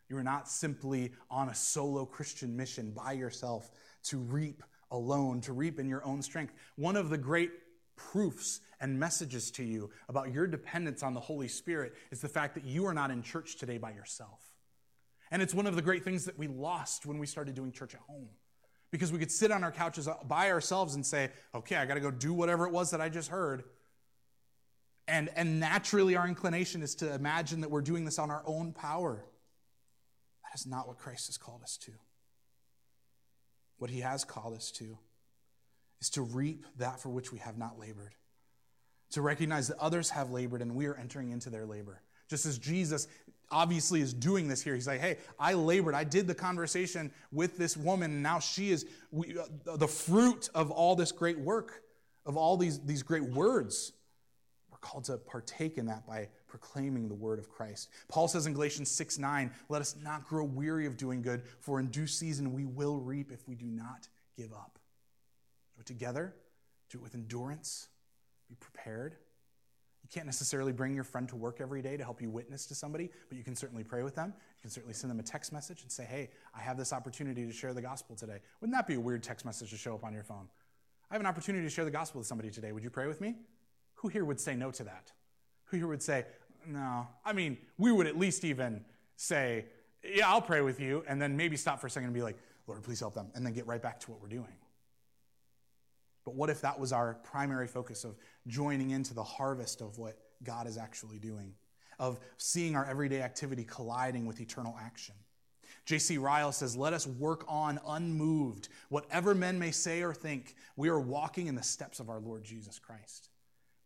You 0.10 0.18
are 0.18 0.24
not 0.24 0.48
simply 0.50 1.14
on 1.30 1.50
a 1.50 1.56
solo 1.56 2.06
Christian 2.06 2.56
mission 2.56 2.92
by 2.92 3.14
yourself 3.14 3.72
to 4.04 4.18
reap 4.18 4.62
alone, 4.92 5.42
to 5.42 5.54
reap 5.54 5.80
in 5.80 5.88
your 5.88 6.06
own 6.06 6.22
strength. 6.22 6.54
One 6.76 6.96
of 6.96 7.10
the 7.10 7.18
great 7.18 7.52
proofs 7.96 8.60
and 8.80 9.00
messages 9.00 9.52
to 9.52 9.64
you 9.64 9.90
about 10.10 10.34
your 10.34 10.48
dependence 10.48 11.04
on 11.04 11.14
the 11.14 11.20
Holy 11.20 11.48
Spirit 11.48 11.94
is 12.12 12.20
the 12.20 12.28
fact 12.28 12.56
that 12.56 12.66
you 12.66 12.86
are 12.86 12.94
not 12.94 13.12
in 13.12 13.22
church 13.22 13.58
today 13.58 13.78
by 13.78 13.92
yourself. 13.92 14.42
And 15.32 15.42
it's 15.42 15.54
one 15.54 15.66
of 15.66 15.76
the 15.76 15.82
great 15.82 16.04
things 16.04 16.26
that 16.26 16.38
we 16.38 16.48
lost 16.48 17.06
when 17.06 17.18
we 17.18 17.26
started 17.26 17.56
doing 17.56 17.72
church 17.72 17.94
at 17.94 18.02
home. 18.02 18.28
Because 18.92 19.12
we 19.12 19.20
could 19.20 19.32
sit 19.32 19.52
on 19.52 19.64
our 19.64 19.72
couches 19.72 20.08
by 20.28 20.52
ourselves 20.52 20.96
and 20.96 21.06
say, 21.06 21.30
okay, 21.56 21.78
I 21.78 21.86
got 21.86 21.94
to 21.94 22.02
go 22.02 22.12
do 22.12 22.34
whatever 22.34 22.68
it 22.68 22.72
was 22.72 22.92
that 22.92 23.00
I 23.00 23.10
just 23.10 23.30
heard. 23.30 23.64
And, 25.08 25.30
and 25.36 25.60
naturally, 25.60 26.16
our 26.16 26.28
inclination 26.28 26.82
is 26.82 26.96
to 26.96 27.14
imagine 27.14 27.62
that 27.62 27.72
we're 27.72 27.82
doing 27.82 28.06
this 28.06 28.20
on 28.20 28.30
our 28.30 28.44
own 28.46 28.74
power. 28.74 29.26
That 30.44 30.60
is 30.60 30.66
not 30.66 30.88
what 30.88 30.98
Christ 30.98 31.28
has 31.28 31.38
called 31.38 31.64
us 31.64 31.78
to. 31.84 31.92
What 33.78 33.90
he 33.90 34.02
has 34.02 34.24
called 34.24 34.54
us 34.54 34.72
to 34.72 34.98
is 36.02 36.10
to 36.12 36.22
reap 36.22 36.66
that 36.78 37.00
for 37.00 37.10
which 37.10 37.32
we 37.32 37.40
have 37.40 37.58
not 37.58 37.80
labored, 37.80 38.16
to 39.12 39.22
recognize 39.22 39.68
that 39.70 39.78
others 39.80 40.10
have 40.10 40.32
labored 40.32 40.62
and 40.62 40.76
we 40.76 40.88
are 40.88 40.96
entering 40.96 41.32
into 41.32 41.50
their 41.50 41.66
labor. 41.66 42.02
Just 42.30 42.46
as 42.46 42.58
Jesus 42.58 43.08
obviously 43.52 44.02
is 44.02 44.14
doing 44.14 44.48
this 44.48 44.62
here. 44.62 44.74
He's 44.74 44.88
like, 44.88 45.02
hey, 45.02 45.18
I 45.40 45.54
labored. 45.54 45.94
I 45.94 46.04
did 46.04 46.28
the 46.28 46.36
conversation 46.36 47.12
with 47.32 47.58
this 47.58 47.76
woman, 47.76 48.12
and 48.12 48.24
now 48.24 48.40
she 48.40 48.72
is 48.72 48.86
we, 49.12 49.38
uh, 49.38 49.78
the 49.78 49.88
fruit 49.88 50.50
of 50.56 50.72
all 50.72 50.96
this 50.96 51.12
great 51.12 51.40
work, 51.40 51.84
of 52.26 52.38
all 52.38 52.58
these, 52.58 52.80
these 52.80 53.04
great 53.04 53.24
words 53.24 53.94
We're 54.72 54.78
called 54.78 55.04
to 55.06 55.18
partake 55.18 55.78
in 55.78 55.86
that 55.88 56.08
by 56.08 56.30
proclaiming 56.48 57.08
the 57.08 57.16
word 57.16 57.40
of 57.40 57.50
Christ. 57.50 57.90
Paul 58.08 58.28
says 58.28 58.46
in 58.46 58.54
Galatians 58.54 58.90
6 58.90 59.20
9, 59.20 59.52
let 59.70 59.82
us 59.82 59.96
not 60.02 60.26
grow 60.26 60.46
weary 60.46 60.86
of 60.86 60.98
doing 60.98 61.22
good, 61.22 61.44
for 61.60 61.80
in 61.80 61.88
due 61.88 62.08
season 62.08 62.54
we 62.54 62.66
will 62.66 63.00
reap 63.00 63.32
if 63.32 63.48
we 63.48 63.56
do 63.56 63.66
not 63.66 64.08
give 64.38 64.54
up. 64.54 64.80
Do 65.76 65.82
it 65.82 65.86
together, 65.86 66.36
do 66.90 66.98
it 66.98 67.02
with 67.02 67.16
endurance, 67.16 67.90
be 68.50 68.56
prepared. 68.56 69.16
Can't 70.14 70.26
necessarily 70.26 70.74
bring 70.74 70.94
your 70.94 71.06
friend 71.06 71.30
to 71.30 71.38
work 71.38 71.62
every 71.62 71.82
day 71.82 71.96
to 71.96 72.04
help 72.04 72.22
you 72.22 72.30
witness 72.30 72.66
to 72.66 72.76
somebody, 72.76 73.10
but 73.30 73.38
you 73.38 73.46
can 73.46 73.56
certainly 73.56 73.84
pray 73.84 74.04
with 74.04 74.14
them. 74.14 74.34
You 74.58 74.62
can 74.62 74.70
certainly 74.70 74.94
send 74.94 75.10
them 75.10 75.20
a 75.20 75.24
text 75.24 75.54
message 75.54 75.84
and 75.84 75.92
say, 75.92 76.04
hey, 76.04 76.30
I 76.54 76.60
have 76.60 76.78
this 76.78 76.92
opportunity 76.92 77.46
to 77.46 77.54
share 77.54 77.74
the 77.74 77.82
gospel 77.82 78.16
today. 78.18 78.40
Wouldn't 78.60 78.76
that 78.76 78.88
be 78.88 78.96
a 78.96 79.00
weird 79.00 79.24
text 79.24 79.46
message 79.46 79.70
to 79.70 79.78
show 79.78 79.96
up 79.96 80.04
on 80.04 80.14
your 80.14 80.24
phone? 80.24 80.50
I 81.10 81.14
have 81.14 81.22
an 81.22 81.28
opportunity 81.28 81.64
to 81.64 81.70
share 81.70 81.86
the 81.86 81.92
gospel 81.92 82.20
with 82.20 82.28
somebody 82.28 82.50
today. 82.50 82.74
Would 82.74 82.84
you 82.84 82.90
pray 82.90 83.08
with 83.08 83.22
me? 83.22 83.36
Who 83.96 84.10
here 84.10 84.26
would 84.26 84.40
say 84.40 84.54
no 84.54 84.70
to 84.72 84.84
that? 84.84 85.12
Who 85.66 85.78
here 85.78 85.88
would 85.88 86.04
say, 86.04 86.26
no? 86.68 87.08
I 87.24 87.32
mean, 87.32 87.58
we 87.78 87.94
would 87.94 88.08
at 88.08 88.18
least 88.18 88.44
even 88.44 88.84
say, 89.16 89.66
yeah, 90.04 90.30
I'll 90.30 90.42
pray 90.42 90.62
with 90.62 90.80
you, 90.80 91.06
and 91.08 91.22
then 91.22 91.38
maybe 91.38 91.56
stop 91.56 91.80
for 91.80 91.88
a 91.88 91.90
second 91.90 92.08
and 92.08 92.14
be 92.14 92.22
like, 92.22 92.38
Lord, 92.68 92.84
please 92.84 93.00
help 93.00 93.14
them, 93.14 93.28
and 93.34 93.46
then 93.46 93.54
get 93.54 93.66
right 93.66 93.82
back 93.82 94.00
to 94.02 94.12
what 94.12 94.22
we're 94.22 94.28
doing. 94.28 94.54
But 96.32 96.38
what 96.38 96.50
if 96.50 96.62
that 96.62 96.80
was 96.80 96.94
our 96.94 97.16
primary 97.16 97.68
focus 97.68 98.06
of 98.06 98.16
joining 98.48 98.92
into 98.92 99.14
the 99.14 99.22
harvest 99.22 99.82
of 99.82 99.98
what 99.98 100.18
God 100.46 100.66
is 100.66 100.78
actually 100.78 101.20
doing, 101.20 101.54
of 102.00 102.22
seeing 102.38 102.74
our 102.74 102.86
everyday 102.86 103.22
activity 103.22 103.66
colliding 103.66 104.26
with 104.26 104.40
eternal 104.40 104.80
action? 104.82 105.16
J.C. 105.84 106.18
Ryle 106.18 106.54
says, 106.54 106.78
Let 106.78 106.94
us 106.94 107.06
work 107.06 107.44
on 107.50 107.82
unmoved. 107.86 108.70
Whatever 108.88 109.36
men 109.36 109.60
may 109.60 109.72
say 109.72 110.04
or 110.04 110.14
think, 110.14 110.56
we 110.78 110.88
are 110.88 111.02
walking 111.02 111.48
in 111.48 111.56
the 111.56 111.64
steps 111.64 112.00
of 112.00 112.08
our 112.08 112.22
Lord 112.22 112.46
Jesus 112.46 112.80
Christ. 112.80 113.28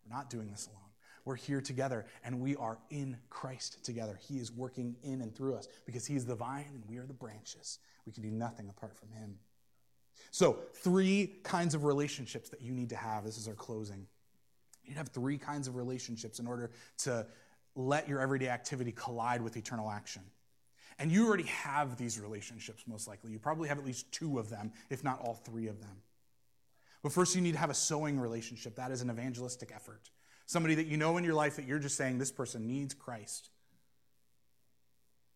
We're 0.05 0.15
not 0.15 0.29
doing 0.29 0.51
this 0.51 0.67
alone. 0.67 0.91
We're 1.25 1.37
here 1.37 1.61
together 1.61 2.05
and 2.23 2.41
we 2.41 2.55
are 2.57 2.77
in 2.91 3.17
Christ 3.31 3.83
together. 3.83 4.19
He 4.21 4.37
is 4.37 4.51
working 4.51 4.97
in 5.01 5.21
and 5.21 5.35
through 5.35 5.55
us 5.55 5.67
because 5.87 6.05
He 6.05 6.15
is 6.15 6.27
the 6.27 6.35
vine 6.35 6.69
and 6.75 6.83
we 6.87 6.97
are 6.97 7.07
the 7.07 7.13
branches. 7.13 7.79
We 8.05 8.11
can 8.11 8.21
do 8.21 8.29
nothing 8.29 8.69
apart 8.69 8.95
from 8.95 9.09
Him. 9.09 9.39
So, 10.32 10.59
three 10.74 11.38
kinds 11.43 11.76
of 11.76 11.86
relationships 11.86 12.49
that 12.49 12.61
you 12.61 12.74
need 12.74 12.89
to 12.89 12.95
have. 12.95 13.24
This 13.24 13.38
is 13.38 13.47
our 13.47 13.53
closing. 13.53 14.07
You 14.84 14.95
have 14.95 15.09
three 15.09 15.38
kinds 15.38 15.68
of 15.68 15.76
relationships 15.76 16.39
in 16.39 16.47
order 16.47 16.72
to 16.99 17.26
let 17.76 18.07
your 18.07 18.20
everyday 18.20 18.49
activity 18.49 18.91
collide 18.91 19.41
with 19.41 19.57
eternal 19.57 19.89
action. 19.89 20.22
And 20.99 21.11
you 21.11 21.28
already 21.28 21.43
have 21.43 21.97
these 21.97 22.20
relationships, 22.20 22.84
most 22.88 23.07
likely. 23.07 23.32
You 23.32 23.39
probably 23.39 23.68
have 23.70 23.80
at 23.80 23.86
least 23.86 24.11
two 24.11 24.39
of 24.39 24.49
them, 24.49 24.72
if 24.89 25.03
not 25.03 25.20
all 25.20 25.34
three 25.34 25.68
of 25.68 25.82
them. 25.82 26.01
But 27.03 27.11
first, 27.11 27.36
you 27.36 27.41
need 27.41 27.53
to 27.53 27.59
have 27.59 27.70
a 27.70 27.76
sowing 27.76 28.20
relationship. 28.20 28.76
That 28.76 28.91
is 28.91 29.01
an 29.01 29.09
evangelistic 29.09 29.72
effort. 29.76 30.09
Somebody 30.45 30.76
that 30.76 30.88
you 30.88 30.97
know 30.97 31.18
in 31.18 31.24
your 31.24 31.34
life 31.34 31.57
that 31.57 31.66
you're 31.66 31.80
just 31.80 31.97
saying, 31.97 32.18
this 32.18 32.32
person 32.32 32.68
needs 32.68 32.93
Christ. 32.93 33.49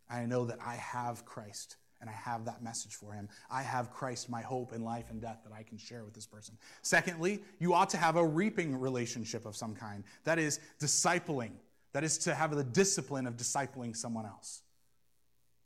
I 0.09 0.25
know 0.25 0.45
that 0.45 0.59
I 0.65 0.75
have 0.75 1.25
Christ 1.25 1.77
and 2.01 2.09
I 2.09 2.13
have 2.13 2.45
that 2.45 2.63
message 2.63 2.95
for 2.95 3.13
him. 3.13 3.29
I 3.49 3.61
have 3.61 3.91
Christ, 3.91 4.29
my 4.29 4.41
hope 4.41 4.73
in 4.73 4.83
life 4.83 5.05
and 5.09 5.21
death, 5.21 5.39
that 5.43 5.53
I 5.53 5.63
can 5.63 5.77
share 5.77 6.03
with 6.03 6.13
this 6.13 6.25
person. 6.25 6.57
Secondly, 6.81 7.43
you 7.59 7.73
ought 7.73 7.89
to 7.89 7.97
have 7.97 8.15
a 8.15 8.25
reaping 8.25 8.79
relationship 8.79 9.45
of 9.45 9.55
some 9.55 9.75
kind. 9.75 10.03
That 10.23 10.39
is 10.39 10.59
discipling. 10.79 11.51
That 11.93 12.03
is 12.03 12.17
to 12.19 12.35
have 12.35 12.55
the 12.55 12.63
discipline 12.63 13.27
of 13.27 13.35
discipling 13.35 13.95
someone 13.95 14.25
else. 14.25 14.61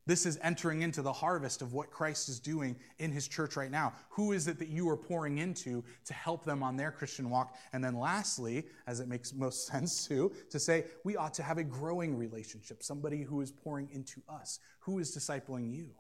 This 0.06 0.26
is 0.26 0.38
entering 0.42 0.82
into 0.82 1.02
the 1.02 1.14
harvest 1.14 1.62
of 1.62 1.72
what 1.72 1.90
Christ 1.90 2.28
is 2.28 2.40
doing 2.40 2.76
in 3.00 3.12
his 3.12 3.28
church 3.28 3.56
right 3.56 3.72
now. 3.72 3.94
Who 4.10 4.34
is 4.34 4.50
it 4.50 4.60
that 4.60 4.68
you 4.68 4.90
are 4.90 4.98
pouring 4.98 5.38
into 5.38 5.84
to 6.06 6.14
help 6.14 6.44
them 6.44 6.62
on 6.62 6.76
their 6.76 6.92
Christian 6.92 7.30
walk? 7.30 7.56
And 7.72 7.82
then, 7.82 7.98
lastly, 7.98 8.66
as 8.86 9.00
it 9.00 9.08
makes 9.08 9.34
most 9.34 9.66
sense 9.72 10.06
to, 10.08 10.32
to 10.50 10.60
say 10.60 10.86
we 11.06 11.16
ought 11.16 11.34
to 11.36 11.44
have 11.44 11.58
a 11.58 11.64
growing 11.64 12.18
relationship, 12.18 12.84
somebody 12.84 13.22
who 13.22 13.40
is 13.40 13.52
pouring 13.52 13.88
into 13.94 14.22
us. 14.28 14.60
Who 14.80 15.00
is 15.00 15.16
discipling 15.16 15.74
you? 15.74 15.92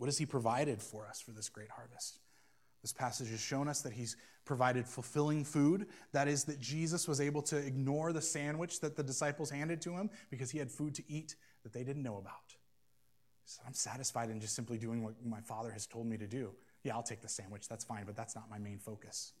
What 0.00 0.06
has 0.06 0.16
he 0.16 0.24
provided 0.24 0.80
for 0.80 1.06
us 1.06 1.20
for 1.20 1.32
this 1.32 1.50
great 1.50 1.68
harvest? 1.68 2.20
This 2.80 2.90
passage 2.90 3.28
has 3.28 3.38
shown 3.38 3.68
us 3.68 3.82
that 3.82 3.92
he's 3.92 4.16
provided 4.46 4.86
fulfilling 4.86 5.44
food. 5.44 5.88
That 6.14 6.26
is, 6.26 6.44
that 6.44 6.58
Jesus 6.58 7.06
was 7.06 7.20
able 7.20 7.42
to 7.42 7.58
ignore 7.58 8.14
the 8.14 8.22
sandwich 8.22 8.80
that 8.80 8.96
the 8.96 9.02
disciples 9.02 9.50
handed 9.50 9.82
to 9.82 9.92
him 9.92 10.08
because 10.30 10.50
he 10.50 10.58
had 10.58 10.70
food 10.70 10.94
to 10.94 11.02
eat 11.06 11.36
that 11.64 11.74
they 11.74 11.84
didn't 11.84 12.02
know 12.02 12.16
about. 12.16 12.32
So 13.44 13.60
I'm 13.66 13.74
satisfied 13.74 14.30
in 14.30 14.40
just 14.40 14.56
simply 14.56 14.78
doing 14.78 15.04
what 15.04 15.22
my 15.22 15.42
father 15.42 15.70
has 15.70 15.86
told 15.86 16.06
me 16.06 16.16
to 16.16 16.26
do. 16.26 16.52
Yeah, 16.82 16.94
I'll 16.94 17.02
take 17.02 17.20
the 17.20 17.28
sandwich, 17.28 17.68
that's 17.68 17.84
fine, 17.84 18.04
but 18.06 18.16
that's 18.16 18.34
not 18.34 18.48
my 18.48 18.58
main 18.58 18.78
focus. 18.78 19.34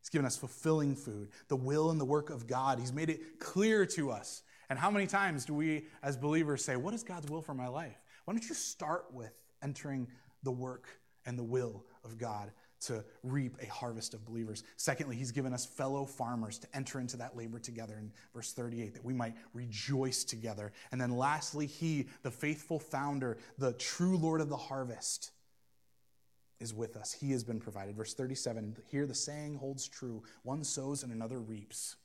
He's 0.00 0.10
given 0.10 0.26
us 0.26 0.36
fulfilling 0.36 0.94
food, 0.94 1.30
the 1.48 1.56
will 1.56 1.90
and 1.90 2.00
the 2.00 2.04
work 2.04 2.30
of 2.30 2.46
God. 2.46 2.78
He's 2.78 2.92
made 2.92 3.10
it 3.10 3.40
clear 3.40 3.84
to 3.86 4.12
us. 4.12 4.44
And 4.70 4.78
how 4.78 4.92
many 4.92 5.08
times 5.08 5.44
do 5.44 5.54
we, 5.54 5.86
as 6.04 6.16
believers, 6.16 6.64
say, 6.64 6.76
What 6.76 6.94
is 6.94 7.02
God's 7.02 7.28
will 7.28 7.42
for 7.42 7.54
my 7.54 7.66
life? 7.66 8.00
Why 8.26 8.34
don't 8.34 8.48
you 8.48 8.54
start 8.54 9.06
with 9.12 9.32
entering 9.62 10.08
the 10.42 10.50
work 10.50 10.86
and 11.26 11.38
the 11.38 11.44
will 11.44 11.84
of 12.04 12.18
God 12.18 12.52
to 12.80 13.04
reap 13.22 13.56
a 13.60 13.66
harvest 13.66 14.14
of 14.14 14.24
believers. 14.24 14.62
Secondly, 14.76 15.16
he's 15.16 15.32
given 15.32 15.52
us 15.52 15.66
fellow 15.66 16.04
farmers 16.04 16.58
to 16.58 16.68
enter 16.74 17.00
into 17.00 17.16
that 17.16 17.36
labor 17.36 17.58
together 17.58 17.96
in 17.98 18.12
verse 18.32 18.52
38, 18.52 18.94
that 18.94 19.04
we 19.04 19.12
might 19.12 19.34
rejoice 19.52 20.22
together. 20.22 20.72
And 20.92 21.00
then 21.00 21.16
lastly, 21.16 21.66
he, 21.66 22.06
the 22.22 22.30
faithful 22.30 22.78
founder, 22.78 23.38
the 23.58 23.72
true 23.72 24.16
Lord 24.16 24.40
of 24.40 24.48
the 24.48 24.56
harvest, 24.56 25.32
is 26.60 26.74
with 26.74 26.96
us. 26.96 27.12
He 27.12 27.32
has 27.32 27.44
been 27.44 27.60
provided. 27.60 27.96
Verse 27.96 28.14
37 28.14 28.76
here 28.86 29.06
the 29.06 29.14
saying 29.14 29.56
holds 29.56 29.86
true 29.86 30.22
one 30.42 30.64
sows 30.64 31.02
and 31.02 31.12
another 31.12 31.38
reaps. 31.38 31.96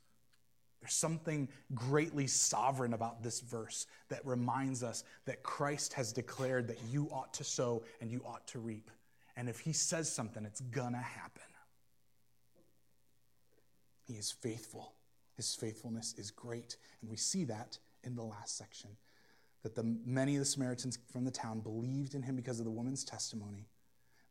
There's 0.84 0.92
something 0.92 1.48
greatly 1.74 2.26
sovereign 2.26 2.92
about 2.92 3.22
this 3.22 3.40
verse 3.40 3.86
that 4.10 4.20
reminds 4.26 4.82
us 4.82 5.02
that 5.24 5.42
Christ 5.42 5.94
has 5.94 6.12
declared 6.12 6.68
that 6.68 6.76
you 6.90 7.08
ought 7.10 7.32
to 7.34 7.44
sow 7.44 7.84
and 8.02 8.12
you 8.12 8.20
ought 8.26 8.46
to 8.48 8.58
reap. 8.58 8.90
And 9.34 9.48
if 9.48 9.60
he 9.60 9.72
says 9.72 10.12
something, 10.12 10.44
it's 10.44 10.60
gonna 10.60 11.00
happen. 11.00 11.42
He 14.02 14.12
is 14.12 14.30
faithful. 14.30 14.92
His 15.38 15.54
faithfulness 15.54 16.14
is 16.18 16.30
great. 16.30 16.76
And 17.00 17.10
we 17.10 17.16
see 17.16 17.44
that 17.44 17.78
in 18.02 18.14
the 18.14 18.22
last 18.22 18.58
section 18.58 18.90
that 19.62 19.74
the, 19.74 19.96
many 20.04 20.34
of 20.34 20.40
the 20.40 20.44
Samaritans 20.44 20.98
from 21.10 21.24
the 21.24 21.30
town 21.30 21.60
believed 21.60 22.14
in 22.14 22.22
him 22.22 22.36
because 22.36 22.58
of 22.58 22.66
the 22.66 22.70
woman's 22.70 23.04
testimony. 23.04 23.70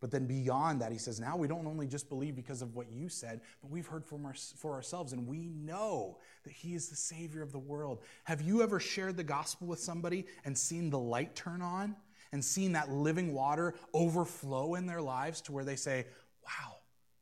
But 0.03 0.11
then 0.11 0.25
beyond 0.25 0.81
that, 0.81 0.91
he 0.91 0.97
says, 0.97 1.21
now 1.21 1.37
we 1.37 1.47
don't 1.47 1.65
only 1.65 1.87
just 1.87 2.09
believe 2.09 2.35
because 2.35 2.61
of 2.61 2.75
what 2.75 2.91
you 2.91 3.07
said, 3.07 3.39
but 3.61 3.71
we've 3.71 3.87
heard 3.87 4.03
from 4.03 4.25
our, 4.25 4.33
for 4.57 4.73
ourselves, 4.73 5.13
and 5.13 5.25
we 5.25 5.47
know 5.47 6.17
that 6.43 6.51
he 6.51 6.73
is 6.73 6.89
the 6.89 6.95
Savior 6.97 7.41
of 7.41 7.53
the 7.53 7.59
world. 7.59 8.01
Have 8.25 8.41
you 8.41 8.61
ever 8.61 8.81
shared 8.81 9.15
the 9.15 9.23
gospel 9.23 9.65
with 9.65 9.79
somebody 9.79 10.25
and 10.43 10.57
seen 10.57 10.89
the 10.89 10.99
light 10.99 11.37
turn 11.37 11.61
on 11.61 11.95
and 12.33 12.43
seen 12.43 12.73
that 12.73 12.91
living 12.91 13.33
water 13.33 13.75
overflow 13.93 14.75
in 14.75 14.87
their 14.87 15.01
lives 15.01 15.39
to 15.39 15.53
where 15.53 15.63
they 15.63 15.77
say, 15.77 16.05
wow, 16.43 16.75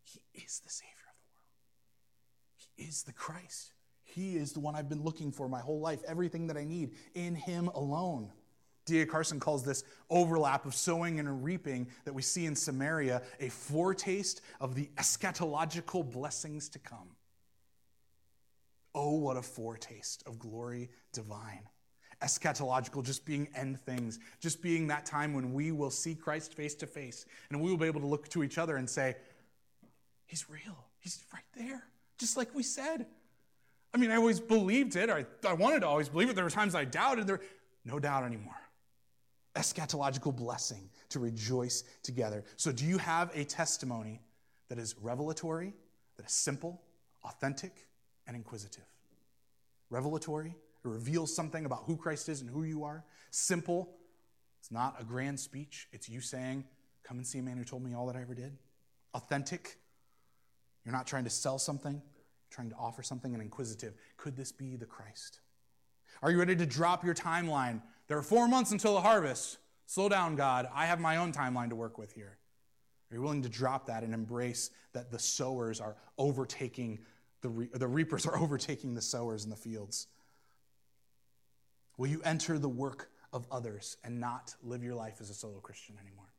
he 0.03 0.19
is 0.34 0.61
the 0.61 0.71
Savior 0.71 0.89
of 1.07 1.13
the 1.19 1.27
world? 1.36 2.77
He 2.77 2.84
is 2.86 3.03
the 3.03 3.13
Christ. 3.13 3.73
He 4.01 4.38
is 4.38 4.53
the 4.53 4.59
one 4.59 4.75
I've 4.75 4.89
been 4.89 5.03
looking 5.03 5.32
for 5.32 5.47
my 5.47 5.59
whole 5.59 5.82
life, 5.82 5.99
everything 6.07 6.47
that 6.47 6.57
I 6.57 6.63
need 6.63 6.95
in 7.13 7.36
him 7.36 7.67
alone. 7.67 8.32
D.A. 8.91 9.05
Carson 9.05 9.39
calls 9.39 9.63
this 9.63 9.85
overlap 10.09 10.65
of 10.65 10.75
sowing 10.75 11.17
and 11.19 11.45
reaping 11.45 11.87
that 12.03 12.13
we 12.13 12.21
see 12.21 12.45
in 12.45 12.55
Samaria 12.55 13.21
a 13.39 13.47
foretaste 13.47 14.41
of 14.59 14.75
the 14.75 14.89
eschatological 14.97 16.11
blessings 16.11 16.67
to 16.69 16.79
come. 16.79 17.15
Oh, 18.93 19.15
what 19.15 19.37
a 19.37 19.41
foretaste 19.41 20.23
of 20.27 20.39
glory 20.39 20.89
divine. 21.13 21.61
Eschatological, 22.21 23.01
just 23.03 23.25
being 23.25 23.47
end 23.55 23.79
things, 23.79 24.19
just 24.41 24.61
being 24.61 24.87
that 24.87 25.05
time 25.05 25.33
when 25.33 25.53
we 25.53 25.71
will 25.71 25.89
see 25.89 26.13
Christ 26.13 26.53
face 26.53 26.75
to 26.75 26.85
face 26.85 27.25
and 27.49 27.61
we 27.61 27.71
will 27.71 27.77
be 27.77 27.87
able 27.87 28.01
to 28.01 28.07
look 28.07 28.27
to 28.29 28.43
each 28.43 28.57
other 28.57 28.75
and 28.75 28.89
say, 28.89 29.15
He's 30.25 30.49
real. 30.49 30.85
He's 30.99 31.23
right 31.33 31.43
there, 31.57 31.83
just 32.17 32.35
like 32.35 32.53
we 32.53 32.63
said. 32.63 33.05
I 33.93 33.97
mean, 33.97 34.11
I 34.11 34.15
always 34.15 34.39
believed 34.39 34.95
it. 34.97 35.09
I, 35.09 35.25
I 35.47 35.53
wanted 35.53 35.81
to 35.81 35.87
always 35.87 36.09
believe 36.09 36.29
it. 36.29 36.35
There 36.35 36.43
were 36.43 36.49
times 36.49 36.75
I 36.75 36.85
doubted. 36.85 37.27
There, 37.27 37.41
no 37.83 37.99
doubt 37.99 38.23
anymore 38.23 38.61
eschatological 39.55 40.35
blessing 40.35 40.89
to 41.09 41.19
rejoice 41.19 41.83
together. 42.03 42.43
So, 42.55 42.71
do 42.71 42.85
you 42.85 42.97
have 42.97 43.31
a 43.35 43.43
testimony 43.43 44.21
that 44.69 44.77
is 44.77 44.95
revelatory, 45.01 45.73
that 46.17 46.25
is 46.25 46.31
simple, 46.31 46.81
authentic, 47.23 47.87
and 48.27 48.35
inquisitive? 48.35 48.85
Revelatory, 49.89 50.49
it 50.49 50.87
reveals 50.87 51.35
something 51.35 51.65
about 51.65 51.83
who 51.85 51.97
Christ 51.97 52.29
is 52.29 52.41
and 52.41 52.49
who 52.49 52.63
you 52.63 52.83
are. 52.83 53.03
Simple, 53.29 53.97
it's 54.59 54.71
not 54.71 54.95
a 54.99 55.03
grand 55.03 55.39
speech, 55.39 55.87
it's 55.91 56.07
you 56.07 56.21
saying, 56.21 56.63
Come 57.03 57.17
and 57.17 57.25
see 57.25 57.39
a 57.39 57.43
man 57.43 57.57
who 57.57 57.63
told 57.63 57.83
me 57.83 57.93
all 57.93 58.05
that 58.07 58.15
I 58.15 58.21
ever 58.21 58.35
did. 58.35 58.57
Authentic, 59.15 59.77
you're 60.85 60.93
not 60.93 61.07
trying 61.07 61.23
to 61.25 61.29
sell 61.29 61.57
something, 61.57 62.01
trying 62.49 62.69
to 62.69 62.75
offer 62.75 63.03
something, 63.03 63.33
and 63.33 63.41
inquisitive. 63.41 63.95
Could 64.17 64.37
this 64.37 64.51
be 64.51 64.75
the 64.75 64.85
Christ? 64.85 65.39
Are 66.21 66.31
you 66.31 66.37
ready 66.37 66.55
to 66.55 66.65
drop 66.65 67.03
your 67.03 67.15
timeline 67.15 67.81
there 68.12 68.18
are 68.18 68.24
four 68.24 68.45
months 68.45 68.74
until 68.74 68.95
the 68.95 68.99
harvest. 68.99 69.57
Slow 69.86 70.09
down, 70.09 70.36
God. 70.36 70.68
I 70.76 70.86
have 70.86 70.99
my 70.99 71.16
own 71.16 71.32
timeline 71.32 71.70
to 71.70 71.78
work 71.78 71.97
with 71.97 72.12
here. 72.12 72.38
Are 73.09 73.16
you 73.16 73.22
willing 73.22 73.41
to 73.43 73.47
drop 73.47 73.86
that 73.86 74.03
and 74.03 74.14
embrace 74.14 74.70
that 74.91 75.12
the 75.12 75.18
sowers 75.18 75.80
are 75.80 75.95
overtaking, 76.18 76.99
the, 77.39 77.47
re- 77.47 77.70
the 77.74 77.88
reapers 77.88 78.26
are 78.26 78.38
overtaking 78.43 78.95
the 78.95 79.01
sowers 79.01 79.45
in 79.45 79.49
the 79.49 79.55
fields? 79.55 80.07
Will 81.95 82.07
you 82.07 82.22
enter 82.26 82.59
the 82.59 82.68
work 82.68 83.12
of 83.32 83.47
others 83.49 83.95
and 84.03 84.20
not 84.20 84.55
live 84.62 84.84
your 84.84 84.95
life 84.95 85.20
as 85.22 85.30
a 85.30 85.34
solo 85.34 85.62
Christian 85.62 85.95
anymore? 85.97 86.34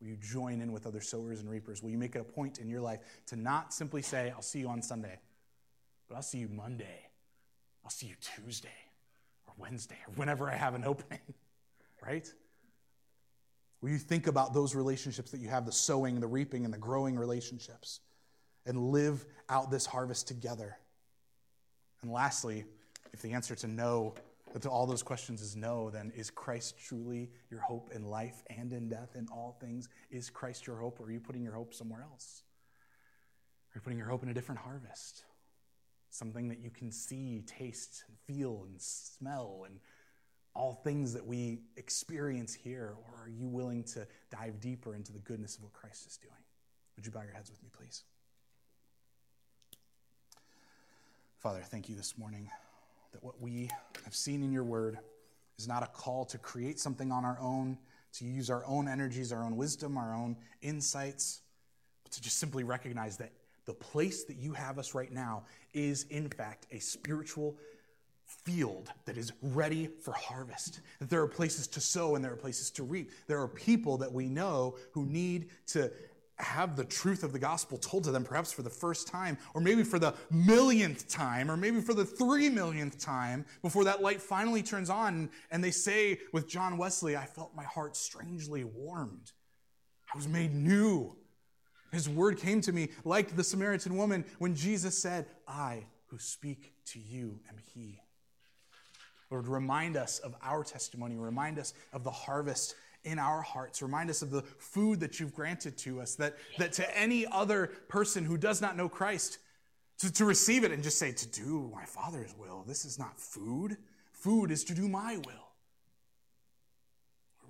Will 0.00 0.08
you 0.08 0.16
join 0.16 0.60
in 0.60 0.72
with 0.72 0.84
other 0.84 1.00
sowers 1.00 1.38
and 1.38 1.48
reapers? 1.48 1.80
Will 1.80 1.90
you 1.90 1.98
make 1.98 2.16
it 2.16 2.22
a 2.22 2.24
point 2.24 2.58
in 2.58 2.68
your 2.68 2.80
life 2.80 2.98
to 3.26 3.36
not 3.36 3.72
simply 3.72 4.02
say, 4.02 4.32
I'll 4.34 4.42
see 4.42 4.58
you 4.58 4.68
on 4.68 4.82
Sunday, 4.82 5.20
but 6.08 6.16
I'll 6.16 6.22
see 6.22 6.38
you 6.38 6.48
Monday, 6.48 7.06
I'll 7.84 7.90
see 7.92 8.08
you 8.08 8.16
Tuesday, 8.20 8.70
Wednesday 9.56 9.98
or 10.06 10.14
whenever 10.14 10.50
I 10.50 10.56
have 10.56 10.74
an 10.74 10.84
opening, 10.84 11.20
right? 12.04 12.30
Will 13.80 13.90
you 13.90 13.98
think 13.98 14.26
about 14.26 14.54
those 14.54 14.74
relationships 14.74 15.30
that 15.32 15.40
you 15.40 15.48
have 15.48 15.66
the 15.66 15.72
sowing, 15.72 16.20
the 16.20 16.26
reaping, 16.26 16.64
and 16.64 16.72
the 16.72 16.78
growing 16.78 17.16
relationships 17.16 18.00
and 18.64 18.90
live 18.90 19.26
out 19.48 19.70
this 19.70 19.84
harvest 19.84 20.26
together? 20.26 20.78
And 22.02 22.10
lastly, 22.10 22.64
if 23.12 23.20
the 23.22 23.32
answer 23.32 23.54
to 23.56 23.66
no, 23.66 24.14
to 24.60 24.68
all 24.68 24.86
those 24.86 25.02
questions 25.02 25.42
is 25.42 25.56
no, 25.56 25.90
then 25.90 26.12
is 26.16 26.30
Christ 26.30 26.78
truly 26.78 27.30
your 27.50 27.60
hope 27.60 27.90
in 27.94 28.04
life 28.04 28.42
and 28.48 28.72
in 28.72 28.88
death 28.88 29.16
in 29.16 29.26
all 29.32 29.56
things? 29.60 29.88
Is 30.10 30.30
Christ 30.30 30.66
your 30.66 30.76
hope, 30.76 31.00
or 31.00 31.04
are 31.04 31.10
you 31.10 31.20
putting 31.20 31.42
your 31.42 31.54
hope 31.54 31.74
somewhere 31.74 32.02
else? 32.02 32.42
Are 33.74 33.78
you 33.78 33.80
putting 33.82 33.98
your 33.98 34.08
hope 34.08 34.22
in 34.22 34.28
a 34.28 34.34
different 34.34 34.60
harvest? 34.60 35.24
Something 36.14 36.48
that 36.48 36.60
you 36.60 36.70
can 36.70 36.92
see, 36.92 37.42
taste, 37.46 38.04
feel, 38.26 38.64
and 38.68 38.80
smell, 38.80 39.64
and 39.66 39.80
all 40.54 40.80
things 40.84 41.12
that 41.12 41.26
we 41.26 41.60
experience 41.76 42.54
here? 42.54 42.94
Or 42.96 43.24
are 43.24 43.28
you 43.28 43.48
willing 43.48 43.82
to 43.84 44.06
dive 44.30 44.60
deeper 44.60 44.94
into 44.94 45.12
the 45.12 45.18
goodness 45.18 45.56
of 45.56 45.64
what 45.64 45.72
Christ 45.72 46.06
is 46.06 46.16
doing? 46.16 46.32
Would 46.96 47.04
you 47.04 47.12
bow 47.12 47.22
your 47.22 47.32
heads 47.32 47.50
with 47.50 47.62
me, 47.62 47.68
please? 47.76 48.04
Father, 51.38 51.60
thank 51.60 51.88
you 51.88 51.96
this 51.96 52.16
morning 52.16 52.48
that 53.12 53.22
what 53.22 53.40
we 53.40 53.70
have 54.04 54.14
seen 54.14 54.42
in 54.42 54.52
your 54.52 54.64
word 54.64 54.98
is 55.58 55.68
not 55.68 55.82
a 55.82 55.86
call 55.86 56.24
to 56.26 56.38
create 56.38 56.78
something 56.80 57.12
on 57.12 57.24
our 57.24 57.38
own, 57.40 57.76
to 58.14 58.24
use 58.24 58.50
our 58.50 58.64
own 58.66 58.88
energies, 58.88 59.32
our 59.32 59.44
own 59.44 59.56
wisdom, 59.56 59.98
our 59.98 60.14
own 60.14 60.36
insights, 60.62 61.42
but 62.02 62.12
to 62.12 62.22
just 62.22 62.38
simply 62.38 62.64
recognize 62.64 63.16
that 63.18 63.32
the 63.66 63.74
place 63.74 64.24
that 64.24 64.36
you 64.36 64.52
have 64.52 64.78
us 64.78 64.94
right 64.94 65.12
now 65.12 65.44
is, 65.72 66.04
in 66.10 66.28
fact, 66.28 66.66
a 66.70 66.78
spiritual 66.78 67.56
field 68.26 68.90
that 69.04 69.16
is 69.16 69.32
ready 69.42 69.86
for 69.86 70.12
harvest. 70.12 70.80
That 70.98 71.10
there 71.10 71.22
are 71.22 71.28
places 71.28 71.66
to 71.68 71.80
sow 71.80 72.14
and 72.14 72.24
there 72.24 72.32
are 72.32 72.36
places 72.36 72.70
to 72.72 72.82
reap. 72.82 73.10
There 73.26 73.40
are 73.40 73.48
people 73.48 73.98
that 73.98 74.12
we 74.12 74.28
know 74.28 74.76
who 74.92 75.06
need 75.06 75.50
to 75.68 75.90
have 76.36 76.74
the 76.74 76.84
truth 76.84 77.22
of 77.22 77.32
the 77.32 77.38
gospel 77.38 77.78
told 77.78 78.04
to 78.04 78.10
them, 78.10 78.24
perhaps 78.24 78.50
for 78.50 78.62
the 78.62 78.70
first 78.70 79.06
time, 79.06 79.38
or 79.54 79.60
maybe 79.60 79.84
for 79.84 80.00
the 80.00 80.14
millionth 80.30 81.08
time, 81.08 81.50
or 81.50 81.56
maybe 81.56 81.80
for 81.80 81.94
the 81.94 82.04
three 82.04 82.48
millionth 82.50 82.98
time, 82.98 83.44
before 83.62 83.84
that 83.84 84.02
light 84.02 84.20
finally 84.20 84.62
turns 84.62 84.90
on. 84.90 85.30
And 85.50 85.62
they 85.62 85.70
say 85.70 86.18
with 86.32 86.48
John 86.48 86.76
Wesley, 86.76 87.16
I 87.16 87.24
felt 87.24 87.54
my 87.54 87.64
heart 87.64 87.96
strangely 87.96 88.64
warmed. 88.64 89.32
I 90.12 90.16
was 90.16 90.26
made 90.26 90.54
new. 90.54 91.16
His 91.94 92.08
word 92.08 92.38
came 92.38 92.60
to 92.62 92.72
me 92.72 92.90
like 93.04 93.36
the 93.36 93.44
Samaritan 93.44 93.96
woman 93.96 94.24
when 94.38 94.54
Jesus 94.54 94.98
said, 94.98 95.26
I 95.46 95.84
who 96.06 96.18
speak 96.18 96.74
to 96.86 96.98
you 96.98 97.40
am 97.48 97.56
he. 97.74 98.00
Lord, 99.30 99.48
remind 99.48 99.96
us 99.96 100.18
of 100.18 100.34
our 100.42 100.62
testimony. 100.62 101.16
Remind 101.16 101.58
us 101.58 101.74
of 101.92 102.04
the 102.04 102.10
harvest 102.10 102.74
in 103.04 103.18
our 103.18 103.42
hearts. 103.42 103.82
Remind 103.82 104.10
us 104.10 104.22
of 104.22 104.30
the 104.30 104.42
food 104.42 105.00
that 105.00 105.18
you've 105.18 105.34
granted 105.34 105.76
to 105.78 106.00
us, 106.00 106.14
that, 106.16 106.36
that 106.58 106.72
to 106.74 106.98
any 106.98 107.26
other 107.26 107.68
person 107.88 108.24
who 108.24 108.36
does 108.36 108.60
not 108.60 108.76
know 108.76 108.88
Christ, 108.88 109.38
to, 109.98 110.12
to 110.12 110.24
receive 110.24 110.64
it 110.64 110.72
and 110.72 110.82
just 110.82 110.98
say, 110.98 111.12
to 111.12 111.28
do 111.28 111.70
my 111.74 111.84
Father's 111.84 112.34
will. 112.36 112.64
This 112.66 112.84
is 112.84 112.98
not 112.98 113.18
food. 113.18 113.76
Food 114.12 114.50
is 114.50 114.64
to 114.64 114.74
do 114.74 114.88
my 114.88 115.16
will. 115.18 115.48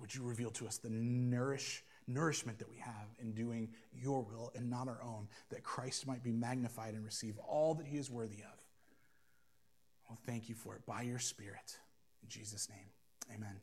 Would 0.01 0.13
you 0.13 0.23
reveal 0.23 0.51
to 0.51 0.67
us 0.67 0.77
the 0.77 0.89
nourish 0.89 1.83
nourishment 2.07 2.59
that 2.59 2.69
we 2.69 2.77
have 2.77 3.07
in 3.19 3.33
doing 3.33 3.69
your 3.93 4.21
will 4.21 4.51
and 4.55 4.69
not 4.69 4.87
our 4.87 5.01
own, 5.03 5.27
that 5.49 5.63
Christ 5.63 6.07
might 6.07 6.23
be 6.23 6.31
magnified 6.31 6.93
and 6.93 7.03
receive 7.03 7.37
all 7.39 7.73
that 7.75 7.87
he 7.87 7.97
is 7.97 8.09
worthy 8.09 8.37
of. 8.37 8.59
Well, 10.09 10.19
thank 10.25 10.49
you 10.49 10.55
for 10.55 10.75
it 10.75 10.85
by 10.85 11.01
your 11.01 11.19
Spirit. 11.19 11.77
In 12.21 12.29
Jesus' 12.29 12.69
name, 12.69 13.35
amen. 13.35 13.61